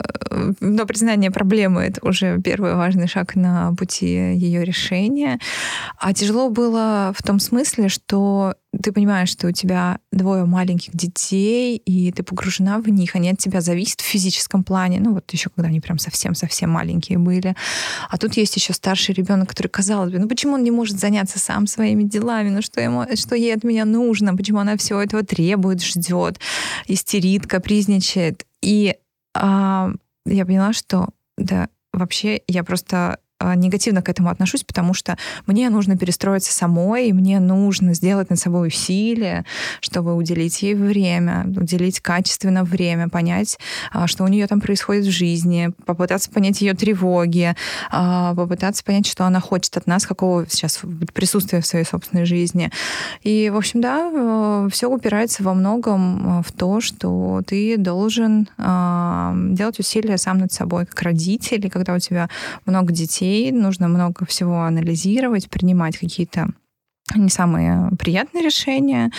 но 0.59 0.85
признание 0.85 1.31
проблемы 1.31 1.81
это 1.81 2.05
уже 2.07 2.39
первый 2.41 2.75
важный 2.75 3.07
шаг 3.07 3.35
на 3.35 3.73
пути 3.75 4.33
ее 4.35 4.63
решения. 4.63 5.39
А 5.97 6.13
тяжело 6.13 6.49
было 6.49 7.13
в 7.17 7.23
том 7.23 7.39
смысле, 7.39 7.89
что 7.89 8.55
ты 8.81 8.91
понимаешь, 8.91 9.29
что 9.29 9.47
у 9.47 9.51
тебя 9.51 9.99
двое 10.11 10.45
маленьких 10.45 10.95
детей, 10.95 11.77
и 11.77 12.11
ты 12.11 12.23
погружена 12.23 12.79
в 12.79 12.87
них, 12.89 13.15
они 13.15 13.29
от 13.29 13.37
тебя 13.37 13.61
зависят 13.61 14.01
в 14.01 14.05
физическом 14.05 14.63
плане. 14.63 14.99
Ну, 14.99 15.13
вот 15.13 15.31
еще 15.31 15.49
когда 15.49 15.69
они 15.69 15.79
прям 15.79 15.99
совсем-совсем 15.99 16.69
маленькие 16.69 17.17
были. 17.17 17.55
А 18.09 18.17
тут 18.17 18.37
есть 18.37 18.55
еще 18.55 18.73
старший 18.73 19.15
ребенок, 19.15 19.49
который, 19.49 19.67
казалось 19.67 20.11
бы, 20.11 20.19
ну 20.19 20.27
почему 20.27 20.53
он 20.53 20.63
не 20.63 20.71
может 20.71 20.99
заняться 20.99 21.39
сам 21.39 21.67
своими 21.67 22.03
делами? 22.03 22.49
Ну 22.49 22.61
что, 22.61 22.79
ему, 22.81 23.05
что 23.15 23.35
ей 23.35 23.53
от 23.53 23.63
меня 23.63 23.85
нужно? 23.85 24.35
Почему 24.35 24.59
она 24.59 24.77
всего 24.77 25.01
этого 25.01 25.23
требует, 25.23 25.81
ждет, 25.81 26.39
истерит, 26.87 27.47
капризничает? 27.47 28.45
И 28.61 28.95
а, 29.33 29.91
я 30.25 30.45
поняла, 30.45 30.73
что 30.73 31.09
да, 31.37 31.69
вообще 31.93 32.41
я 32.47 32.63
просто 32.63 33.19
негативно 33.55 34.01
к 34.01 34.09
этому 34.09 34.29
отношусь, 34.29 34.63
потому 34.63 34.93
что 34.93 35.17
мне 35.45 35.69
нужно 35.69 35.97
перестроиться 35.97 36.53
самой, 36.53 37.11
мне 37.13 37.39
нужно 37.39 37.93
сделать 37.93 38.29
над 38.29 38.39
собой 38.39 38.67
усилия, 38.67 39.45
чтобы 39.81 40.15
уделить 40.15 40.61
ей 40.61 40.75
время, 40.75 41.45
уделить 41.45 41.99
качественно 41.99 42.63
время, 42.63 43.09
понять, 43.09 43.57
а, 43.91 44.07
что 44.07 44.23
у 44.23 44.27
нее 44.27 44.47
там 44.47 44.59
происходит 44.59 45.05
в 45.05 45.11
жизни, 45.11 45.71
попытаться 45.85 46.29
понять 46.29 46.61
ее 46.61 46.73
тревоги, 46.73 47.55
а, 47.91 48.35
попытаться 48.35 48.83
понять, 48.83 49.07
что 49.07 49.25
она 49.25 49.39
хочет 49.39 49.77
от 49.77 49.87
нас, 49.87 50.05
какого 50.05 50.45
сейчас 50.49 50.81
присутствия 51.13 51.61
в 51.61 51.65
своей 51.65 51.85
собственной 51.85 52.25
жизни. 52.25 52.71
И, 53.23 53.49
в 53.53 53.57
общем, 53.57 53.81
да, 53.81 54.09
э, 54.13 54.69
все 54.71 54.89
упирается 54.89 55.43
во 55.43 55.53
многом 55.53 56.43
в 56.43 56.51
то, 56.51 56.81
что 56.81 57.41
ты 57.45 57.77
должен 57.77 58.47
делать 58.57 59.79
усилия 59.79 60.17
сам 60.17 60.39
над 60.39 60.51
собой, 60.51 60.85
как 60.85 61.01
родитель, 61.01 61.69
когда 61.69 61.93
у 61.93 61.99
тебя 61.99 62.29
много 62.65 62.91
детей, 62.91 63.28
детей, 63.29 63.51
нужно 63.51 63.87
много 63.87 64.25
всего 64.25 64.63
анализировать, 64.63 65.49
принимать 65.49 65.97
какие-то 65.97 66.47
не 67.15 67.29
самые 67.29 67.89
приятные 67.97 68.43
решения. 68.43 69.09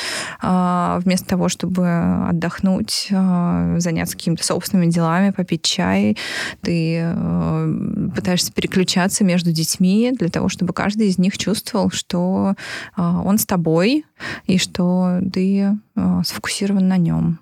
А, 0.40 1.00
вместо 1.02 1.26
того, 1.26 1.48
чтобы 1.48 1.88
отдохнуть, 2.28 3.08
а, 3.10 3.80
заняться 3.80 4.16
какими-то 4.16 4.44
собственными 4.44 4.88
делами, 4.88 5.30
попить 5.30 5.62
чай, 5.62 6.16
ты 6.60 7.00
а, 7.02 7.68
пытаешься 8.14 8.52
переключаться 8.52 9.24
между 9.24 9.50
детьми 9.50 10.12
для 10.12 10.28
того, 10.28 10.48
чтобы 10.48 10.72
каждый 10.72 11.08
из 11.08 11.18
них 11.18 11.36
чувствовал, 11.36 11.90
что 11.90 12.54
он 12.96 13.38
с 13.38 13.46
тобой 13.46 14.04
и 14.46 14.58
что 14.58 15.20
ты 15.32 15.76
сфокусирован 16.24 16.86
на 16.86 16.96
нем. 16.96 17.40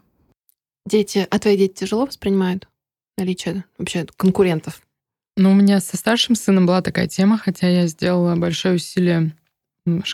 Дети, 0.87 1.27
а 1.31 1.39
твои 1.39 1.59
дети 1.59 1.81
тяжело 1.81 2.07
воспринимают 2.07 2.69
наличие 3.19 3.65
вообще 3.77 4.07
конкурентов? 4.17 4.81
Ну, 5.39 5.53
у 5.53 5.55
меня 5.55 5.79
со 5.79 5.97
старшим 5.97 6.35
сыном 6.35 6.67
была 6.67 6.83
такая 6.83 7.07
тема, 7.07 7.39
хотя 7.39 7.69
я 7.69 7.87
сделала 7.87 8.35
большое 8.35 8.75
усилие, 8.75 9.31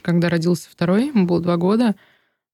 когда 0.03 0.29
родился 0.29 0.69
второй, 0.71 1.07
ему 1.07 1.25
было 1.25 1.41
два 1.41 1.57
года. 1.57 1.95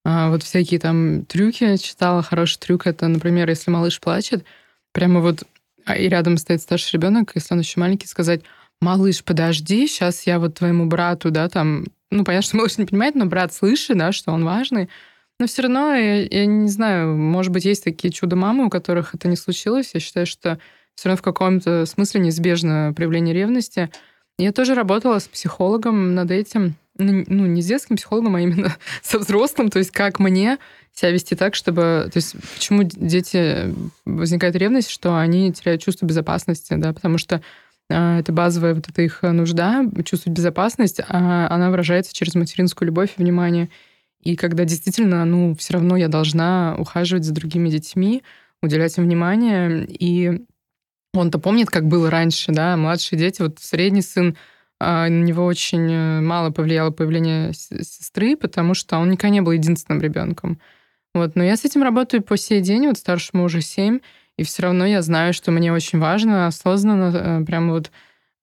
А 0.05 0.31
вот 0.31 0.45
всякие 0.45 0.79
там 0.79 1.25
трюки 1.25 1.77
читала. 1.79 2.23
Хороший 2.23 2.61
трюк 2.61 2.87
это, 2.87 3.09
например, 3.09 3.49
если 3.49 3.73
малыш 3.73 3.99
плачет, 3.99 4.45
прямо 4.93 5.19
вот 5.19 5.43
а, 5.85 5.97
и 5.97 6.09
рядом 6.09 6.37
стоит 6.37 6.63
старший 6.63 6.93
ребенок, 6.93 7.33
если 7.35 7.55
он 7.55 7.61
еще 7.61 7.81
маленький, 7.81 8.07
сказать, 8.07 8.43
малыш, 8.81 9.25
подожди, 9.25 9.89
сейчас 9.89 10.25
я 10.29 10.39
вот 10.39 10.55
твоему 10.55 10.87
брату, 10.87 11.33
да, 11.33 11.49
там, 11.49 11.87
ну, 12.13 12.25
понятно, 12.25 12.47
что 12.47 12.57
малыш 12.57 12.79
не 12.79 12.87
понимает, 12.87 13.17
но 13.17 13.27
брат 13.27 13.53
слышит, 13.53 13.99
да, 13.99 14.13
что 14.13 14.31
он 14.31 14.45
важный. 14.45 14.89
Но 15.41 15.49
все 15.49 15.63
равно, 15.63 15.93
я, 15.93 16.23
я 16.23 16.47
не 16.47 16.69
знаю, 16.69 17.17
может 17.17 17.51
быть, 17.51 17.65
есть 17.65 17.83
такие 17.83 18.13
чудо-мамы, 18.13 18.67
у 18.67 18.71
которых 18.71 19.13
это 19.17 19.27
не 19.27 19.37
случилось. 19.37 19.91
Я 19.93 19.99
считаю, 19.99 20.27
что 20.27 20.61
все 21.01 21.09
равно 21.09 21.17
в 21.17 21.23
каком-то 21.23 21.87
смысле 21.87 22.21
неизбежно 22.21 22.93
проявление 22.95 23.35
ревности. 23.35 23.89
Я 24.37 24.53
тоже 24.53 24.75
работала 24.75 25.19
с 25.19 25.29
психологом 25.29 26.15
над 26.15 26.31
этим, 26.31 26.75
ну, 26.99 27.25
ну, 27.27 27.47
не 27.47 27.63
с 27.63 27.67
детским 27.67 27.97
психологом, 27.97 28.37
а 28.37 28.41
именно 28.43 28.77
со 29.03 29.19
взрослым, 29.19 29.71
то 29.71 29.79
есть 29.79 29.93
как 29.93 30.19
мне 30.19 30.59
себя 30.93 31.11
вести 31.13 31.35
так, 31.37 31.55
чтобы... 31.55 32.11
То 32.13 32.19
есть 32.19 32.37
почему 32.53 32.83
дети 32.83 33.75
возникает 34.05 34.57
ревность, 34.57 34.91
что 34.91 35.17
они 35.17 35.51
теряют 35.55 35.81
чувство 35.81 36.05
безопасности, 36.05 36.75
да, 36.75 36.93
потому 36.93 37.17
что 37.17 37.41
э, 37.89 38.19
это 38.19 38.31
базовая 38.31 38.75
вот 38.75 38.87
эта 38.87 39.01
их 39.01 39.23
нужда, 39.23 39.87
чувствовать 40.05 40.37
безопасность, 40.37 41.01
а 41.09 41.49
она 41.49 41.71
выражается 41.71 42.13
через 42.13 42.35
материнскую 42.35 42.89
любовь 42.89 43.15
и 43.17 43.23
внимание. 43.23 43.71
И 44.21 44.37
когда 44.37 44.67
действительно, 44.67 45.25
ну, 45.25 45.55
все 45.55 45.73
равно 45.73 45.97
я 45.97 46.09
должна 46.09 46.77
ухаживать 46.79 47.25
за 47.25 47.33
другими 47.33 47.71
детьми, 47.71 48.23
уделять 48.61 48.99
им 48.99 49.05
внимание, 49.05 49.87
и 49.89 50.45
он-то 51.15 51.39
помнит, 51.39 51.71
как 51.71 51.87
было 51.87 52.11
раньше, 52.11 52.53
да, 52.53 52.77
младшие 52.77 53.19
дети, 53.19 53.43
вот 53.43 53.59
средний 53.59 54.03
сын, 54.03 54.37
а, 54.79 55.09
на 55.09 55.25
него 55.25 55.45
очень 55.45 55.93
э, 55.93 56.21
мало 56.21 56.51
повлияло 56.51 56.91
появление 56.91 57.53
сестры, 57.53 58.37
потому 58.37 58.75
что 58.75 58.97
он 58.97 59.11
никогда 59.11 59.35
не 59.35 59.41
был 59.43 59.53
единственным 59.53 60.01
ребенком. 60.01 60.61
Вот, 61.13 61.35
но 61.35 61.43
я 61.43 61.57
с 61.57 61.65
этим 61.65 61.83
работаю 61.83 62.23
по 62.23 62.37
сей 62.37 62.61
день, 62.61 62.87
вот 62.87 62.97
старшему 62.97 63.45
уже 63.45 63.61
семь, 63.61 64.01
и 64.39 64.43
все 64.43 64.63
равно 64.63 64.87
я 64.87 65.03
знаю, 65.03 65.35
что 65.35 65.51
мне 65.51 65.73
очень 65.73 65.99
важно 65.99 66.47
осознанно 66.47 67.13
э, 67.15 67.45
прямо 67.45 67.73
вот 67.73 67.91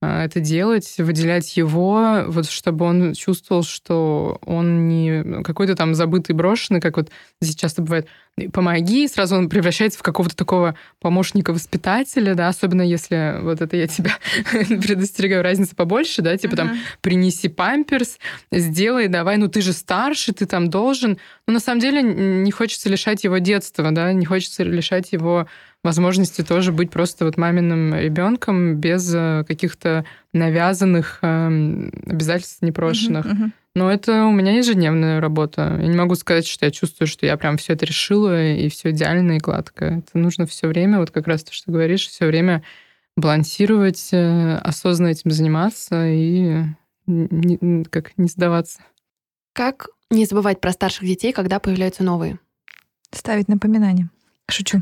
это 0.02 0.40
делать, 0.40 0.96
выделять 1.00 1.58
его, 1.58 2.26
вот 2.28 2.48
чтобы 2.50 2.86
он 2.86 3.14
чувствовал, 3.14 3.64
что 3.64 4.40
он 4.46 4.88
не 4.88 5.44
какой-то 5.44 5.76
там 5.76 5.96
забытый, 5.96 6.36
брошенный, 6.36 6.82
как 6.82 6.98
вот 6.98 7.10
здесь 7.42 7.56
часто 7.56 7.82
бывает, 7.82 8.08
помоги, 8.54 9.06
и 9.06 9.08
сразу 9.08 9.36
он 9.36 9.50
превращается 9.50 9.98
в 9.98 10.04
какого-то 10.04 10.36
такого 10.36 10.76
помощника-воспитателя, 11.00 12.36
да, 12.36 12.48
особенно 12.48 12.84
если 12.84 13.40
вот 13.42 13.62
это 13.62 13.76
я 13.76 13.88
тебя 13.88 14.12
предостерегаю, 14.52 15.42
разница 15.42 15.76
побольше, 15.76 16.22
да, 16.22 16.38
типа 16.38 16.54
uh-huh. 16.54 16.58
там 16.58 16.78
принеси 17.02 17.48
памперс, 17.48 18.20
сделай, 18.52 19.08
давай, 19.08 19.38
ну 19.38 19.48
ты 19.48 19.62
же 19.62 19.74
старше, 19.74 20.34
ты 20.34 20.46
там 20.46 20.70
должен. 20.70 21.18
Но 21.48 21.56
на 21.56 21.60
самом 21.60 21.82
деле 21.82 22.04
не 22.04 22.52
хочется 22.52 22.90
лишать 22.90 23.24
его 23.24 23.40
детства, 23.40 23.90
да, 23.92 24.14
не 24.14 24.26
хочется 24.26 24.64
лишать 24.64 25.12
его 25.12 25.48
возможности 25.84 26.44
тоже 26.44 26.72
быть 26.72 26.92
просто 26.92 27.26
вот 27.26 27.38
маминым 27.38 27.96
ребенком 27.96 28.76
без 28.76 29.14
э, 29.14 29.44
каких-то 29.48 30.06
навязанных 30.34 31.20
эм, 31.22 31.92
обязательств 32.06 32.62
непрошенных. 32.62 33.26
Uh-huh, 33.26 33.46
uh-huh. 33.46 33.52
Но 33.76 33.92
это 33.92 34.26
у 34.26 34.32
меня 34.32 34.58
ежедневная 34.58 35.22
работа. 35.22 35.78
Я 35.80 35.88
не 35.88 35.96
могу 35.96 36.16
сказать, 36.16 36.48
что 36.48 36.66
я 36.66 36.72
чувствую, 36.72 37.08
что 37.08 37.28
я 37.28 37.38
прям 37.38 37.58
все 37.58 37.74
это 37.74 37.86
решила 37.86 38.44
и 38.44 38.70
все 38.70 38.90
идеально 38.90 39.34
и 39.34 39.40
гладко. 39.40 39.86
Это 39.86 40.18
нужно 40.18 40.48
все 40.48 40.68
время, 40.68 40.98
вот 40.98 41.12
как 41.12 41.28
раз 41.28 41.44
то, 41.44 41.54
что 41.54 41.72
говоришь, 41.72 42.08
все 42.08 42.26
время 42.26 42.64
балансировать, 43.16 44.10
э, 44.12 44.58
осознанно 44.58 45.12
этим 45.12 45.30
заниматься 45.30 46.08
и 46.08 46.64
не, 47.06 47.84
как 47.86 48.18
не 48.18 48.28
сдаваться. 48.28 48.82
Как 49.54 49.90
не 50.10 50.26
забывать 50.26 50.60
про 50.60 50.72
старших 50.72 51.06
детей, 51.06 51.32
когда 51.32 51.60
появляются 51.60 52.04
новые? 52.04 52.40
Ставить 53.12 53.48
напоминания. 53.48 54.10
Шучу. 54.50 54.82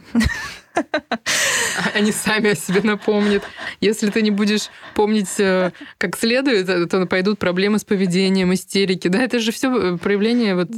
они 1.94 2.12
сами 2.12 2.52
о 2.52 2.56
себе 2.56 2.82
напомнят. 2.82 3.44
Если 3.82 4.10
ты 4.10 4.22
не 4.22 4.32
будешь 4.32 4.70
помнить 4.94 5.40
э, 5.40 5.72
как 5.98 6.18
следует, 6.18 6.70
э, 6.70 6.86
то 6.86 7.06
пойдут 7.06 7.40
проблемы 7.40 7.80
с 7.80 7.84
поведением, 7.84 8.54
истерики. 8.54 9.08
Да, 9.08 9.22
это 9.22 9.40
же 9.40 9.52
все 9.52 9.98
проявление 9.98 10.56
вот 10.56 10.70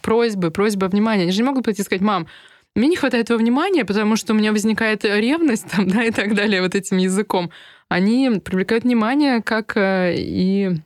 просьбы, 0.00 0.50
просьбы 0.50 0.86
о 0.86 0.88
внимании. 0.88 1.24
Они 1.24 1.32
же 1.32 1.42
не 1.42 1.46
могут 1.46 1.64
пойти 1.64 1.82
сказать, 1.82 2.02
мам, 2.02 2.26
мне 2.74 2.88
не 2.88 2.96
хватает 2.96 3.26
этого 3.26 3.38
внимания, 3.38 3.84
потому 3.84 4.16
что 4.16 4.32
у 4.32 4.36
меня 4.36 4.50
возникает 4.50 5.04
ревность 5.04 5.70
там, 5.70 5.88
да, 5.90 6.04
и 6.04 6.10
так 6.10 6.34
далее 6.34 6.60
вот 6.60 6.74
этим 6.74 6.96
языком. 6.96 7.50
Они 7.88 8.40
привлекают 8.44 8.84
внимание 8.84 9.42
как 9.42 9.74
и 9.76 10.76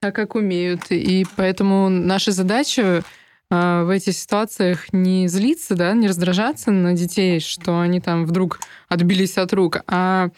так, 0.00 0.14
как 0.14 0.34
умеют. 0.34 0.90
И 0.90 1.26
поэтому 1.36 1.88
наша 1.88 2.32
задача 2.32 3.02
в 3.50 3.88
этих 3.90 4.14
ситуациях 4.14 4.92
не 4.92 5.26
злиться, 5.26 5.74
да, 5.74 5.92
не 5.92 6.06
раздражаться 6.06 6.70
на 6.70 6.92
детей, 6.92 7.40
что 7.40 7.80
они 7.80 8.00
там 8.00 8.24
вдруг 8.24 8.60
отбились 8.88 9.38
от 9.38 9.52
рук, 9.52 9.82
а 9.88 10.28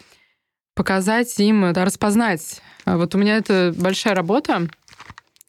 показать 0.75 1.39
им, 1.39 1.71
да, 1.73 1.85
распознать. 1.85 2.61
А 2.85 2.97
вот 2.97 3.13
у 3.15 3.17
меня 3.17 3.37
это 3.37 3.73
большая 3.77 4.15
работа. 4.15 4.67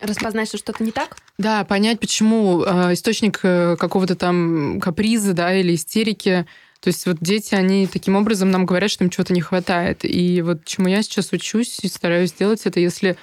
Распознать, 0.01 0.49
что 0.49 0.59
что-то 0.59 0.85
не 0.85 0.91
так? 0.91 1.17
Да, 1.39 1.65
понять, 1.65 2.01
почему 2.01 2.62
э, 2.62 2.93
источник 2.93 3.41
э, 3.43 3.77
какого-то 3.79 4.17
там 4.17 4.81
каприза, 4.81 5.33
да, 5.33 5.55
или 5.55 5.75
истерики. 5.75 6.47
То 6.81 6.89
есть 6.89 7.07
вот 7.07 7.17
дети, 7.21 7.55
они 7.55 7.87
таким 7.87 8.15
образом 8.15 8.51
нам 8.51 8.67
говорят, 8.67 8.91
что 8.91 9.05
им 9.05 9.11
чего-то 9.11 9.33
не 9.33 9.41
хватает. 9.41 10.01
И 10.03 10.43
вот 10.43 10.65
чему 10.65 10.89
я 10.89 11.03
сейчас 11.03 11.33
учусь 11.33 11.79
и 11.83 11.89
стараюсь 11.89 12.31
сделать 12.31 12.67
это, 12.67 12.81
если 12.81 13.17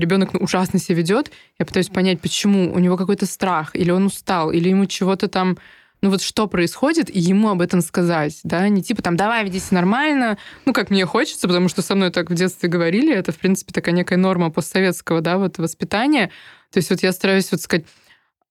ребенок 0.00 0.34
ужасно 0.34 0.78
себя 0.78 0.98
ведет, 0.98 1.30
я 1.58 1.66
пытаюсь 1.66 1.88
понять, 1.88 2.20
почему. 2.20 2.72
У 2.72 2.78
него 2.78 2.96
какой-то 2.96 3.26
страх, 3.26 3.74
или 3.74 3.90
он 3.90 4.06
устал, 4.06 4.50
или 4.50 4.68
ему 4.68 4.86
чего-то 4.86 5.28
там 5.28 5.58
ну 6.00 6.10
вот 6.10 6.22
что 6.22 6.46
происходит, 6.46 7.10
и 7.10 7.18
ему 7.18 7.48
об 7.48 7.60
этом 7.60 7.80
сказать, 7.80 8.38
да, 8.44 8.68
не 8.68 8.82
типа 8.82 9.02
там, 9.02 9.16
давай, 9.16 9.44
ведись 9.44 9.72
нормально, 9.72 10.38
ну, 10.64 10.72
как 10.72 10.90
мне 10.90 11.04
хочется, 11.06 11.48
потому 11.48 11.68
что 11.68 11.82
со 11.82 11.96
мной 11.96 12.10
так 12.10 12.30
в 12.30 12.34
детстве 12.34 12.68
говорили, 12.68 13.12
это, 13.12 13.32
в 13.32 13.36
принципе, 13.36 13.72
такая 13.72 13.94
некая 13.94 14.16
норма 14.16 14.50
постсоветского, 14.50 15.20
да, 15.22 15.38
вот 15.38 15.58
воспитания, 15.58 16.30
то 16.70 16.78
есть 16.78 16.90
вот 16.90 17.02
я 17.02 17.10
стараюсь 17.10 17.50
вот 17.50 17.60
сказать, 17.60 17.84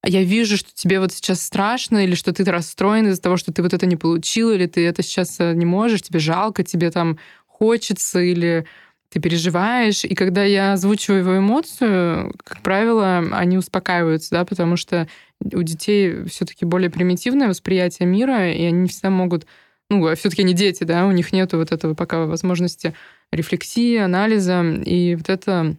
я 0.05 0.23
вижу, 0.23 0.57
что 0.57 0.69
тебе 0.73 0.99
вот 0.99 1.11
сейчас 1.11 1.41
страшно, 1.41 2.03
или 2.03 2.15
что 2.15 2.33
ты 2.33 2.43
расстроен 2.43 3.07
из-за 3.07 3.21
того, 3.21 3.37
что 3.37 3.51
ты 3.51 3.61
вот 3.61 3.73
это 3.73 3.85
не 3.85 3.95
получил, 3.95 4.51
или 4.51 4.65
ты 4.65 4.85
это 4.85 5.01
сейчас 5.01 5.39
э, 5.39 5.53
не 5.53 5.65
можешь, 5.65 6.01
тебе 6.01 6.19
жалко, 6.19 6.63
тебе 6.63 6.91
там 6.91 7.17
хочется, 7.45 8.19
или 8.19 8.65
ты 9.09 9.21
переживаешь, 9.21 10.03
и 10.03 10.13
когда 10.15 10.43
я 10.43 10.73
озвучиваю 10.73 11.21
его 11.21 11.37
эмоцию, 11.37 12.33
как 12.43 12.61
правило, 12.61 13.19
они 13.31 13.57
успокаиваются, 13.57 14.31
да, 14.31 14.45
потому 14.45 14.75
что 14.75 15.07
у 15.41 15.61
детей 15.63 16.25
все-таки 16.25 16.65
более 16.65 16.89
примитивное 16.89 17.47
восприятие 17.47 18.07
мира, 18.07 18.51
и 18.51 18.63
они 18.63 18.79
не 18.81 18.89
всегда 18.89 19.09
могут, 19.09 19.45
ну, 19.89 20.05
а 20.05 20.15
все-таки 20.15 20.41
они 20.41 20.53
дети, 20.53 20.83
да, 20.83 21.05
у 21.05 21.11
них 21.11 21.31
нету 21.31 21.57
вот 21.57 21.71
этого 21.71 21.93
пока 21.93 22.25
возможности 22.25 22.93
рефлексии, 23.31 23.97
анализа, 23.97 24.61
и 24.85 25.15
вот 25.15 25.29
это... 25.29 25.75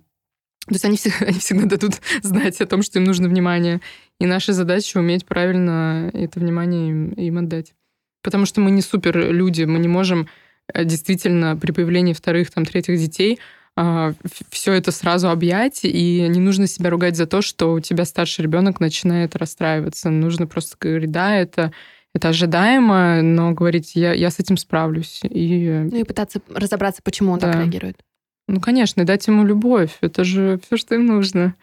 То 0.67 0.75
есть 0.75 0.85
они 0.85 0.97
всегда, 0.97 1.17
они 1.27 1.39
всегда 1.39 1.67
дадут 1.67 2.01
знать 2.23 2.61
о 2.61 2.67
том, 2.67 2.83
что 2.83 2.99
им 2.99 3.05
нужно 3.05 3.29
внимание. 3.29 3.81
И 4.21 4.27
наша 4.27 4.53
задача 4.55 4.99
уметь 4.99 5.27
правильно 5.27 6.11
это 6.15 6.41
внимание 6.41 6.91
им, 6.91 7.11
им 7.11 7.39
отдать. 7.39 7.75
Потому 8.23 8.47
что 8.47 8.61
мы 8.61 8.71
не 8.71 8.83
супер 8.83 9.31
люди, 9.33 9.65
мы 9.65 9.79
не 9.79 9.89
можем 9.89 10.29
действительно 10.75 11.57
при 11.57 11.73
появлении 11.73 12.13
вторых, 12.13 12.51
там, 12.51 12.65
третьих 12.65 12.99
детей 12.99 13.39
а, 13.77 14.13
все 14.51 14.73
это 14.73 14.91
сразу 14.91 15.31
объять, 15.31 15.85
и 15.85 16.27
не 16.29 16.41
нужно 16.41 16.67
себя 16.67 16.91
ругать 16.91 17.17
за 17.17 17.27
то, 17.27 17.43
что 17.43 17.73
у 17.73 17.81
тебя 17.81 18.05
старший 18.05 18.43
ребенок 18.43 18.81
начинает 18.81 19.37
расстраиваться. 19.37 20.11
Нужно 20.11 20.49
просто 20.49 20.77
говорить, 20.81 21.13
да, 21.13 21.37
это 21.37 21.73
это 22.15 22.31
ожидаемо, 22.31 23.23
но 23.23 23.53
говорить, 23.53 23.95
я, 23.95 24.13
я 24.13 24.31
с 24.31 24.41
этим 24.41 24.57
справлюсь. 24.57 25.21
И... 25.23 25.69
Ну 25.93 25.97
и 25.97 26.03
пытаться 26.03 26.41
разобраться, 26.53 27.03
почему 27.03 27.33
он 27.33 27.39
да. 27.39 27.53
так 27.53 27.63
реагирует. 27.63 28.01
Ну, 28.49 28.61
конечно, 28.61 29.05
дать 29.05 29.27
ему 29.29 29.45
любовь. 29.45 29.97
Это 30.01 30.25
же 30.25 30.59
все, 30.65 30.77
что 30.77 30.97
им 30.97 31.07
нужно. 31.07 31.55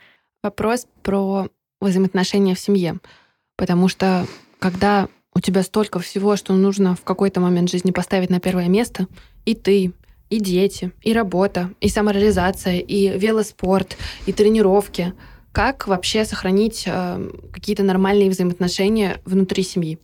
Вопрос 0.43 0.87
про 1.01 1.49
взаимоотношения 1.81 2.55
в 2.55 2.59
семье. 2.59 2.99
Потому 3.57 3.89
что 3.89 4.25
когда 4.59 5.09
у 5.35 5.39
тебя 5.41 5.63
столько 5.63 5.99
всего, 5.99 6.37
что 6.37 6.53
нужно 6.53 6.95
в 6.95 7.01
какой-то 7.01 7.41
момент 7.41 7.69
жизни 7.69 7.91
поставить 7.91 8.29
на 8.29 8.39
первое 8.39 8.69
место. 8.69 9.07
И 9.43 9.53
ты, 9.53 9.91
и 10.29 10.39
дети, 10.39 10.91
и 11.01 11.13
работа, 11.13 11.71
и 11.81 11.89
самореализация, 11.89 12.79
и 12.79 13.17
велоспорт, 13.19 13.97
и 14.25 14.33
тренировки. 14.33 15.13
Как 15.51 15.87
вообще 15.87 16.25
сохранить 16.25 16.83
э, 16.87 17.29
какие-то 17.51 17.83
нормальные 17.83 18.29
взаимоотношения 18.29 19.21
внутри 19.25 19.63
семьи? 19.63 19.99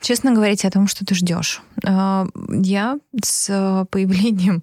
Честно 0.00 0.32
говорить 0.32 0.64
о 0.64 0.70
том, 0.70 0.86
что 0.86 1.04
ты 1.04 1.14
ждешь. 1.14 1.62
Э, 1.86 2.26
я 2.50 2.98
с 3.22 3.86
появлением 3.90 4.62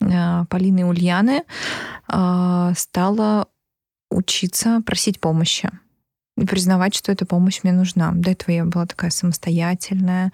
э, 0.00 0.44
Полины 0.46 0.86
Ульяны 0.86 1.44
э, 2.08 2.72
стала 2.76 3.46
учиться 4.10 4.82
просить 4.84 5.20
помощи 5.20 5.70
и 6.40 6.46
признавать, 6.46 6.94
что 6.94 7.12
эта 7.12 7.26
помощь 7.26 7.60
мне 7.62 7.72
нужна. 7.72 8.12
До 8.14 8.30
этого 8.30 8.50
я 8.50 8.64
была 8.64 8.86
такая 8.86 9.10
самостоятельная, 9.10 10.32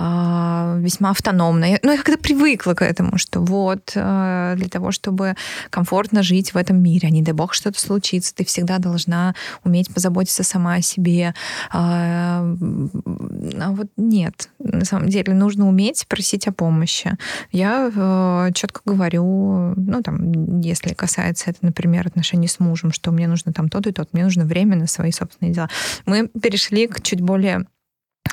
а, 0.00 0.76
весьма 0.78 1.10
автономная. 1.10 1.80
Ну, 1.82 1.90
я 1.90 1.96
как-то 1.96 2.18
привыкла 2.18 2.74
к 2.74 2.84
этому, 2.84 3.18
что 3.18 3.40
вот 3.40 3.94
а, 3.96 4.54
для 4.54 4.68
того, 4.68 4.92
чтобы 4.92 5.34
комфортно 5.70 6.22
жить 6.22 6.54
в 6.54 6.56
этом 6.56 6.80
мире, 6.80 7.08
а 7.08 7.10
не 7.10 7.20
дай 7.20 7.34
бог 7.34 7.52
что-то 7.52 7.80
случится, 7.80 8.32
ты 8.32 8.44
всегда 8.44 8.78
должна 8.78 9.34
уметь 9.64 9.92
позаботиться 9.92 10.44
сама 10.44 10.74
о 10.74 10.82
себе. 10.82 11.34
А, 11.72 12.44
а 12.44 13.70
вот 13.72 13.88
нет. 13.96 14.48
На 14.60 14.84
самом 14.84 15.08
деле 15.08 15.34
нужно 15.34 15.66
уметь 15.66 16.06
просить 16.06 16.46
о 16.46 16.52
помощи. 16.52 17.16
Я 17.50 18.52
четко 18.54 18.82
говорю, 18.84 19.74
ну, 19.74 20.02
там, 20.04 20.60
если 20.60 20.94
касается 20.94 21.50
это, 21.50 21.58
например, 21.62 22.06
отношений 22.06 22.46
с 22.46 22.60
мужем, 22.60 22.92
что 22.92 23.10
мне 23.10 23.26
нужно 23.26 23.52
там 23.52 23.68
то-то 23.68 23.88
и 23.88 23.92
то, 23.92 24.06
мне 24.12 24.22
нужно 24.22 24.44
время 24.44 24.76
на 24.76 24.86
свои 24.86 25.10
собственные 25.10 25.54
дела. 25.54 25.68
Мы 26.06 26.28
перешли 26.28 26.86
к 26.86 27.02
чуть 27.02 27.20
более 27.20 27.66
Э, 27.68 27.77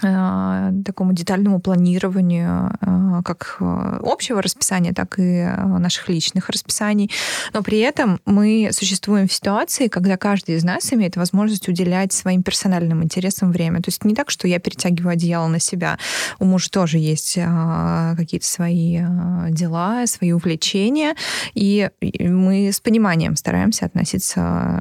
такому 0.01 1.13
детальному 1.13 1.59
планированию 1.59 2.71
э, 2.81 3.21
как 3.23 3.57
э, 3.59 3.99
общего 4.03 4.41
расписания, 4.41 4.93
так 4.93 5.19
и 5.19 5.47
наших 5.79 6.09
личных 6.09 6.49
расписаний. 6.49 7.09
Но 7.53 7.63
при 7.63 7.79
этом 7.79 8.19
мы 8.25 8.69
существуем 8.71 9.27
в 9.27 9.33
ситуации, 9.33 9.87
когда 9.87 10.17
каждый 10.17 10.55
из 10.55 10.63
нас 10.63 10.91
имеет 10.93 11.15
возможность 11.15 11.67
уделять 11.67 12.13
своим 12.13 12.43
персональным 12.43 13.03
интересам 13.03 13.51
время. 13.51 13.81
То 13.81 13.89
есть 13.89 14.03
не 14.03 14.13
так, 14.13 14.29
что 14.29 14.47
я 14.47 14.59
перетягиваю 14.59 15.13
одеяло 15.13 15.47
на 15.47 15.59
себя. 15.59 15.97
У 16.39 16.45
мужа 16.45 16.69
тоже 16.69 16.97
есть 16.97 17.35
какие-то 17.35 18.45
свои 18.45 19.01
дела, 19.49 20.05
свои 20.07 20.31
увлечения, 20.31 21.15
и 21.53 21.89
мы 22.19 22.69
с 22.71 22.79
пониманием 22.79 23.35
стараемся 23.35 23.85
относиться 23.85 24.79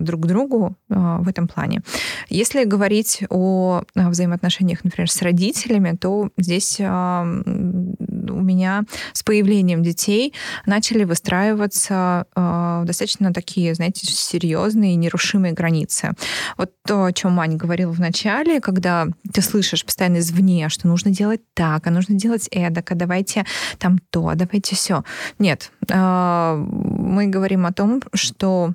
друг 0.00 0.22
к 0.22 0.26
другу 0.26 0.76
в 0.88 1.28
этом 1.28 1.48
плане. 1.48 1.82
Если 2.28 2.64
говорить 2.64 3.24
о 3.28 3.82
взаимоотношениях 3.94 4.41
отношениях, 4.42 4.82
например, 4.82 5.10
с 5.10 5.22
родителями, 5.22 5.96
то 5.96 6.30
здесь 6.36 6.78
а, 6.80 7.22
у 7.22 8.42
меня 8.42 8.82
с 9.12 9.22
появлением 9.22 9.82
детей 9.82 10.34
начали 10.66 11.04
выстраиваться 11.04 12.26
э, 12.34 12.82
достаточно 12.84 13.32
такие, 13.32 13.74
знаете, 13.74 14.06
серьезные, 14.06 14.96
нерушимые 14.96 15.52
границы. 15.52 16.12
Вот 16.56 16.72
то, 16.84 17.04
о 17.04 17.12
чем 17.12 17.32
Маня 17.32 17.56
говорила 17.56 17.92
в 17.92 18.00
начале, 18.00 18.60
когда 18.60 19.06
ты 19.32 19.42
слышишь 19.42 19.84
постоянно 19.84 20.18
извне, 20.18 20.68
что 20.68 20.88
нужно 20.88 21.12
делать 21.12 21.40
так, 21.54 21.86
а 21.86 21.90
нужно 21.90 22.16
делать 22.16 22.48
эдак, 22.50 22.90
а 22.90 22.94
давайте 22.94 23.44
там 23.78 23.98
то, 24.10 24.28
а 24.28 24.34
давайте 24.34 24.74
все. 24.74 25.04
Нет, 25.38 25.70
э, 25.88 26.54
мы 26.56 27.26
говорим 27.26 27.66
о 27.66 27.72
том, 27.72 28.02
что 28.12 28.74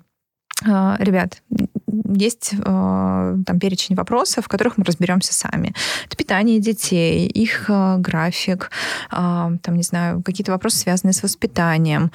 ребят, 0.64 1.44
есть 1.88 2.54
э, 2.54 3.38
там 3.46 3.60
перечень 3.60 3.96
вопросов, 3.96 4.46
в 4.46 4.48
которых 4.48 4.78
мы 4.78 4.84
разберемся 4.84 5.34
сами. 5.34 5.74
Это 6.06 6.18
питание 6.18 6.60
детей, 6.60 7.28
их 7.28 7.70
э, 7.70 7.98
график, 7.98 8.72
э, 9.12 9.16
там, 9.16 9.76
не 9.76 9.84
знаю, 9.84 10.22
какие-то 10.24 10.52
вопросы, 10.52 10.78
связанные 10.78 11.14
с 11.14 11.24
воспитанием. 11.24 12.12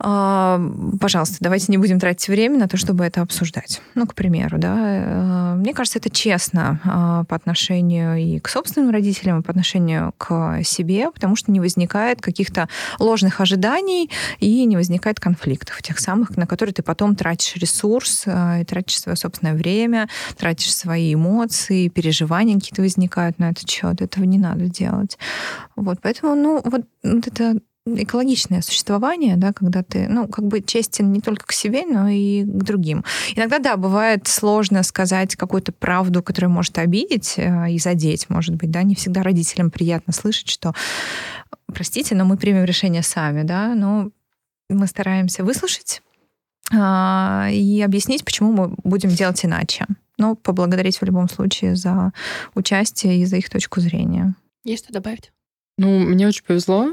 А, 0.00 0.60
пожалуйста, 1.00 1.38
давайте 1.40 1.66
не 1.68 1.78
будем 1.78 1.98
тратить 1.98 2.28
время 2.28 2.56
на 2.56 2.68
то, 2.68 2.76
чтобы 2.76 3.04
это 3.04 3.20
обсуждать. 3.20 3.82
Ну, 3.96 4.06
к 4.06 4.14
примеру, 4.14 4.56
да. 4.58 4.76
Э, 4.78 5.54
мне 5.56 5.74
кажется, 5.74 5.98
это 5.98 6.08
честно 6.08 6.80
а, 6.84 7.24
по 7.24 7.34
отношению 7.34 8.16
и 8.16 8.38
к 8.38 8.48
собственным 8.48 8.90
родителям, 8.90 9.40
и 9.40 9.42
по 9.42 9.50
отношению 9.50 10.12
к 10.16 10.60
себе, 10.62 11.10
потому 11.10 11.34
что 11.34 11.50
не 11.50 11.58
возникает 11.58 12.20
каких-то 12.20 12.68
ложных 13.00 13.40
ожиданий 13.40 14.08
и 14.38 14.64
не 14.66 14.76
возникает 14.76 15.18
конфликтов, 15.18 15.82
тех 15.82 15.98
самых, 15.98 16.36
на 16.36 16.46
которые 16.46 16.74
ты 16.74 16.84
потом 16.84 17.16
тратишь 17.16 17.56
ресурс, 17.56 18.22
а, 18.26 18.60
и 18.60 18.64
тратишь 18.64 19.00
свое 19.00 19.16
собственное 19.16 19.54
время, 19.54 20.08
тратишь 20.36 20.74
свои 20.76 21.14
эмоции, 21.14 21.88
переживания 21.88 22.54
какие-то 22.54 22.82
возникают 22.82 23.40
на 23.40 23.50
этот 23.50 23.68
счет. 23.68 24.00
Этого 24.00 24.22
не 24.22 24.38
надо 24.38 24.66
делать. 24.68 25.18
Вот, 25.74 25.98
поэтому, 26.00 26.36
ну, 26.36 26.60
вот, 26.64 26.82
вот 27.02 27.26
это 27.26 27.56
экологичное 27.96 28.62
существование, 28.62 29.36
да, 29.36 29.52
когда 29.52 29.82
ты, 29.82 30.08
ну, 30.08 30.28
как 30.28 30.46
бы 30.46 30.60
честен 30.60 31.12
не 31.12 31.20
только 31.20 31.46
к 31.46 31.52
себе, 31.52 31.84
но 31.86 32.08
и 32.08 32.42
к 32.42 32.62
другим. 32.62 33.04
Иногда, 33.34 33.58
да, 33.58 33.76
бывает 33.76 34.26
сложно 34.26 34.82
сказать 34.82 35.36
какую-то 35.36 35.72
правду, 35.72 36.22
которая 36.22 36.50
может 36.50 36.78
обидеть 36.78 37.34
э, 37.36 37.70
и 37.70 37.78
задеть, 37.78 38.28
может 38.30 38.54
быть, 38.54 38.70
да, 38.70 38.82
не 38.82 38.94
всегда 38.94 39.22
родителям 39.22 39.70
приятно 39.70 40.12
слышать, 40.12 40.48
что, 40.48 40.74
простите, 41.66 42.14
но 42.14 42.24
мы 42.24 42.36
примем 42.36 42.64
решение 42.64 43.02
сами, 43.02 43.42
да, 43.42 43.74
но 43.74 44.10
мы 44.68 44.86
стараемся 44.86 45.44
выслушать 45.44 46.02
а, 46.72 47.48
и 47.50 47.80
объяснить, 47.80 48.24
почему 48.24 48.52
мы 48.52 48.74
будем 48.84 49.10
делать 49.10 49.44
иначе. 49.44 49.86
Но 50.18 50.34
поблагодарить 50.34 51.00
в 51.00 51.04
любом 51.04 51.28
случае 51.28 51.76
за 51.76 52.12
участие 52.54 53.18
и 53.22 53.24
за 53.24 53.36
их 53.36 53.48
точку 53.48 53.80
зрения. 53.80 54.34
Есть 54.64 54.84
что 54.84 54.92
добавить? 54.92 55.32
Ну, 55.78 56.00
мне 56.00 56.26
очень 56.26 56.44
повезло. 56.44 56.92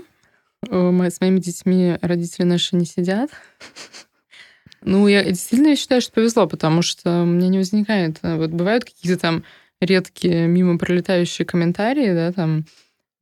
Э, 0.70 0.92
мы 0.92 1.10
с 1.10 1.22
моими 1.22 1.40
детьми 1.40 1.98
родители 2.02 2.44
наши 2.44 2.76
не 2.76 2.86
сидят. 2.86 3.30
Ну, 4.88 5.08
я 5.08 5.24
действительно 5.24 5.76
считаю, 5.76 6.00
что 6.00 6.14
повезло, 6.14 6.48
потому 6.48 6.84
что 6.84 7.24
у 7.24 7.26
меня 7.26 7.48
не 7.48 7.58
возникает... 7.58 8.20
Э, 8.22 8.36
вот 8.38 8.52
бывают 8.52 8.86
какие-то 8.86 9.20
там 9.20 9.44
редкие 9.82 10.48
мимо 10.48 10.78
пролетающие 10.78 11.44
комментарии, 11.46 12.14
да, 12.14 12.32
там, 12.32 12.66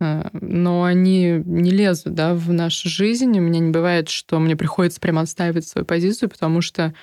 э, 0.01 0.27
но 0.33 0.83
они 0.83 1.41
не 1.45 1.71
лезут, 1.71 2.15
да, 2.15 2.33
в 2.33 2.51
нашу 2.51 2.89
жизнь. 2.89 3.37
У 3.39 3.41
меня 3.41 3.59
не 3.59 3.71
бывает, 3.71 4.09
что 4.09 4.39
мне 4.39 4.57
приходится 4.57 4.99
прямо 4.99 5.21
отстаивать 5.21 5.65
свою 5.65 5.85
позицию, 5.85 6.29
потому 6.29 6.59
что 6.59 6.93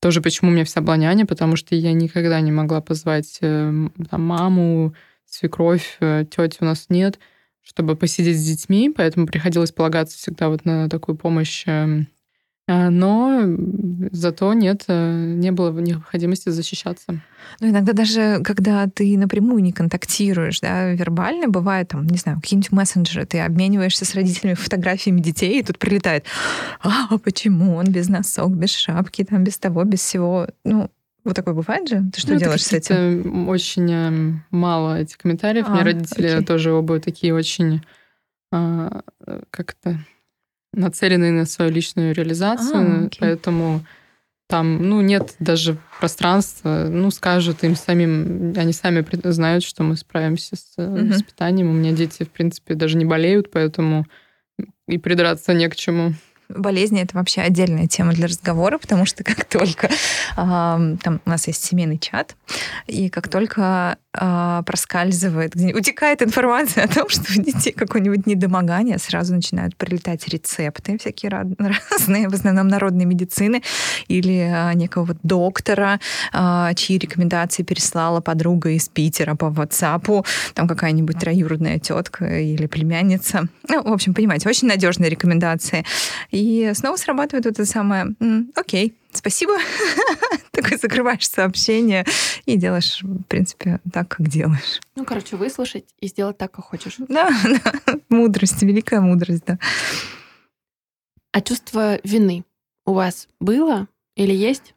тоже 0.00 0.20
почему 0.20 0.50
у 0.50 0.52
меня 0.52 0.66
вся 0.66 0.82
была 0.82 0.98
няня, 0.98 1.24
потому 1.24 1.56
что 1.56 1.74
я 1.74 1.94
никогда 1.94 2.38
не 2.40 2.52
могла 2.52 2.82
позвать 2.82 3.38
там, 3.40 3.90
маму, 4.10 4.94
свекровь, 5.24 5.96
тети 5.98 6.58
у 6.60 6.66
нас 6.66 6.86
нет— 6.90 7.18
чтобы 7.64 7.96
посидеть 7.96 8.38
с 8.38 8.46
детьми, 8.46 8.92
поэтому 8.94 9.26
приходилось 9.26 9.72
полагаться 9.72 10.16
всегда 10.16 10.48
вот 10.48 10.64
на 10.64 10.88
такую 10.88 11.16
помощь. 11.16 11.64
Эм, 11.66 12.06
а, 12.66 12.88
но 12.88 13.42
зато 14.12 14.54
нет, 14.54 14.84
э, 14.88 15.34
не 15.36 15.50
было 15.50 15.70
необходимости 15.80 16.48
защищаться. 16.48 17.20
Ну, 17.60 17.68
иногда 17.68 17.92
даже, 17.92 18.40
когда 18.42 18.86
ты 18.86 19.18
напрямую 19.18 19.62
не 19.62 19.72
контактируешь, 19.72 20.60
да, 20.60 20.92
вербально, 20.92 21.48
бывает 21.48 21.88
там, 21.88 22.06
не 22.06 22.16
знаю, 22.16 22.40
какие-нибудь 22.40 22.72
мессенджеры, 22.72 23.26
ты 23.26 23.40
обмениваешься 23.40 24.06
с 24.06 24.14
родителями 24.14 24.54
фотографиями 24.54 25.20
детей, 25.20 25.60
и 25.60 25.62
тут 25.62 25.78
прилетает, 25.78 26.24
а 26.80 27.18
почему 27.18 27.74
он 27.74 27.86
без 27.86 28.08
носок, 28.08 28.52
без 28.52 28.70
шапки, 28.70 29.24
там, 29.24 29.44
без 29.44 29.58
того, 29.58 29.84
без 29.84 30.00
всего. 30.00 30.48
Ну, 30.64 30.90
вот 31.24 31.34
такое 31.34 31.54
бывает 31.54 31.88
же? 31.88 32.04
Ты 32.12 32.20
что 32.20 32.34
ну, 32.34 32.38
делаешь 32.38 32.64
с 32.64 32.72
этим? 32.72 33.48
Очень 33.48 33.90
эм, 33.90 34.44
мало 34.50 35.00
этих 35.00 35.16
комментариев. 35.18 35.66
А, 35.66 35.70
У 35.70 35.74
меня 35.74 35.84
родители 35.84 36.28
окей. 36.28 36.44
тоже 36.44 36.72
оба 36.72 37.00
такие 37.00 37.34
очень 37.34 37.82
а, 38.52 39.02
как-то 39.50 39.98
нацеленные 40.74 41.32
на 41.32 41.46
свою 41.46 41.70
личную 41.70 42.14
реализацию, 42.14 43.06
а, 43.06 43.08
поэтому 43.18 43.84
там, 44.46 44.88
ну, 44.88 45.00
нет 45.00 45.34
даже 45.38 45.78
пространства, 45.98 46.86
ну, 46.90 47.10
скажут 47.10 47.64
им 47.64 47.74
самим, 47.76 48.52
они 48.56 48.72
сами 48.72 49.04
знают, 49.30 49.64
что 49.64 49.82
мы 49.82 49.96
справимся 49.96 50.56
с 50.56 50.74
угу. 50.76 51.06
воспитанием. 51.06 51.70
У 51.70 51.72
меня 51.72 51.92
дети, 51.92 52.24
в 52.24 52.30
принципе, 52.30 52.74
даже 52.74 52.98
не 52.98 53.06
болеют, 53.06 53.50
поэтому 53.50 54.06
и 54.86 54.98
придраться 54.98 55.54
не 55.54 55.68
к 55.68 55.76
чему. 55.76 56.12
Болезни 56.48 57.00
это 57.00 57.16
вообще 57.16 57.40
отдельная 57.40 57.86
тема 57.86 58.12
для 58.12 58.26
разговора, 58.26 58.78
потому 58.78 59.06
что 59.06 59.24
как 59.24 59.44
только 59.44 59.86
э, 59.88 59.90
там 60.36 61.20
у 61.24 61.30
нас 61.30 61.46
есть 61.46 61.64
семейный 61.64 61.98
чат, 61.98 62.36
и 62.86 63.08
как 63.08 63.28
только 63.28 63.98
э, 64.18 64.62
проскальзывает, 64.64 65.54
утекает 65.56 66.22
информация 66.22 66.84
о 66.84 66.88
том, 66.88 67.08
что 67.08 67.22
у 67.36 67.42
детей 67.42 67.72
какое-нибудь 67.72 68.26
недомогание, 68.26 68.98
сразу 68.98 69.34
начинают 69.34 69.76
прилетать 69.76 70.28
рецепты 70.28 70.98
всякие 70.98 71.30
разные, 71.90 72.28
в 72.28 72.34
основном 72.34 72.68
народной 72.68 73.04
медицины, 73.04 73.62
или 74.08 74.50
э, 74.50 74.74
некого 74.74 75.16
доктора, 75.22 76.00
э, 76.32 76.70
чьи 76.76 76.98
рекомендации 76.98 77.62
переслала 77.62 78.20
подруга 78.20 78.70
из 78.70 78.88
Питера 78.88 79.34
по 79.34 79.46
WhatsApp, 79.46 80.26
там 80.54 80.68
какая-нибудь 80.68 81.18
троюродная 81.18 81.78
тетка 81.78 82.40
или 82.40 82.66
племянница. 82.66 83.48
Ну, 83.68 83.82
в 83.82 83.92
общем, 83.92 84.14
понимаете, 84.14 84.48
очень 84.48 84.68
надежные 84.68 85.10
рекомендации. 85.10 85.84
И 86.30 86.72
снова 86.74 86.96
срабатывает 86.96 87.46
вот 87.46 87.54
это 87.54 87.66
самое 87.66 88.14
«Окей, 88.54 88.94
спасибо». 89.16 89.54
Такой 90.52 90.78
закрываешь 90.78 91.28
сообщение 91.28 92.04
и 92.46 92.56
делаешь, 92.56 93.00
в 93.02 93.22
принципе, 93.24 93.80
так, 93.92 94.08
как 94.08 94.28
делаешь. 94.28 94.80
Ну, 94.96 95.04
короче, 95.04 95.36
выслушать 95.36 95.84
и 96.00 96.06
сделать 96.06 96.38
так, 96.38 96.52
как 96.52 96.64
хочешь. 96.64 96.96
Да, 97.08 97.30
да. 97.44 97.94
Мудрость, 98.08 98.62
великая 98.62 99.00
мудрость, 99.00 99.44
да. 99.46 99.58
А 101.32 101.40
чувство 101.40 101.98
вины 102.04 102.44
у 102.86 102.92
вас 102.92 103.28
было 103.40 103.88
или 104.16 104.32
есть? 104.32 104.74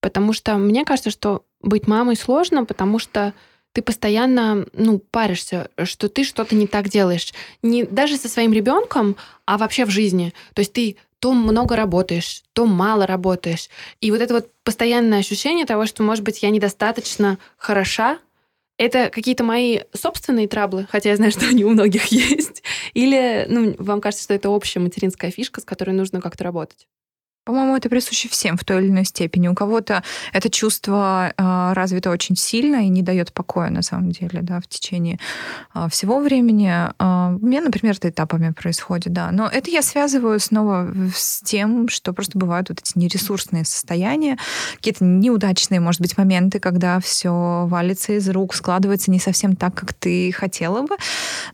Потому 0.00 0.32
что 0.32 0.56
мне 0.56 0.84
кажется, 0.84 1.10
что 1.10 1.44
быть 1.60 1.88
мамой 1.88 2.16
сложно, 2.16 2.64
потому 2.64 2.98
что 2.98 3.34
ты 3.72 3.82
постоянно, 3.82 4.66
ну, 4.72 4.98
паришься, 4.98 5.70
что 5.84 6.08
ты 6.08 6.24
что-то 6.24 6.54
не 6.54 6.66
так 6.66 6.88
делаешь. 6.88 7.32
Не 7.62 7.84
даже 7.84 8.16
со 8.16 8.28
своим 8.28 8.52
ребенком, 8.52 9.16
а 9.44 9.58
вообще 9.58 9.84
в 9.84 9.90
жизни. 9.90 10.32
То 10.54 10.60
есть 10.60 10.72
ты 10.72 10.96
то 11.20 11.32
много 11.32 11.76
работаешь, 11.76 12.42
то 12.52 12.66
мало 12.66 13.06
работаешь. 13.06 13.68
И 14.00 14.10
вот 14.10 14.20
это 14.20 14.34
вот 14.34 14.50
постоянное 14.64 15.18
ощущение 15.18 15.66
того, 15.66 15.86
что, 15.86 16.02
может 16.02 16.24
быть, 16.24 16.42
я 16.42 16.50
недостаточно 16.50 17.38
хороша, 17.56 18.18
это 18.76 19.10
какие-то 19.10 19.42
мои 19.42 19.80
собственные 19.92 20.46
траблы, 20.48 20.86
хотя 20.90 21.10
я 21.10 21.16
знаю, 21.16 21.32
что 21.32 21.46
они 21.46 21.64
у 21.64 21.70
многих 21.70 22.06
есть. 22.12 22.62
Или 22.94 23.46
ну, 23.48 23.74
вам 23.78 24.00
кажется, 24.00 24.24
что 24.24 24.34
это 24.34 24.50
общая 24.50 24.78
материнская 24.80 25.30
фишка, 25.30 25.60
с 25.60 25.64
которой 25.64 25.90
нужно 25.90 26.20
как-то 26.20 26.44
работать? 26.44 26.86
По-моему, 27.48 27.78
это 27.78 27.88
присуще 27.88 28.28
всем 28.28 28.58
в 28.58 28.64
той 28.64 28.82
или 28.82 28.90
иной 28.90 29.06
степени. 29.06 29.48
У 29.48 29.54
кого-то 29.54 30.02
это 30.34 30.50
чувство 30.50 31.32
э, 31.34 31.72
развито 31.72 32.10
очень 32.10 32.36
сильно 32.36 32.84
и 32.84 32.90
не 32.90 33.00
дает 33.00 33.32
покоя, 33.32 33.70
на 33.70 33.80
самом 33.80 34.10
деле, 34.10 34.40
да, 34.42 34.60
в 34.60 34.66
течение 34.66 35.18
э, 35.74 35.88
всего 35.90 36.20
времени. 36.20 36.70
Э, 36.70 37.38
у 37.40 37.46
меня, 37.46 37.62
например, 37.62 37.94
это 37.96 38.10
этапами 38.10 38.50
происходит, 38.50 39.14
да. 39.14 39.30
Но 39.30 39.48
это 39.48 39.70
я 39.70 39.80
связываю 39.80 40.38
снова 40.40 40.92
с 41.16 41.40
тем, 41.40 41.88
что 41.88 42.12
просто 42.12 42.36
бывают 42.36 42.68
вот 42.68 42.80
эти 42.80 42.98
нересурсные 42.98 43.64
состояния, 43.64 44.36
какие-то 44.74 45.06
неудачные, 45.06 45.80
может 45.80 46.02
быть, 46.02 46.18
моменты, 46.18 46.60
когда 46.60 47.00
все 47.00 47.64
валится 47.66 48.12
из 48.12 48.28
рук, 48.28 48.54
складывается 48.54 49.10
не 49.10 49.20
совсем 49.20 49.56
так, 49.56 49.72
как 49.72 49.94
ты 49.94 50.32
хотела 50.32 50.82
бы. 50.82 50.98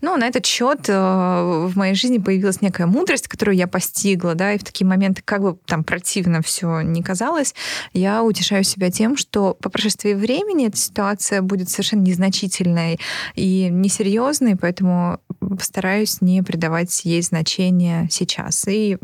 Но 0.00 0.16
на 0.16 0.26
этот 0.26 0.44
счет 0.44 0.88
э, 0.88 0.92
в 0.92 1.76
моей 1.76 1.94
жизни 1.94 2.18
появилась 2.18 2.62
некая 2.62 2.86
мудрость, 2.86 3.28
которую 3.28 3.56
я 3.56 3.68
постигла, 3.68 4.34
да, 4.34 4.54
и 4.54 4.58
в 4.58 4.64
такие 4.64 4.88
моменты, 4.88 5.22
как 5.24 5.40
бы 5.40 5.56
там 5.66 5.83
противно 5.84 6.42
все 6.42 6.80
не 6.80 7.02
казалось, 7.02 7.54
я 7.92 8.22
утешаю 8.22 8.64
себя 8.64 8.90
тем, 8.90 9.16
что 9.16 9.54
по 9.54 9.70
прошествии 9.70 10.14
времени 10.14 10.66
эта 10.66 10.76
ситуация 10.76 11.42
будет 11.42 11.68
совершенно 11.68 12.02
незначительной 12.02 12.98
и 13.34 13.68
несерьезной, 13.70 14.56
поэтому 14.56 15.20
постараюсь 15.38 16.20
не 16.20 16.42
придавать 16.42 17.04
ей 17.04 17.22
значения 17.22 18.08
сейчас. 18.10 18.66
И 18.68 18.98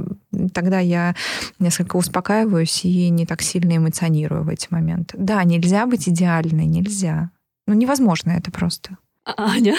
тогда 0.52 0.78
я 0.80 1.14
несколько 1.58 1.96
успокаиваюсь 1.96 2.84
и 2.84 3.08
не 3.10 3.26
так 3.26 3.42
сильно 3.42 3.76
эмоционирую 3.76 4.44
в 4.44 4.48
эти 4.48 4.68
моменты. 4.70 5.16
Да, 5.18 5.42
нельзя 5.44 5.86
быть 5.86 6.08
идеальной, 6.08 6.66
нельзя. 6.66 7.30
Ну, 7.66 7.74
невозможно 7.74 8.30
это 8.30 8.50
просто. 8.50 8.96
А, 9.24 9.52
Аня? 9.52 9.76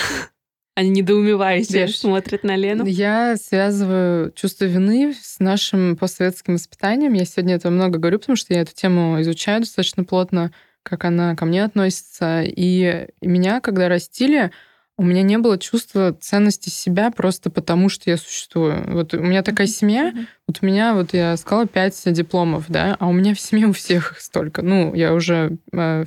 Они 0.73 0.89
недоумевающе 0.89 1.71
Деш, 1.71 1.97
смотрят 1.97 2.43
на 2.43 2.55
Лену. 2.55 2.85
Я 2.85 3.35
связываю 3.35 4.31
чувство 4.31 4.65
вины 4.65 5.13
с 5.19 5.39
нашим 5.39 5.97
постсоветским 5.97 6.53
воспитанием. 6.53 7.13
Я 7.13 7.25
сегодня 7.25 7.55
это 7.55 7.69
много 7.69 7.99
говорю, 7.99 8.19
потому 8.19 8.37
что 8.37 8.53
я 8.53 8.61
эту 8.61 8.73
тему 8.73 9.19
изучаю 9.21 9.61
достаточно 9.61 10.05
плотно, 10.05 10.53
как 10.83 11.03
она 11.03 11.35
ко 11.35 11.45
мне 11.45 11.65
относится. 11.65 12.41
И 12.45 13.07
меня, 13.21 13.59
когда 13.59 13.89
растили, 13.89 14.51
у 14.97 15.03
меня 15.03 15.23
не 15.23 15.37
было 15.39 15.57
чувства 15.57 16.15
ценности 16.19 16.69
себя 16.69 17.11
просто 17.11 17.49
потому, 17.49 17.89
что 17.89 18.09
я 18.09 18.15
существую. 18.15 18.83
Вот 18.93 19.13
у 19.13 19.19
меня 19.19 19.43
такая 19.43 19.67
семья, 19.67 20.13
вот 20.47 20.59
у 20.61 20.65
меня, 20.65 20.93
вот 20.93 21.13
я 21.13 21.35
сказала, 21.37 21.67
пять 21.67 22.01
дипломов, 22.05 22.65
да, 22.69 22.95
а 22.99 23.07
у 23.07 23.11
меня 23.11 23.33
в 23.33 23.39
семье 23.39 23.67
у 23.67 23.73
всех 23.73 24.15
столько. 24.19 24.61
Ну, 24.61 24.93
я 24.93 25.13
уже 25.13 25.57
э, 25.73 26.05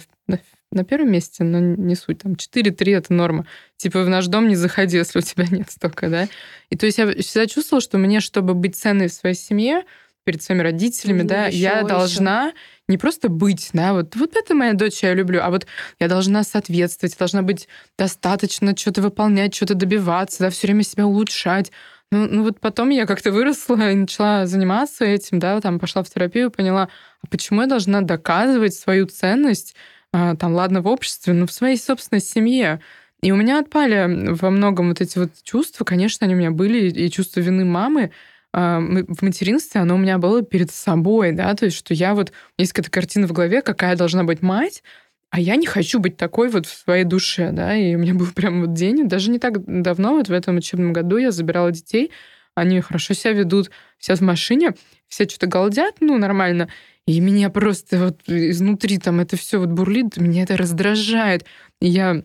на 0.73 0.85
первом 0.85 1.13
месте, 1.13 1.45
но 1.45 1.59
не 1.59 1.95
суть, 1.95 2.19
там 2.19 2.33
4-3 2.33 2.97
это 2.97 3.13
норма. 3.13 3.47
Типа 3.77 4.03
в 4.03 4.09
наш 4.09 4.27
дом 4.27 4.49
не 4.49 4.57
заходи, 4.57 4.97
если 4.97 5.19
у 5.19 5.23
тебя 5.23 5.47
нет 5.51 5.71
столько, 5.71 6.09
да. 6.09 6.29
И 6.71 6.77
то 6.77 6.87
есть 6.87 6.99
я 6.99 7.11
всегда 7.13 7.47
чувствовала, 7.47 7.81
что 7.81 7.99
мне, 7.99 8.21
чтобы 8.21 8.55
быть 8.55 8.77
ценной 8.77 9.09
в 9.09 9.13
своей 9.13 9.37
семье, 9.37 9.85
перед 10.25 10.43
своими 10.43 10.63
родителями, 10.63 11.23
mm, 11.23 11.27
да, 11.27 11.47
я 11.47 11.79
еще. 11.79 11.87
должна 11.87 12.53
не 12.89 12.99
просто 12.99 13.29
быть, 13.29 13.71
да, 13.73 13.93
вот, 13.93 14.17
вот 14.17 14.37
это 14.37 14.55
моя 14.55 14.73
дочь, 14.73 15.03
я 15.03 15.15
люблю, 15.15 15.41
а 15.43 15.51
вот 15.51 15.67
я 16.01 16.09
должна 16.09 16.43
соответствовать, 16.45 17.17
должна 17.17 17.43
быть 17.43 17.69
достаточно 17.99 18.77
что-то 18.77 19.03
выполнять, 19.03 19.55
что-то 19.55 19.75
добиваться, 19.75 20.41
да, 20.41 20.51
все 20.51 20.67
время 20.67 20.83
себя 20.83 21.07
улучшать. 21.07 21.73
Ну, 22.11 22.27
ну 22.27 22.43
вот 22.43 22.61
потом 22.61 22.91
я 22.91 23.07
как-то 23.07 23.33
выросла 23.33 23.91
и 23.91 23.95
начала 23.95 24.47
заниматься 24.47 25.05
этим, 25.05 25.39
да, 25.39 25.61
там 25.61 25.79
пошла 25.79 26.03
в 26.03 26.11
терапию, 26.11 26.51
поняла, 26.51 26.89
а 27.23 27.27
почему 27.27 27.63
я 27.63 27.67
должна 27.67 28.01
доказывать 28.01 28.75
свою 28.75 29.07
ценность 29.07 29.75
там, 30.15 30.55
ладно, 30.55 30.81
в 30.81 30.87
обществе, 30.87 31.33
но 31.33 31.47
в 31.47 31.53
своей 31.53 31.77
собственной 31.77 32.21
семье. 32.21 32.81
И 33.21 33.33
у 33.33 33.37
меня 33.37 33.59
отпали 33.59 34.33
во 34.35 34.51
многом 34.51 34.89
вот 34.89 35.01
эти 35.01 35.19
вот 35.19 35.31
чувства, 35.43 35.85
конечно, 35.85 36.25
они 36.25 36.35
у 36.35 36.39
меня 36.39 36.51
были, 36.51 36.89
и 36.89 37.11
чувство 37.11 37.41
вины 37.41 37.65
мамы, 37.65 38.13
а, 38.53 38.79
в 38.79 39.23
материнстве, 39.23 39.81
оно 39.81 39.97
у 39.97 39.99
меня 39.99 40.19
было 40.19 40.43
перед 40.43 40.71
собой, 40.71 41.33
да, 41.33 41.53
то 41.55 41.65
есть 41.65 41.77
что 41.77 41.93
я 41.93 42.15
вот, 42.15 42.31
есть 42.57 42.73
какая-то 42.73 42.91
картина 42.93 43.27
в 43.27 43.33
голове, 43.33 43.63
какая 43.63 43.97
должна 43.97 44.23
быть 44.23 44.43
мать, 44.43 44.85
а 45.31 45.41
я 45.41 45.57
не 45.57 45.67
хочу 45.67 45.99
быть 45.99 46.17
такой 46.17 46.49
вот 46.49 46.67
в 46.67 46.73
своей 46.73 47.03
душе, 47.03 47.51
да, 47.51 47.75
и 47.75 47.97
у 47.97 47.99
меня 47.99 48.15
был 48.15 48.27
прям 48.35 48.61
вот 48.61 48.73
день, 48.73 49.09
даже 49.09 49.31
не 49.31 49.41
так 49.41 49.65
давно, 49.67 50.13
вот 50.13 50.29
в 50.29 50.33
этом 50.33 50.59
учебном 50.59 50.93
году 50.93 51.17
я 51.17 51.33
забирала 51.33 51.73
детей, 51.73 52.13
они 52.55 52.81
хорошо 52.81 53.15
себя 53.15 53.33
ведут, 53.33 53.73
все 53.99 54.15
в 54.15 54.21
машине, 54.21 54.75
все 55.09 55.25
что-то 55.25 55.49
галдят, 55.49 55.97
ну, 55.99 56.17
нормально, 56.19 56.69
и 57.07 57.21
меня 57.21 57.51
просто 57.51 57.99
вот 57.99 58.23
изнутри 58.27 58.99
там 58.99 59.21
это 59.21 59.37
все 59.37 59.59
вот 59.59 59.69
бурлит, 59.69 60.17
меня 60.17 60.45
это 60.45 60.57
раздражает. 60.57 61.45
И 61.81 61.89
я 61.89 62.23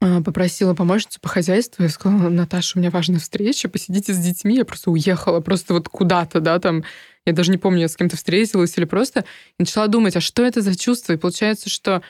а, 0.00 0.22
попросила 0.22 0.74
помощницу 0.74 1.20
по 1.20 1.28
хозяйству, 1.28 1.82
я 1.82 1.88
сказала, 1.88 2.28
Наташа, 2.28 2.78
у 2.78 2.80
меня 2.80 2.90
важная 2.90 3.18
встреча, 3.18 3.68
посидите 3.68 4.12
с 4.12 4.18
детьми. 4.18 4.56
Я 4.56 4.64
просто 4.64 4.90
уехала, 4.90 5.40
просто 5.40 5.74
вот 5.74 5.88
куда-то, 5.88 6.40
да, 6.40 6.58
там, 6.60 6.84
я 7.24 7.32
даже 7.32 7.50
не 7.50 7.58
помню, 7.58 7.80
я 7.80 7.88
с 7.88 7.96
кем-то 7.96 8.16
встретилась 8.16 8.76
или 8.76 8.84
просто 8.84 9.24
начала 9.58 9.88
думать, 9.88 10.14
а 10.14 10.20
что 10.20 10.44
это 10.44 10.60
за 10.60 10.78
чувство? 10.78 11.14
И 11.14 11.16
получается, 11.16 11.68
что 11.68 12.02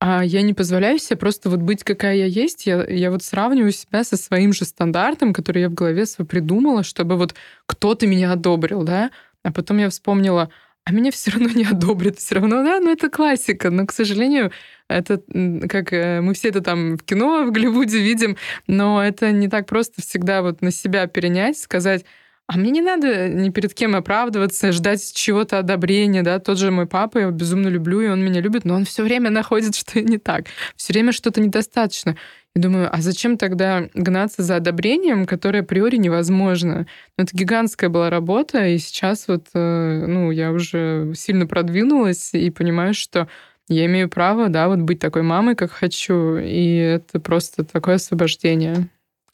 а 0.00 0.22
я 0.22 0.42
не 0.42 0.54
позволяю 0.54 0.98
себе 0.98 1.16
просто 1.16 1.48
вот 1.48 1.60
быть, 1.60 1.82
какая 1.82 2.16
я 2.16 2.26
есть. 2.26 2.66
Я, 2.66 2.84
я 2.84 3.10
вот 3.10 3.22
сравниваю 3.22 3.72
себя 3.72 4.04
со 4.04 4.16
своим 4.16 4.52
же 4.52 4.64
стандартом, 4.64 5.32
который 5.32 5.62
я 5.62 5.68
в 5.68 5.74
голове 5.74 6.04
свой 6.04 6.26
придумала, 6.26 6.82
чтобы 6.82 7.16
вот 7.16 7.34
кто-то 7.66 8.06
меня 8.06 8.32
одобрил, 8.32 8.82
да. 8.82 9.10
А 9.42 9.52
потом 9.52 9.78
я 9.78 9.88
вспомнила, 9.88 10.50
а 10.84 10.92
меня 10.92 11.10
все 11.10 11.30
равно 11.30 11.48
не 11.48 11.64
одобрят, 11.64 12.18
все 12.18 12.36
равно, 12.36 12.62
да, 12.62 12.78
ну 12.80 12.92
это 12.92 13.08
классика, 13.08 13.70
но, 13.70 13.86
к 13.86 13.92
сожалению, 13.92 14.52
это 14.88 15.22
как 15.68 15.92
э, 15.92 16.20
мы 16.20 16.34
все 16.34 16.48
это 16.48 16.60
там 16.60 16.96
в 16.98 17.04
кино, 17.04 17.44
в 17.46 17.52
Голливуде 17.52 17.98
видим, 17.98 18.36
но 18.66 19.02
это 19.02 19.32
не 19.32 19.48
так 19.48 19.66
просто 19.66 20.02
всегда 20.02 20.42
вот 20.42 20.60
на 20.60 20.70
себя 20.70 21.06
перенять, 21.06 21.58
сказать, 21.58 22.04
а 22.46 22.58
мне 22.58 22.70
не 22.70 22.82
надо 22.82 23.28
ни 23.28 23.48
перед 23.48 23.72
кем 23.72 23.96
оправдываться, 23.96 24.70
ждать 24.70 25.14
чего-то 25.14 25.58
одобрения, 25.58 26.22
да. 26.22 26.38
Тот 26.38 26.58
же 26.58 26.70
мой 26.70 26.86
папа, 26.86 27.18
я 27.18 27.22
его 27.24 27.32
безумно 27.32 27.68
люблю, 27.68 28.02
и 28.02 28.08
он 28.08 28.22
меня 28.22 28.42
любит, 28.42 28.66
но 28.66 28.74
он 28.74 28.84
все 28.84 29.02
время 29.02 29.30
находит, 29.30 29.74
что 29.76 30.00
не 30.00 30.18
так. 30.18 30.46
Все 30.76 30.92
время 30.92 31.12
что-то 31.12 31.40
недостаточно. 31.40 32.16
И 32.54 32.60
думаю, 32.60 32.88
а 32.92 33.00
зачем 33.00 33.38
тогда 33.38 33.88
гнаться 33.94 34.42
за 34.42 34.56
одобрением, 34.56 35.26
которое 35.26 35.60
априори 35.60 35.96
невозможно? 35.96 36.86
Ну, 37.16 37.24
это 37.24 37.36
гигантская 37.36 37.90
была 37.90 38.10
работа, 38.10 38.66
и 38.66 38.78
сейчас 38.78 39.26
вот, 39.26 39.46
э, 39.54 40.04
ну, 40.06 40.30
я 40.30 40.52
уже 40.52 41.12
сильно 41.16 41.46
продвинулась 41.46 42.32
и 42.34 42.50
понимаю, 42.50 42.94
что 42.94 43.26
я 43.68 43.86
имею 43.86 44.10
право, 44.10 44.50
да, 44.50 44.68
вот 44.68 44.80
быть 44.80 45.00
такой 45.00 45.22
мамой, 45.22 45.56
как 45.56 45.72
хочу, 45.72 46.36
и 46.36 46.76
это 46.76 47.18
просто 47.18 47.64
такое 47.64 47.94
освобождение. 47.94 48.88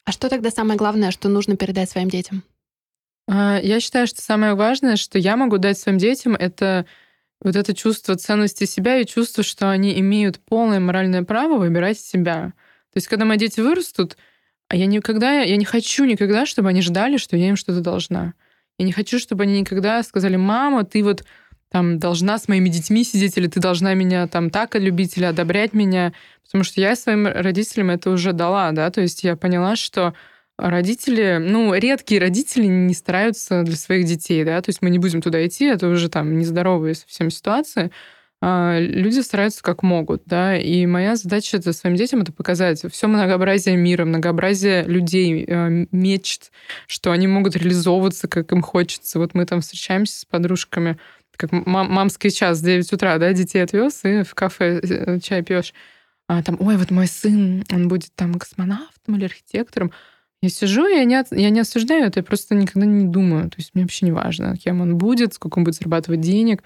А 0.05 0.11
что 0.11 0.29
тогда 0.29 0.49
самое 0.49 0.77
главное, 0.77 1.11
что 1.11 1.29
нужно 1.29 1.57
передать 1.57 1.89
своим 1.89 2.09
детям? 2.09 2.43
А, 3.33 3.59
я 3.63 3.79
считаю, 3.79 4.07
что 4.07 4.21
самое 4.21 4.55
важное, 4.55 4.97
что 4.97 5.17
я 5.17 5.37
могу 5.37 5.57
дать 5.57 5.77
своим 5.77 5.97
детям, 5.97 6.35
это 6.35 6.85
вот 7.39 7.55
это 7.55 7.73
чувство 7.73 8.17
ценности 8.17 8.65
себя 8.65 8.99
и 8.99 9.05
чувство, 9.05 9.41
что 9.41 9.69
они 9.71 9.97
имеют 10.01 10.39
полное 10.39 10.81
моральное 10.81 11.23
право 11.23 11.57
выбирать 11.57 11.97
себя. 11.97 12.53
То 12.91 12.97
есть, 12.97 13.07
когда 13.07 13.23
мои 13.23 13.37
дети 13.37 13.61
вырастут, 13.61 14.17
а 14.67 14.75
я 14.75 14.85
никогда, 14.85 15.39
я 15.39 15.55
не 15.55 15.63
хочу 15.63 16.03
никогда, 16.03 16.45
чтобы 16.45 16.69
они 16.69 16.81
ждали, 16.81 17.15
что 17.15 17.37
я 17.37 17.47
им 17.47 17.55
что-то 17.55 17.79
должна. 17.79 18.33
Я 18.77 18.85
не 18.85 18.91
хочу, 18.91 19.17
чтобы 19.17 19.43
они 19.43 19.61
никогда 19.61 20.03
сказали, 20.03 20.35
мама, 20.35 20.83
ты 20.83 21.01
вот 21.01 21.23
там 21.69 21.99
должна 21.99 22.37
с 22.37 22.49
моими 22.49 22.67
детьми 22.67 23.05
сидеть, 23.05 23.37
или 23.37 23.47
ты 23.47 23.61
должна 23.61 23.93
меня 23.93 24.27
там 24.27 24.49
так 24.49 24.75
любить 24.75 25.15
или 25.15 25.23
одобрять 25.23 25.71
меня. 25.71 26.11
Потому 26.43 26.65
что 26.65 26.81
я 26.81 26.97
своим 26.97 27.27
родителям 27.27 27.91
это 27.91 28.09
уже 28.09 28.33
дала, 28.33 28.71
да, 28.73 28.89
то 28.91 28.99
есть 28.99 29.23
я 29.23 29.37
поняла, 29.37 29.77
что 29.77 30.13
родители, 30.69 31.37
ну, 31.39 31.73
редкие 31.73 32.21
родители 32.21 32.65
не 32.65 32.93
стараются 32.93 33.63
для 33.63 33.75
своих 33.75 34.05
детей, 34.05 34.43
да, 34.43 34.61
то 34.61 34.69
есть 34.69 34.81
мы 34.81 34.89
не 34.89 34.99
будем 34.99 35.21
туда 35.21 35.45
идти, 35.45 35.65
это 35.65 35.87
уже 35.87 36.09
там 36.09 36.37
нездоровые 36.37 36.95
совсем 36.95 37.29
ситуации, 37.29 37.91
а, 38.43 38.79
люди 38.79 39.19
стараются 39.19 39.61
как 39.61 39.83
могут, 39.83 40.23
да, 40.25 40.57
и 40.57 40.87
моя 40.87 41.15
задача 41.15 41.57
это 41.57 41.73
своим 41.73 41.95
детям 41.95 42.21
это 42.21 42.33
показать 42.33 42.83
все 42.91 43.07
многообразие 43.07 43.77
мира, 43.77 44.03
многообразие 44.03 44.83
людей, 44.83 45.45
э, 45.47 45.85
мечт, 45.91 46.51
что 46.87 47.11
они 47.11 47.27
могут 47.27 47.55
реализовываться, 47.55 48.27
как 48.27 48.51
им 48.51 48.63
хочется. 48.63 49.19
Вот 49.19 49.35
мы 49.35 49.45
там 49.45 49.61
встречаемся 49.61 50.21
с 50.21 50.25
подружками, 50.25 50.97
как 51.37 51.51
мам 51.51 51.91
мамский 51.91 52.31
час, 52.31 52.61
9 52.61 52.91
утра, 52.91 53.19
да, 53.19 53.31
детей 53.31 53.59
отвез 53.59 54.01
и 54.05 54.23
в 54.23 54.33
кафе 54.33 54.79
э, 54.81 55.19
чай 55.19 55.43
пьешь. 55.43 55.73
А 56.27 56.41
там, 56.41 56.57
ой, 56.59 56.77
вот 56.77 56.89
мой 56.89 57.07
сын, 57.07 57.63
он 57.71 57.89
будет 57.89 58.11
там 58.15 58.35
космонавтом 58.35 59.17
или 59.17 59.25
архитектором. 59.25 59.91
Я 60.41 60.49
сижу, 60.49 60.87
я 60.87 61.03
не, 61.03 61.23
я 61.31 61.49
не 61.51 61.59
осуждаю 61.59 62.05
это, 62.05 62.19
я 62.19 62.23
просто 62.23 62.55
никогда 62.55 62.87
не 62.87 63.05
думаю. 63.07 63.49
То 63.49 63.57
есть 63.57 63.71
мне 63.73 63.83
вообще 63.83 64.05
не 64.05 64.11
важно, 64.11 64.57
кем 64.57 64.81
он 64.81 64.97
будет, 64.97 65.33
сколько 65.35 65.59
он 65.59 65.63
будет 65.63 65.75
зарабатывать 65.75 66.21
денег. 66.21 66.63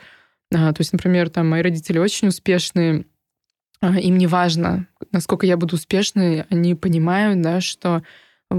А, 0.54 0.72
то 0.72 0.82
есть, 0.82 0.94
например, 0.94 1.30
там 1.30 1.50
мои 1.50 1.62
родители 1.62 1.98
очень 1.98 2.30
успешные, 2.30 3.06
а, 3.82 4.00
им 4.00 4.18
не 4.18 4.28
важно, 4.28 4.88
насколько 5.12 5.46
я 5.46 5.58
буду 5.58 5.76
успешной, 5.76 6.44
они 6.44 6.76
понимают, 6.76 7.42
да, 7.42 7.62
что 7.62 8.04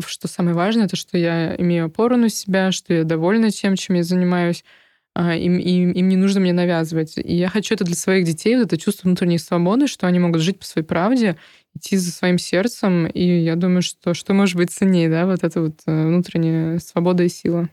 что 0.06 0.28
самое 0.28 0.54
важное, 0.54 0.86
это 0.86 0.96
что 0.96 1.16
я 1.16 1.54
имею 1.56 1.86
опору 1.86 2.16
на 2.16 2.28
себя, 2.28 2.72
что 2.72 2.92
я 2.92 3.04
довольна 3.04 3.50
тем, 3.50 3.76
чем 3.76 3.96
я 3.96 4.02
занимаюсь, 4.02 4.64
а, 5.14 5.34
им, 5.34 5.56
им, 5.58 5.92
им 5.92 6.08
не 6.08 6.16
нужно 6.16 6.40
мне 6.40 6.52
навязывать. 6.52 7.16
И 7.16 7.34
я 7.34 7.48
хочу 7.48 7.74
это 7.74 7.84
для 7.84 7.94
своих 7.94 8.26
детей, 8.26 8.56
вот 8.56 8.66
это 8.66 8.76
чувство 8.76 9.06
внутренней 9.08 9.38
свободы, 9.38 9.86
что 9.86 10.06
они 10.06 10.18
могут 10.18 10.42
жить 10.42 10.58
по 10.58 10.66
своей 10.66 10.86
правде, 10.86 11.36
идти 11.76 11.96
за 11.96 12.10
своим 12.10 12.38
сердцем. 12.38 13.06
И 13.06 13.24
я 13.24 13.56
думаю, 13.56 13.82
что 13.82 14.14
что 14.14 14.34
может 14.34 14.56
быть 14.56 14.70
ценнее, 14.70 15.08
да, 15.08 15.26
вот 15.26 15.44
эта 15.44 15.60
вот 15.60 15.80
э, 15.86 16.06
внутренняя 16.06 16.78
свобода 16.78 17.22
и 17.22 17.28
сила. 17.28 17.68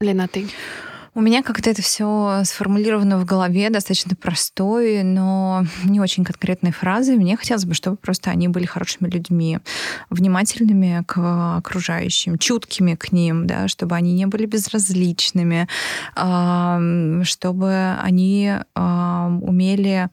Лена, 0.00 0.28
ты? 0.28 0.46
У 1.12 1.20
меня 1.20 1.42
как-то 1.42 1.68
это 1.68 1.82
все 1.82 2.42
сформулировано 2.44 3.18
в 3.18 3.24
голове, 3.24 3.68
достаточно 3.68 4.14
простой, 4.14 5.02
но 5.02 5.64
не 5.84 6.00
очень 6.00 6.24
конкретной 6.24 6.70
фразой. 6.70 7.16
Мне 7.16 7.36
хотелось 7.36 7.64
бы, 7.64 7.74
чтобы 7.74 7.96
просто 7.96 8.30
они 8.30 8.46
были 8.46 8.64
хорошими 8.64 9.08
людьми, 9.08 9.58
внимательными 10.08 11.02
к 11.08 11.56
окружающим, 11.56 12.38
чуткими 12.38 12.94
к 12.94 13.10
ним, 13.10 13.48
да, 13.48 13.66
чтобы 13.66 13.96
они 13.96 14.12
не 14.12 14.26
были 14.26 14.46
безразличными, 14.46 15.66
чтобы 17.24 17.96
они 18.00 18.54
умели 18.76 20.10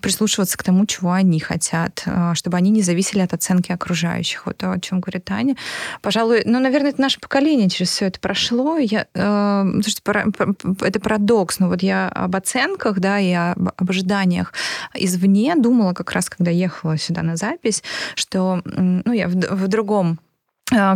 прислушиваться 0.00 0.56
к 0.58 0.62
тому, 0.62 0.86
чего 0.86 1.12
они 1.12 1.40
хотят, 1.40 2.02
э, 2.06 2.32
чтобы 2.34 2.56
они 2.56 2.70
не 2.70 2.82
зависели 2.82 3.20
от 3.20 3.32
оценки 3.32 3.72
окружающих. 3.72 4.46
Вот 4.46 4.58
то, 4.58 4.72
о 4.72 4.80
чем 4.80 5.00
говорит 5.00 5.24
Таня. 5.24 5.56
Пожалуй, 6.02 6.42
ну, 6.44 6.58
наверное, 6.60 6.90
это 6.90 7.00
наше 7.00 7.20
поколение 7.20 7.68
через 7.68 7.90
все 7.90 8.06
это 8.06 8.20
прошло. 8.20 8.78
Я, 8.78 9.06
э, 9.14 9.64
слушайте, 9.82 10.02
это 10.80 11.00
парадокс. 11.00 11.58
Но 11.58 11.68
вот 11.68 11.82
я 11.82 12.08
об 12.08 12.36
оценках, 12.36 12.98
да, 13.00 13.18
и 13.18 13.32
об, 13.32 13.68
об 13.76 13.90
ожиданиях 13.90 14.52
извне 14.94 15.54
думала 15.56 15.92
как 15.92 16.12
раз, 16.12 16.28
когда 16.28 16.50
ехала 16.50 16.96
сюда 16.98 17.22
на 17.22 17.36
запись, 17.36 17.82
что, 18.14 18.62
ну, 18.64 19.12
я 19.12 19.28
в, 19.28 19.34
в 19.34 19.68
другом 19.68 20.18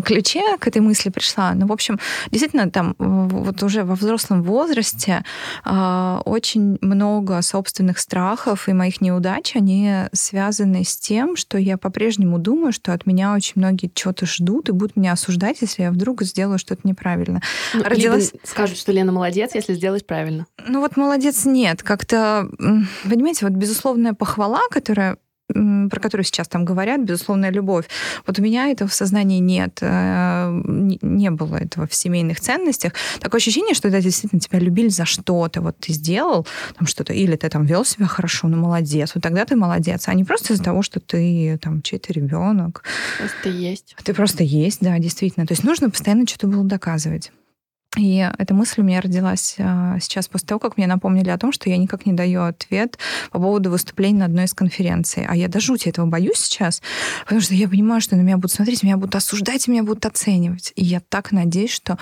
ключе 0.04 0.56
к 0.58 0.66
этой 0.66 0.80
мысли 0.80 1.10
пришла. 1.10 1.52
Ну, 1.54 1.66
в 1.66 1.72
общем, 1.72 1.98
действительно, 2.30 2.70
там 2.70 2.94
вот 2.98 3.62
уже 3.62 3.84
во 3.84 3.94
взрослом 3.94 4.42
возрасте 4.42 5.24
э, 5.64 6.20
очень 6.24 6.78
много 6.80 7.42
собственных 7.42 7.98
страхов 7.98 8.68
и 8.68 8.72
моих 8.72 9.00
неудач, 9.00 9.56
они 9.56 10.04
связаны 10.12 10.84
с 10.84 10.96
тем, 10.96 11.36
что 11.36 11.58
я 11.58 11.76
по-прежнему 11.76 12.38
думаю, 12.38 12.72
что 12.72 12.92
от 12.92 13.06
меня 13.06 13.34
очень 13.34 13.54
многие 13.56 13.90
чего-то 13.92 14.26
ждут 14.26 14.68
и 14.68 14.72
будут 14.72 14.96
меня 14.96 15.12
осуждать, 15.12 15.58
если 15.60 15.82
я 15.82 15.90
вдруг 15.90 16.22
сделаю 16.22 16.58
что-то 16.58 16.82
неправильно. 16.84 17.42
Ну, 17.72 17.82
Родилась... 17.82 18.32
Скажут, 18.44 18.76
что 18.76 18.92
Лена 18.92 19.12
молодец, 19.12 19.54
если 19.54 19.74
сделаешь 19.74 20.04
правильно. 20.04 20.46
Ну 20.66 20.80
вот 20.80 20.96
молодец 20.96 21.44
нет. 21.44 21.82
Как-то, 21.82 22.48
понимаете, 23.04 23.46
вот 23.46 23.54
безусловная 23.54 24.14
похвала, 24.14 24.60
которая 24.70 25.18
про 25.48 26.00
которую 26.00 26.24
сейчас 26.24 26.48
там 26.48 26.64
говорят, 26.64 27.02
безусловная 27.02 27.50
любовь. 27.50 27.84
Вот 28.26 28.38
у 28.38 28.42
меня 28.42 28.68
этого 28.68 28.88
в 28.88 28.94
сознании 28.94 29.40
нет. 29.40 29.78
Э, 29.82 30.48
не 30.50 31.30
было 31.30 31.56
этого 31.56 31.86
в 31.86 31.94
семейных 31.94 32.40
ценностях. 32.40 32.94
Такое 33.20 33.40
ощущение, 33.40 33.74
что 33.74 33.90
да, 33.90 34.00
действительно 34.00 34.40
тебя 34.40 34.58
любили 34.58 34.88
за 34.88 35.04
что-то. 35.04 35.60
Вот 35.60 35.76
ты 35.78 35.92
сделал 35.92 36.46
там 36.78 36.86
что-то, 36.86 37.12
или 37.12 37.36
ты 37.36 37.48
там 37.50 37.66
вел 37.66 37.84
себя 37.84 38.06
хорошо, 38.06 38.48
ну 38.48 38.56
молодец. 38.56 39.12
Вот 39.14 39.22
тогда 39.22 39.44
ты 39.44 39.54
молодец. 39.56 40.08
А 40.08 40.14
не 40.14 40.24
просто 40.24 40.54
из-за 40.54 40.64
того, 40.64 40.82
что 40.82 41.00
ты 41.00 41.58
там 41.62 41.82
чей-то 41.82 42.12
ребенок. 42.12 42.82
Просто 43.18 43.50
есть. 43.50 43.96
Ты 44.02 44.14
просто 44.14 44.44
есть, 44.44 44.80
да, 44.80 44.98
действительно. 44.98 45.46
То 45.46 45.52
есть 45.52 45.64
нужно 45.64 45.90
постоянно 45.90 46.26
что-то 46.26 46.46
было 46.46 46.64
доказывать. 46.64 47.32
И 47.96 48.28
эта 48.38 48.54
мысль 48.54 48.80
у 48.80 48.84
меня 48.84 49.00
родилась 49.00 49.56
а, 49.58 49.98
сейчас 50.00 50.28
после 50.28 50.48
того, 50.48 50.58
как 50.58 50.76
мне 50.76 50.86
напомнили 50.86 51.30
о 51.30 51.38
том, 51.38 51.52
что 51.52 51.70
я 51.70 51.76
никак 51.76 52.06
не 52.06 52.12
даю 52.12 52.42
ответ 52.42 52.98
по 53.30 53.38
поводу 53.38 53.70
выступления 53.70 54.20
на 54.20 54.24
одной 54.26 54.44
из 54.44 54.54
конференций. 54.54 55.24
А 55.28 55.36
я 55.36 55.48
до 55.48 55.60
жути 55.60 55.88
этого 55.88 56.06
боюсь 56.06 56.38
сейчас, 56.38 56.82
потому 57.22 57.40
что 57.40 57.54
я 57.54 57.68
понимаю, 57.68 58.00
что 58.00 58.16
на 58.16 58.22
меня 58.22 58.36
будут 58.36 58.52
смотреть, 58.52 58.82
меня 58.82 58.96
будут 58.96 59.14
осуждать, 59.14 59.68
меня 59.68 59.82
будут 59.82 60.06
оценивать. 60.06 60.72
И 60.76 60.84
я 60.84 61.00
так 61.00 61.32
надеюсь, 61.32 61.72
что 61.72 61.98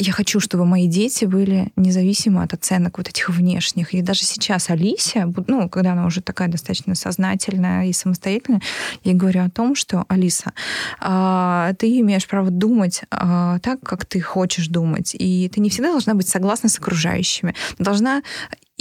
я 0.00 0.12
хочу, 0.12 0.40
чтобы 0.40 0.64
мои 0.64 0.86
дети 0.86 1.26
были 1.26 1.72
независимы 1.76 2.42
от 2.42 2.54
оценок 2.54 2.96
вот 2.96 3.08
этих 3.08 3.28
внешних. 3.28 3.92
И 3.92 4.00
даже 4.00 4.24
сейчас 4.24 4.70
Алисе, 4.70 5.30
ну, 5.46 5.68
когда 5.68 5.92
она 5.92 6.06
уже 6.06 6.22
такая 6.22 6.48
достаточно 6.48 6.94
сознательная 6.94 7.86
и 7.86 7.92
самостоятельная, 7.92 8.62
я 9.04 9.12
говорю 9.12 9.44
о 9.44 9.50
том, 9.50 9.74
что, 9.74 10.06
Алиса, 10.08 10.52
а, 11.00 11.74
ты 11.74 12.00
имеешь 12.00 12.26
право 12.26 12.50
думать 12.50 13.02
а, 13.10 13.58
так, 13.58 13.80
как 13.82 14.06
ты 14.06 14.22
хочешь 14.22 14.68
думать. 14.68 15.14
И 15.18 15.50
ты 15.52 15.60
не 15.60 15.68
всегда 15.68 15.90
должна 15.90 16.14
быть 16.14 16.28
согласна 16.28 16.70
с 16.70 16.78
окружающими. 16.78 17.54
Должна 17.78 18.22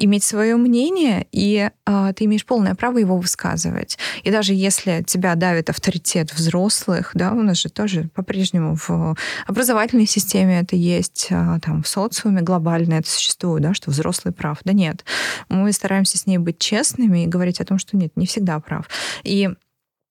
иметь 0.05 0.23
свое 0.23 0.55
мнение, 0.55 1.27
и 1.31 1.69
э, 1.85 2.13
ты 2.15 2.25
имеешь 2.25 2.45
полное 2.45 2.75
право 2.75 2.97
его 2.97 3.17
высказывать. 3.17 3.97
И 4.23 4.31
даже 4.31 4.53
если 4.53 5.03
тебя 5.05 5.35
давит 5.35 5.69
авторитет 5.69 6.33
взрослых, 6.33 7.11
да, 7.13 7.33
у 7.33 7.41
нас 7.41 7.57
же 7.57 7.69
тоже 7.69 8.09
по-прежнему 8.15 8.75
в 8.75 9.15
образовательной 9.45 10.07
системе 10.07 10.61
это 10.61 10.75
есть, 10.75 11.27
э, 11.29 11.59
там 11.61 11.83
в 11.83 11.87
социуме 11.87 12.41
глобально 12.41 12.95
это 12.95 13.09
существует, 13.09 13.63
да, 13.63 13.73
что 13.73 13.91
взрослый 13.91 14.33
прав. 14.33 14.59
Да 14.63 14.73
нет, 14.73 15.03
мы 15.49 15.71
стараемся 15.73 16.17
с 16.17 16.25
ней 16.25 16.37
быть 16.37 16.59
честными 16.59 17.23
и 17.23 17.27
говорить 17.27 17.59
о 17.59 17.65
том, 17.65 17.77
что 17.77 17.97
нет, 17.97 18.11
не 18.15 18.25
всегда 18.25 18.59
прав. 18.59 18.87
И 19.23 19.49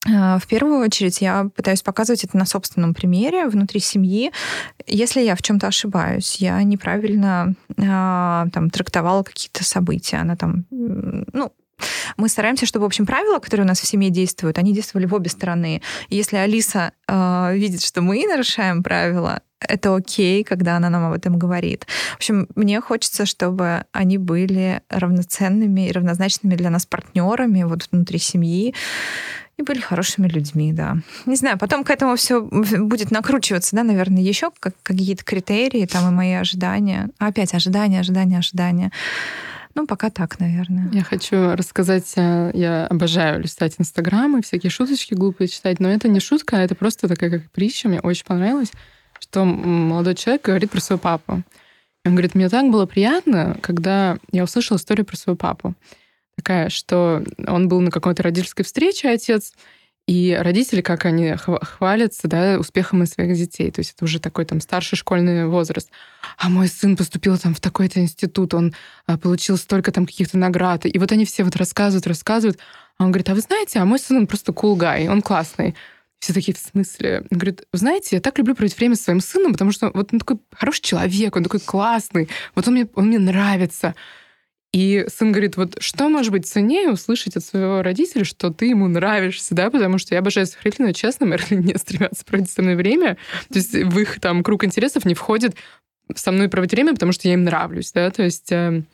в 0.06 0.42
первую 0.48 0.80
очередь 0.80 1.20
я 1.20 1.50
пытаюсь 1.54 1.82
показывать 1.82 2.24
это 2.24 2.36
на 2.36 2.46
собственном 2.46 2.94
примере 2.94 3.48
внутри 3.48 3.80
семьи. 3.80 4.32
Если 4.86 5.20
я 5.20 5.34
в 5.34 5.42
чем-то 5.42 5.66
ошибаюсь, 5.66 6.36
я 6.36 6.62
неправильно 6.62 7.54
э, 7.76 7.82
там 8.52 8.70
трактовала 8.70 9.22
какие-то 9.24 9.64
события, 9.64 10.18
она 10.18 10.36
там, 10.36 10.66
ну, 10.70 11.52
мы 12.16 12.28
стараемся, 12.28 12.66
чтобы, 12.66 12.84
в 12.84 12.86
общем, 12.86 13.06
правила, 13.06 13.38
которые 13.38 13.64
у 13.64 13.68
нас 13.68 13.80
в 13.80 13.86
семье 13.86 14.10
действуют, 14.10 14.58
они 14.58 14.72
действовали 14.72 15.06
в 15.06 15.14
обе 15.14 15.30
стороны. 15.30 15.82
И 16.08 16.16
если 16.16 16.36
Алиса 16.36 16.92
э, 17.06 17.50
видит, 17.54 17.82
что 17.82 18.00
мы 18.00 18.26
нарушаем 18.26 18.82
правила, 18.82 19.42
это 19.60 19.94
окей, 19.94 20.44
когда 20.44 20.76
она 20.76 20.88
нам 20.88 21.04
об 21.04 21.14
этом 21.14 21.38
говорит. 21.38 21.86
В 22.12 22.16
общем, 22.16 22.48
мне 22.54 22.80
хочется, 22.80 23.26
чтобы 23.26 23.84
они 23.92 24.18
были 24.18 24.82
равноценными 24.88 25.88
и 25.88 25.92
равнозначными 25.92 26.54
для 26.54 26.70
нас 26.70 26.86
партнерами 26.86 27.64
вот 27.64 27.88
внутри 27.90 28.18
семьи 28.18 28.74
и 29.58 29.62
были 29.62 29.80
хорошими 29.80 30.28
людьми, 30.28 30.72
да. 30.72 30.98
Не 31.26 31.36
знаю, 31.36 31.58
потом 31.58 31.84
к 31.84 31.90
этому 31.90 32.16
все 32.16 32.40
будет 32.40 33.10
накручиваться, 33.10 33.74
да, 33.74 33.82
наверное, 33.82 34.22
еще 34.22 34.50
как 34.60 34.74
какие-то 34.82 35.24
критерии, 35.24 35.84
там 35.86 36.08
и 36.08 36.14
мои 36.14 36.32
ожидания. 36.32 37.10
А 37.18 37.26
опять 37.26 37.52
ожидания, 37.54 38.00
ожидания, 38.00 38.38
ожидания. 38.38 38.92
Ну, 39.74 39.86
пока 39.86 40.10
так, 40.10 40.40
наверное. 40.40 40.88
Я 40.92 41.02
хочу 41.02 41.54
рассказать, 41.54 42.12
э, 42.16 42.50
я 42.54 42.86
обожаю 42.86 43.42
листать 43.42 43.74
Инстаграм 43.78 44.36
и 44.36 44.42
всякие 44.42 44.70
шуточки 44.70 45.14
глупые 45.14 45.48
читать, 45.48 45.78
но 45.78 45.88
это 45.88 46.08
не 46.08 46.20
шутка, 46.20 46.56
а 46.56 46.60
это 46.62 46.74
просто 46.74 47.06
такая 47.06 47.30
как 47.30 47.50
притча. 47.50 47.88
Мне 47.88 48.00
очень 48.00 48.24
понравилось, 48.24 48.72
что 49.20 49.44
молодой 49.44 50.14
человек 50.14 50.44
говорит 50.44 50.70
про 50.70 50.80
своего 50.80 51.00
папу. 51.00 51.42
Он 52.04 52.12
говорит, 52.12 52.34
мне 52.34 52.48
так 52.48 52.70
было 52.70 52.86
приятно, 52.86 53.56
когда 53.60 54.18
я 54.32 54.44
услышала 54.44 54.78
историю 54.78 55.04
про 55.04 55.16
своего 55.16 55.36
папу 55.36 55.74
такая, 56.38 56.68
что 56.68 57.24
он 57.46 57.68
был 57.68 57.80
на 57.80 57.90
какой-то 57.90 58.22
родительской 58.22 58.64
встрече, 58.64 59.10
отец, 59.10 59.52
и 60.06 60.38
родители, 60.40 60.80
как 60.80 61.04
они 61.04 61.34
хвалятся, 61.36 62.28
да, 62.28 62.58
успехом 62.58 63.04
своих 63.04 63.36
детей. 63.36 63.70
То 63.70 63.80
есть 63.80 63.92
это 63.94 64.04
уже 64.06 64.20
такой 64.20 64.46
там 64.46 64.60
старший 64.60 64.96
школьный 64.96 65.46
возраст. 65.46 65.90
А 66.38 66.48
мой 66.48 66.68
сын 66.68 66.96
поступил 66.96 67.36
там 67.36 67.54
в 67.54 67.60
такой-то 67.60 68.00
институт, 68.00 68.54
он 68.54 68.72
а, 69.06 69.18
получил 69.18 69.58
столько 69.58 69.92
там 69.92 70.06
каких-то 70.06 70.38
наград. 70.38 70.86
И 70.86 70.98
вот 70.98 71.12
они 71.12 71.26
все 71.26 71.44
вот 71.44 71.56
рассказывают, 71.56 72.06
рассказывают. 72.06 72.58
А 72.96 73.04
он 73.04 73.10
говорит, 73.10 73.28
а 73.28 73.34
вы 73.34 73.40
знаете, 73.40 73.80
а 73.80 73.84
мой 73.84 73.98
сын, 73.98 74.16
он 74.16 74.26
просто 74.26 74.52
cool 74.52 74.76
guy, 74.76 75.08
он 75.08 75.20
классный. 75.20 75.74
Все 76.20 76.32
такие, 76.32 76.54
в 76.54 76.58
смысле? 76.58 77.26
Он 77.30 77.36
говорит, 77.36 77.64
вы 77.70 77.78
знаете, 77.78 78.16
я 78.16 78.22
так 78.22 78.38
люблю 78.38 78.54
проводить 78.54 78.78
время 78.78 78.96
со 78.96 79.02
своим 79.02 79.20
сыном, 79.20 79.52
потому 79.52 79.72
что 79.72 79.90
вот 79.92 80.12
он 80.12 80.20
такой 80.20 80.38
хороший 80.52 80.82
человек, 80.82 81.36
он 81.36 81.42
такой 81.42 81.60
классный, 81.60 82.30
вот 82.54 82.66
он 82.66 82.74
мне, 82.74 82.88
он 82.94 83.08
мне 83.08 83.18
нравится. 83.18 83.94
И 84.78 85.06
сын 85.08 85.32
говорит, 85.32 85.56
вот 85.56 85.74
что 85.80 86.08
может 86.08 86.30
быть 86.30 86.46
ценнее 86.46 86.92
услышать 86.92 87.36
от 87.36 87.42
своего 87.42 87.82
родителя, 87.82 88.22
что 88.22 88.52
ты 88.52 88.66
ему 88.66 88.86
нравишься, 88.86 89.52
да, 89.52 89.70
потому 89.70 89.98
что 89.98 90.14
я 90.14 90.20
обожаю 90.20 90.46
сохранить, 90.46 90.78
но 90.78 90.92
честно, 90.92 91.26
мои 91.26 91.38
не 91.50 91.76
стремятся 91.76 92.24
проводить 92.24 92.52
со 92.52 92.62
мной 92.62 92.76
время, 92.76 93.16
то 93.48 93.58
есть 93.58 93.74
в 93.74 93.98
их 93.98 94.20
там 94.20 94.44
круг 94.44 94.62
интересов 94.62 95.04
не 95.04 95.14
входит 95.14 95.56
со 96.14 96.30
мной 96.30 96.48
проводить 96.48 96.74
время, 96.74 96.92
потому 96.92 97.10
что 97.10 97.26
я 97.26 97.34
им 97.34 97.42
нравлюсь, 97.42 97.90
да, 97.90 98.08
то 98.12 98.22
есть 98.22 98.52
э, 98.52 98.84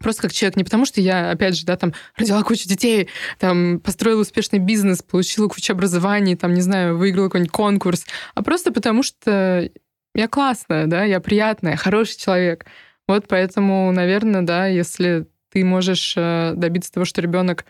просто 0.00 0.22
как 0.22 0.32
человек, 0.32 0.56
не 0.56 0.64
потому 0.64 0.84
что 0.84 1.00
я, 1.00 1.30
опять 1.30 1.56
же, 1.56 1.64
да, 1.64 1.76
там, 1.76 1.94
родила 2.16 2.42
кучу 2.42 2.68
детей, 2.68 3.06
там, 3.38 3.78
построила 3.78 4.22
успешный 4.22 4.58
бизнес, 4.58 5.00
получила 5.00 5.46
кучу 5.46 5.72
образований, 5.72 6.34
там, 6.34 6.54
не 6.54 6.60
знаю, 6.60 6.98
выиграла 6.98 7.26
какой-нибудь 7.26 7.52
конкурс, 7.52 8.04
а 8.34 8.42
просто 8.42 8.72
потому 8.72 9.04
что 9.04 9.70
я 10.12 10.26
классная, 10.26 10.88
да, 10.88 11.04
я 11.04 11.20
приятная, 11.20 11.76
хороший 11.76 12.18
человек. 12.18 12.66
Вот 13.10 13.26
поэтому, 13.26 13.90
наверное, 13.90 14.42
да, 14.42 14.68
если 14.68 15.26
ты 15.50 15.64
можешь 15.64 16.14
э, 16.16 16.52
добиться 16.54 16.92
того, 16.92 17.04
что 17.04 17.20
ребенок 17.20 17.64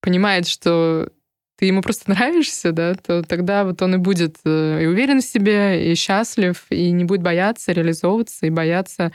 понимает, 0.00 0.48
что 0.48 1.12
ты 1.58 1.66
ему 1.66 1.82
просто 1.82 2.08
нравишься, 2.10 2.72
да, 2.72 2.94
то 2.94 3.22
тогда 3.22 3.64
вот 3.64 3.82
он 3.82 3.96
и 3.96 3.98
будет 3.98 4.38
э, 4.46 4.82
и 4.82 4.86
уверен 4.86 5.20
в 5.20 5.24
себе, 5.26 5.92
и 5.92 5.94
счастлив, 5.94 6.64
и 6.70 6.92
не 6.92 7.04
будет 7.04 7.20
бояться 7.20 7.72
реализовываться, 7.72 8.46
и 8.46 8.48
бояться 8.48 9.12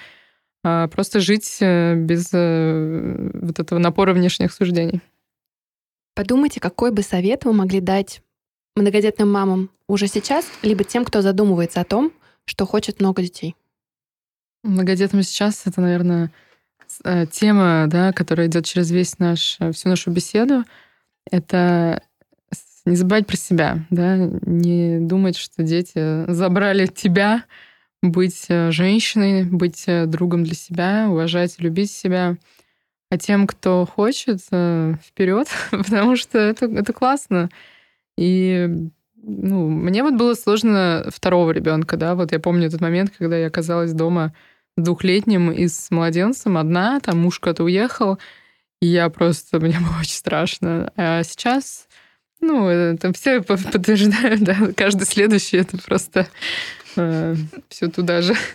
а, 0.63 0.87
просто 0.87 1.19
жить 1.19 1.57
э, 1.61 1.95
без 1.95 2.31
вот 2.31 3.57
этого 3.57 3.79
напора 3.79 4.13
внешних 4.13 4.53
суждений. 4.53 5.01
Подумайте, 6.13 6.59
какой 6.59 6.91
бы 6.91 7.01
совет 7.01 7.43
вы 7.43 7.53
могли 7.53 7.81
дать 7.81 8.21
многодетным 8.75 9.31
мамам 9.31 9.71
уже 9.87 10.05
сейчас, 10.05 10.45
либо 10.61 10.83
тем, 10.83 11.05
кто 11.05 11.23
задумывается 11.23 11.81
о 11.81 11.85
том, 11.85 12.11
что 12.45 12.67
хочет 12.67 12.99
много 12.99 13.23
детей. 13.23 13.55
Многодетным 14.65 15.21
сейчас 15.21 15.61
это, 15.65 15.79
наверное, 15.79 16.31
э, 17.03 17.27
тема, 17.27 17.85
да, 17.87 18.11
которая 18.11 18.47
идет 18.47 18.65
через 18.65 18.89
весь 18.89 19.19
наш, 19.19 19.57
э, 19.59 19.71
всю 19.71 19.89
нашу 19.89 20.09
беседу. 20.09 20.63
Это 21.29 22.01
не 22.85 22.95
забывать 22.95 23.27
про 23.27 23.37
себя, 23.37 23.85
да, 23.91 24.17
не 24.17 24.99
думать, 24.99 25.37
что 25.37 25.61
дети 25.61 26.31
забрали 26.31 26.87
тебя, 26.87 27.43
быть 28.01 28.45
э, 28.49 28.71
женщиной, 28.71 29.43
быть 29.43 29.85
другом 30.07 30.43
для 30.43 30.55
себя, 30.55 31.07
уважать, 31.09 31.59
любить 31.59 31.91
себя. 31.91 32.35
А 33.11 33.19
тем, 33.19 33.45
кто 33.45 33.85
хочет, 33.85 34.41
вперед, 34.41 35.47
потому 35.69 36.15
что 36.15 36.39
это, 36.39 36.65
это 36.65 36.91
классно. 36.91 37.49
И 38.17 38.67
ну, 39.15 39.69
мне 39.69 40.01
вот 40.01 40.15
было 40.15 40.33
сложно 40.33 41.05
второго 41.09 41.51
ребенка, 41.51 41.97
да, 41.97 42.15
вот 42.15 42.31
я 42.31 42.39
помню 42.39 42.65
этот 42.65 42.81
момент, 42.81 43.11
когда 43.15 43.37
я 43.37 43.47
оказалась 43.47 43.93
дома 43.93 44.33
двухлетним 44.77 45.51
и 45.51 45.67
с 45.67 45.89
младенцем 45.91 46.57
одна, 46.57 46.99
там 46.99 47.19
муж 47.19 47.39
куда-то 47.39 47.63
уехал, 47.63 48.19
и 48.81 48.87
я 48.87 49.09
просто, 49.09 49.59
мне 49.61 49.79
было 49.79 49.99
очень 49.99 50.15
страшно. 50.15 50.91
А 50.95 51.23
сейчас, 51.23 51.87
ну, 52.41 52.67
это 52.67 53.13
все 53.13 53.41
подтверждают, 53.41 54.41
да, 54.43 54.55
каждый 54.75 55.05
следующий 55.05 55.57
это 55.57 55.77
просто 55.77 56.27
э, 56.95 57.35
все 57.69 57.87
туда 57.87 58.21
же. 58.21 58.35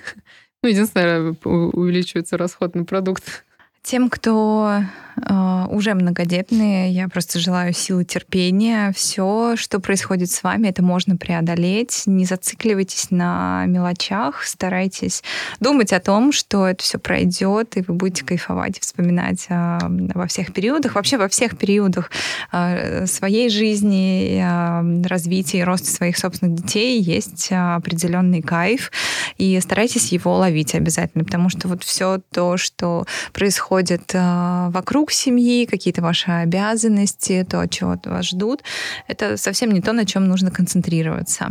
Ну, 0.62 0.68
единственное, 0.68 1.34
увеличивается 1.42 2.36
расход 2.36 2.74
на 2.74 2.84
продукт. 2.84 3.46
Тем, 3.82 4.10
кто 4.10 4.82
э, 5.16 5.66
уже 5.70 5.94
многодетные, 5.94 6.92
я 6.92 7.08
просто 7.08 7.38
желаю 7.38 7.72
силы 7.72 8.04
терпения. 8.04 8.92
Все, 8.94 9.54
что 9.56 9.80
происходит 9.80 10.30
с 10.30 10.42
вами, 10.42 10.68
это 10.68 10.82
можно 10.82 11.16
преодолеть. 11.16 12.02
Не 12.04 12.26
зацикливайтесь 12.26 13.10
на 13.10 13.64
мелочах, 13.66 14.44
старайтесь 14.44 15.22
думать 15.58 15.94
о 15.94 16.00
том, 16.00 16.30
что 16.30 16.66
это 16.66 16.82
все 16.82 16.98
пройдет, 16.98 17.78
и 17.78 17.80
вы 17.80 17.94
будете 17.94 18.24
кайфовать 18.24 18.78
вспоминать 18.80 19.46
э, 19.48 19.78
во 20.14 20.26
всех 20.26 20.52
периодах, 20.52 20.94
вообще 20.94 21.16
во 21.16 21.28
всех 21.28 21.56
периодах 21.56 22.10
э, 22.52 23.06
своей 23.06 23.48
жизни, 23.48 24.42
э, 24.42 25.08
развития 25.08 25.60
и 25.60 25.64
роста 25.64 25.90
своих 25.90 26.18
собственных 26.18 26.62
детей 26.62 27.00
есть 27.00 27.48
определенный 27.50 28.42
кайф, 28.42 28.92
и 29.38 29.58
старайтесь 29.60 30.12
его 30.12 30.36
ловить 30.36 30.74
обязательно, 30.74 31.24
потому 31.24 31.48
что 31.48 31.66
вот 31.66 31.82
все 31.82 32.20
то, 32.30 32.58
что 32.58 33.06
происходит 33.32 33.69
происходит 33.70 34.14
э, 34.14 34.68
вокруг 34.70 35.12
семьи, 35.12 35.64
какие-то 35.64 36.02
ваши 36.02 36.30
обязанности, 36.30 37.46
то, 37.48 37.66
чего 37.68 37.92
от 37.92 38.06
вас 38.06 38.26
ждут, 38.26 38.62
это 39.08 39.36
совсем 39.36 39.70
не 39.70 39.80
то, 39.80 39.92
на 39.92 40.04
чем 40.04 40.26
нужно 40.28 40.50
концентрироваться. 40.50 41.50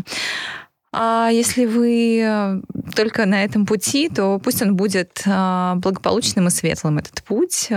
А 0.91 1.29
если 1.31 1.65
вы 1.65 2.19
э, 2.21 2.61
только 2.95 3.25
на 3.25 3.43
этом 3.43 3.65
пути, 3.65 4.09
то 4.09 4.39
пусть 4.39 4.61
он 4.61 4.75
будет 4.75 5.21
э, 5.25 5.73
благополучным 5.75 6.47
и 6.47 6.51
светлым, 6.51 6.97
этот 6.97 7.23
путь 7.23 7.69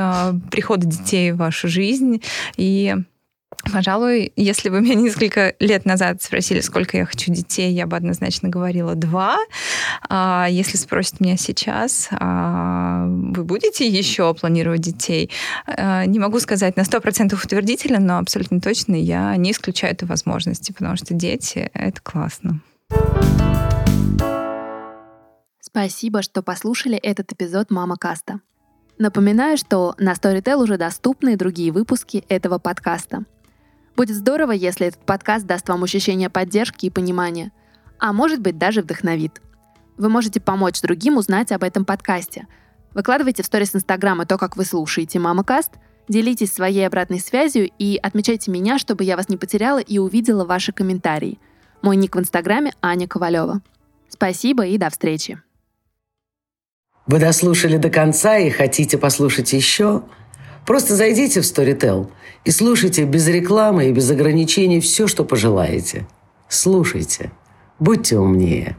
прихода 0.51 0.87
детей 0.87 1.33
в 1.33 1.37
вашу 1.37 1.69
жизнь. 1.69 2.21
И 2.57 2.97
Пожалуй, 3.73 4.33
если 4.37 4.69
бы 4.69 4.81
меня 4.81 4.95
несколько 4.95 5.55
лет 5.61 5.85
назад 5.87 6.23
спросили, 6.23 6.61
сколько 6.61 6.97
я 6.97 7.07
хочу 7.07 7.33
детей, 7.33 7.73
я 7.73 7.87
бы 7.87 7.97
однозначно 7.97 8.49
говорила 8.49 8.95
два. 8.95 9.39
А 10.09 10.47
если 10.51 10.77
спросят 10.77 11.21
меня 11.21 11.37
сейчас, 11.37 12.09
а 12.13 13.07
вы 13.07 13.45
будете 13.45 13.87
еще 13.87 14.35
планировать 14.35 14.81
детей? 14.81 15.31
А, 15.67 16.05
не 16.07 16.19
могу 16.19 16.41
сказать 16.41 16.77
на 16.77 16.83
100% 16.83 17.35
утвердительно, 17.35 18.01
но 18.01 18.19
абсолютно 18.19 18.61
точно 18.61 18.95
я 18.95 19.37
не 19.37 19.53
исключаю 19.53 19.93
этой 19.93 20.09
возможности, 20.09 20.73
потому 20.73 20.97
что 20.97 21.15
дети— 21.15 21.71
это 21.75 22.01
классно. 22.03 22.61
Спасибо, 25.61 26.23
что 26.23 26.43
послушали 26.43 26.97
этот 26.97 27.33
эпизод 27.33 27.71
Мама 27.71 27.97
Каста. 27.97 28.41
Напоминаю, 28.99 29.57
что 29.57 29.95
на 29.99 30.13
Storytel 30.13 30.63
уже 30.63 30.77
доступны 30.77 31.37
другие 31.37 31.73
выпуски 31.73 32.25
этого 32.29 32.59
подкаста. 32.59 33.25
Будет 34.03 34.17
здорово, 34.17 34.51
если 34.51 34.89
этот 34.89 35.07
подкаст 35.07 35.47
даст 35.47 35.69
вам 35.69 35.85
ощущение 35.85 36.29
поддержки 36.29 36.87
и 36.87 36.91
понимания, 36.91 37.53
а 38.01 38.13
может 38.13 38.41
быть 38.41 38.59
даже 38.59 38.83
вдохновит. 38.83 39.41
Вы 39.97 40.09
можете 40.09 40.41
помочь 40.41 40.81
другим 40.81 41.19
узнать 41.19 41.53
об 41.53 41.63
этом 41.63 41.85
подкасте. 41.85 42.49
Выкладывайте 42.95 43.45
в 43.45 43.47
сторис 43.47 43.77
Инстаграма 43.77 44.27
то, 44.27 44.39
как 44.39 44.57
вы 44.57 44.65
слушаете 44.65 45.21
Мама 45.21 45.45
Каст, 45.45 45.71
делитесь 46.09 46.53
своей 46.53 46.85
обратной 46.85 47.21
связью 47.21 47.71
и 47.79 47.97
отмечайте 47.97 48.51
меня, 48.51 48.81
чтобы 48.81 49.05
я 49.05 49.17
вас 49.17 49.29
не 49.29 49.37
потеряла 49.37 49.79
и 49.79 49.99
увидела 49.99 50.45
ваши 50.45 50.73
комментарии. 50.73 51.39
Мой 51.81 51.95
ник 51.95 52.17
в 52.17 52.19
Инстаграме 52.19 52.73
Аня 52.83 53.07
Ковалева. 53.07 53.63
Спасибо 54.09 54.67
и 54.67 54.79
до 54.79 54.91
встречи. 54.91 55.41
Вы 57.07 57.21
дослушали 57.21 57.77
до 57.77 57.89
конца 57.89 58.37
и 58.37 58.51
хотите 58.51 58.99
послушать 58.99 59.53
еще? 59.53 60.03
Просто 60.67 60.95
зайдите 60.97 61.41
в 61.41 61.45
Storytel 61.45 62.09
и 62.45 62.51
слушайте 62.51 63.05
без 63.05 63.27
рекламы 63.29 63.89
и 63.89 63.93
без 63.93 64.11
ограничений 64.11 64.81
все, 64.81 65.07
что 65.07 65.25
пожелаете. 65.25 66.07
Слушайте. 66.49 67.33
Будьте 67.79 68.19
умнее. 68.19 68.77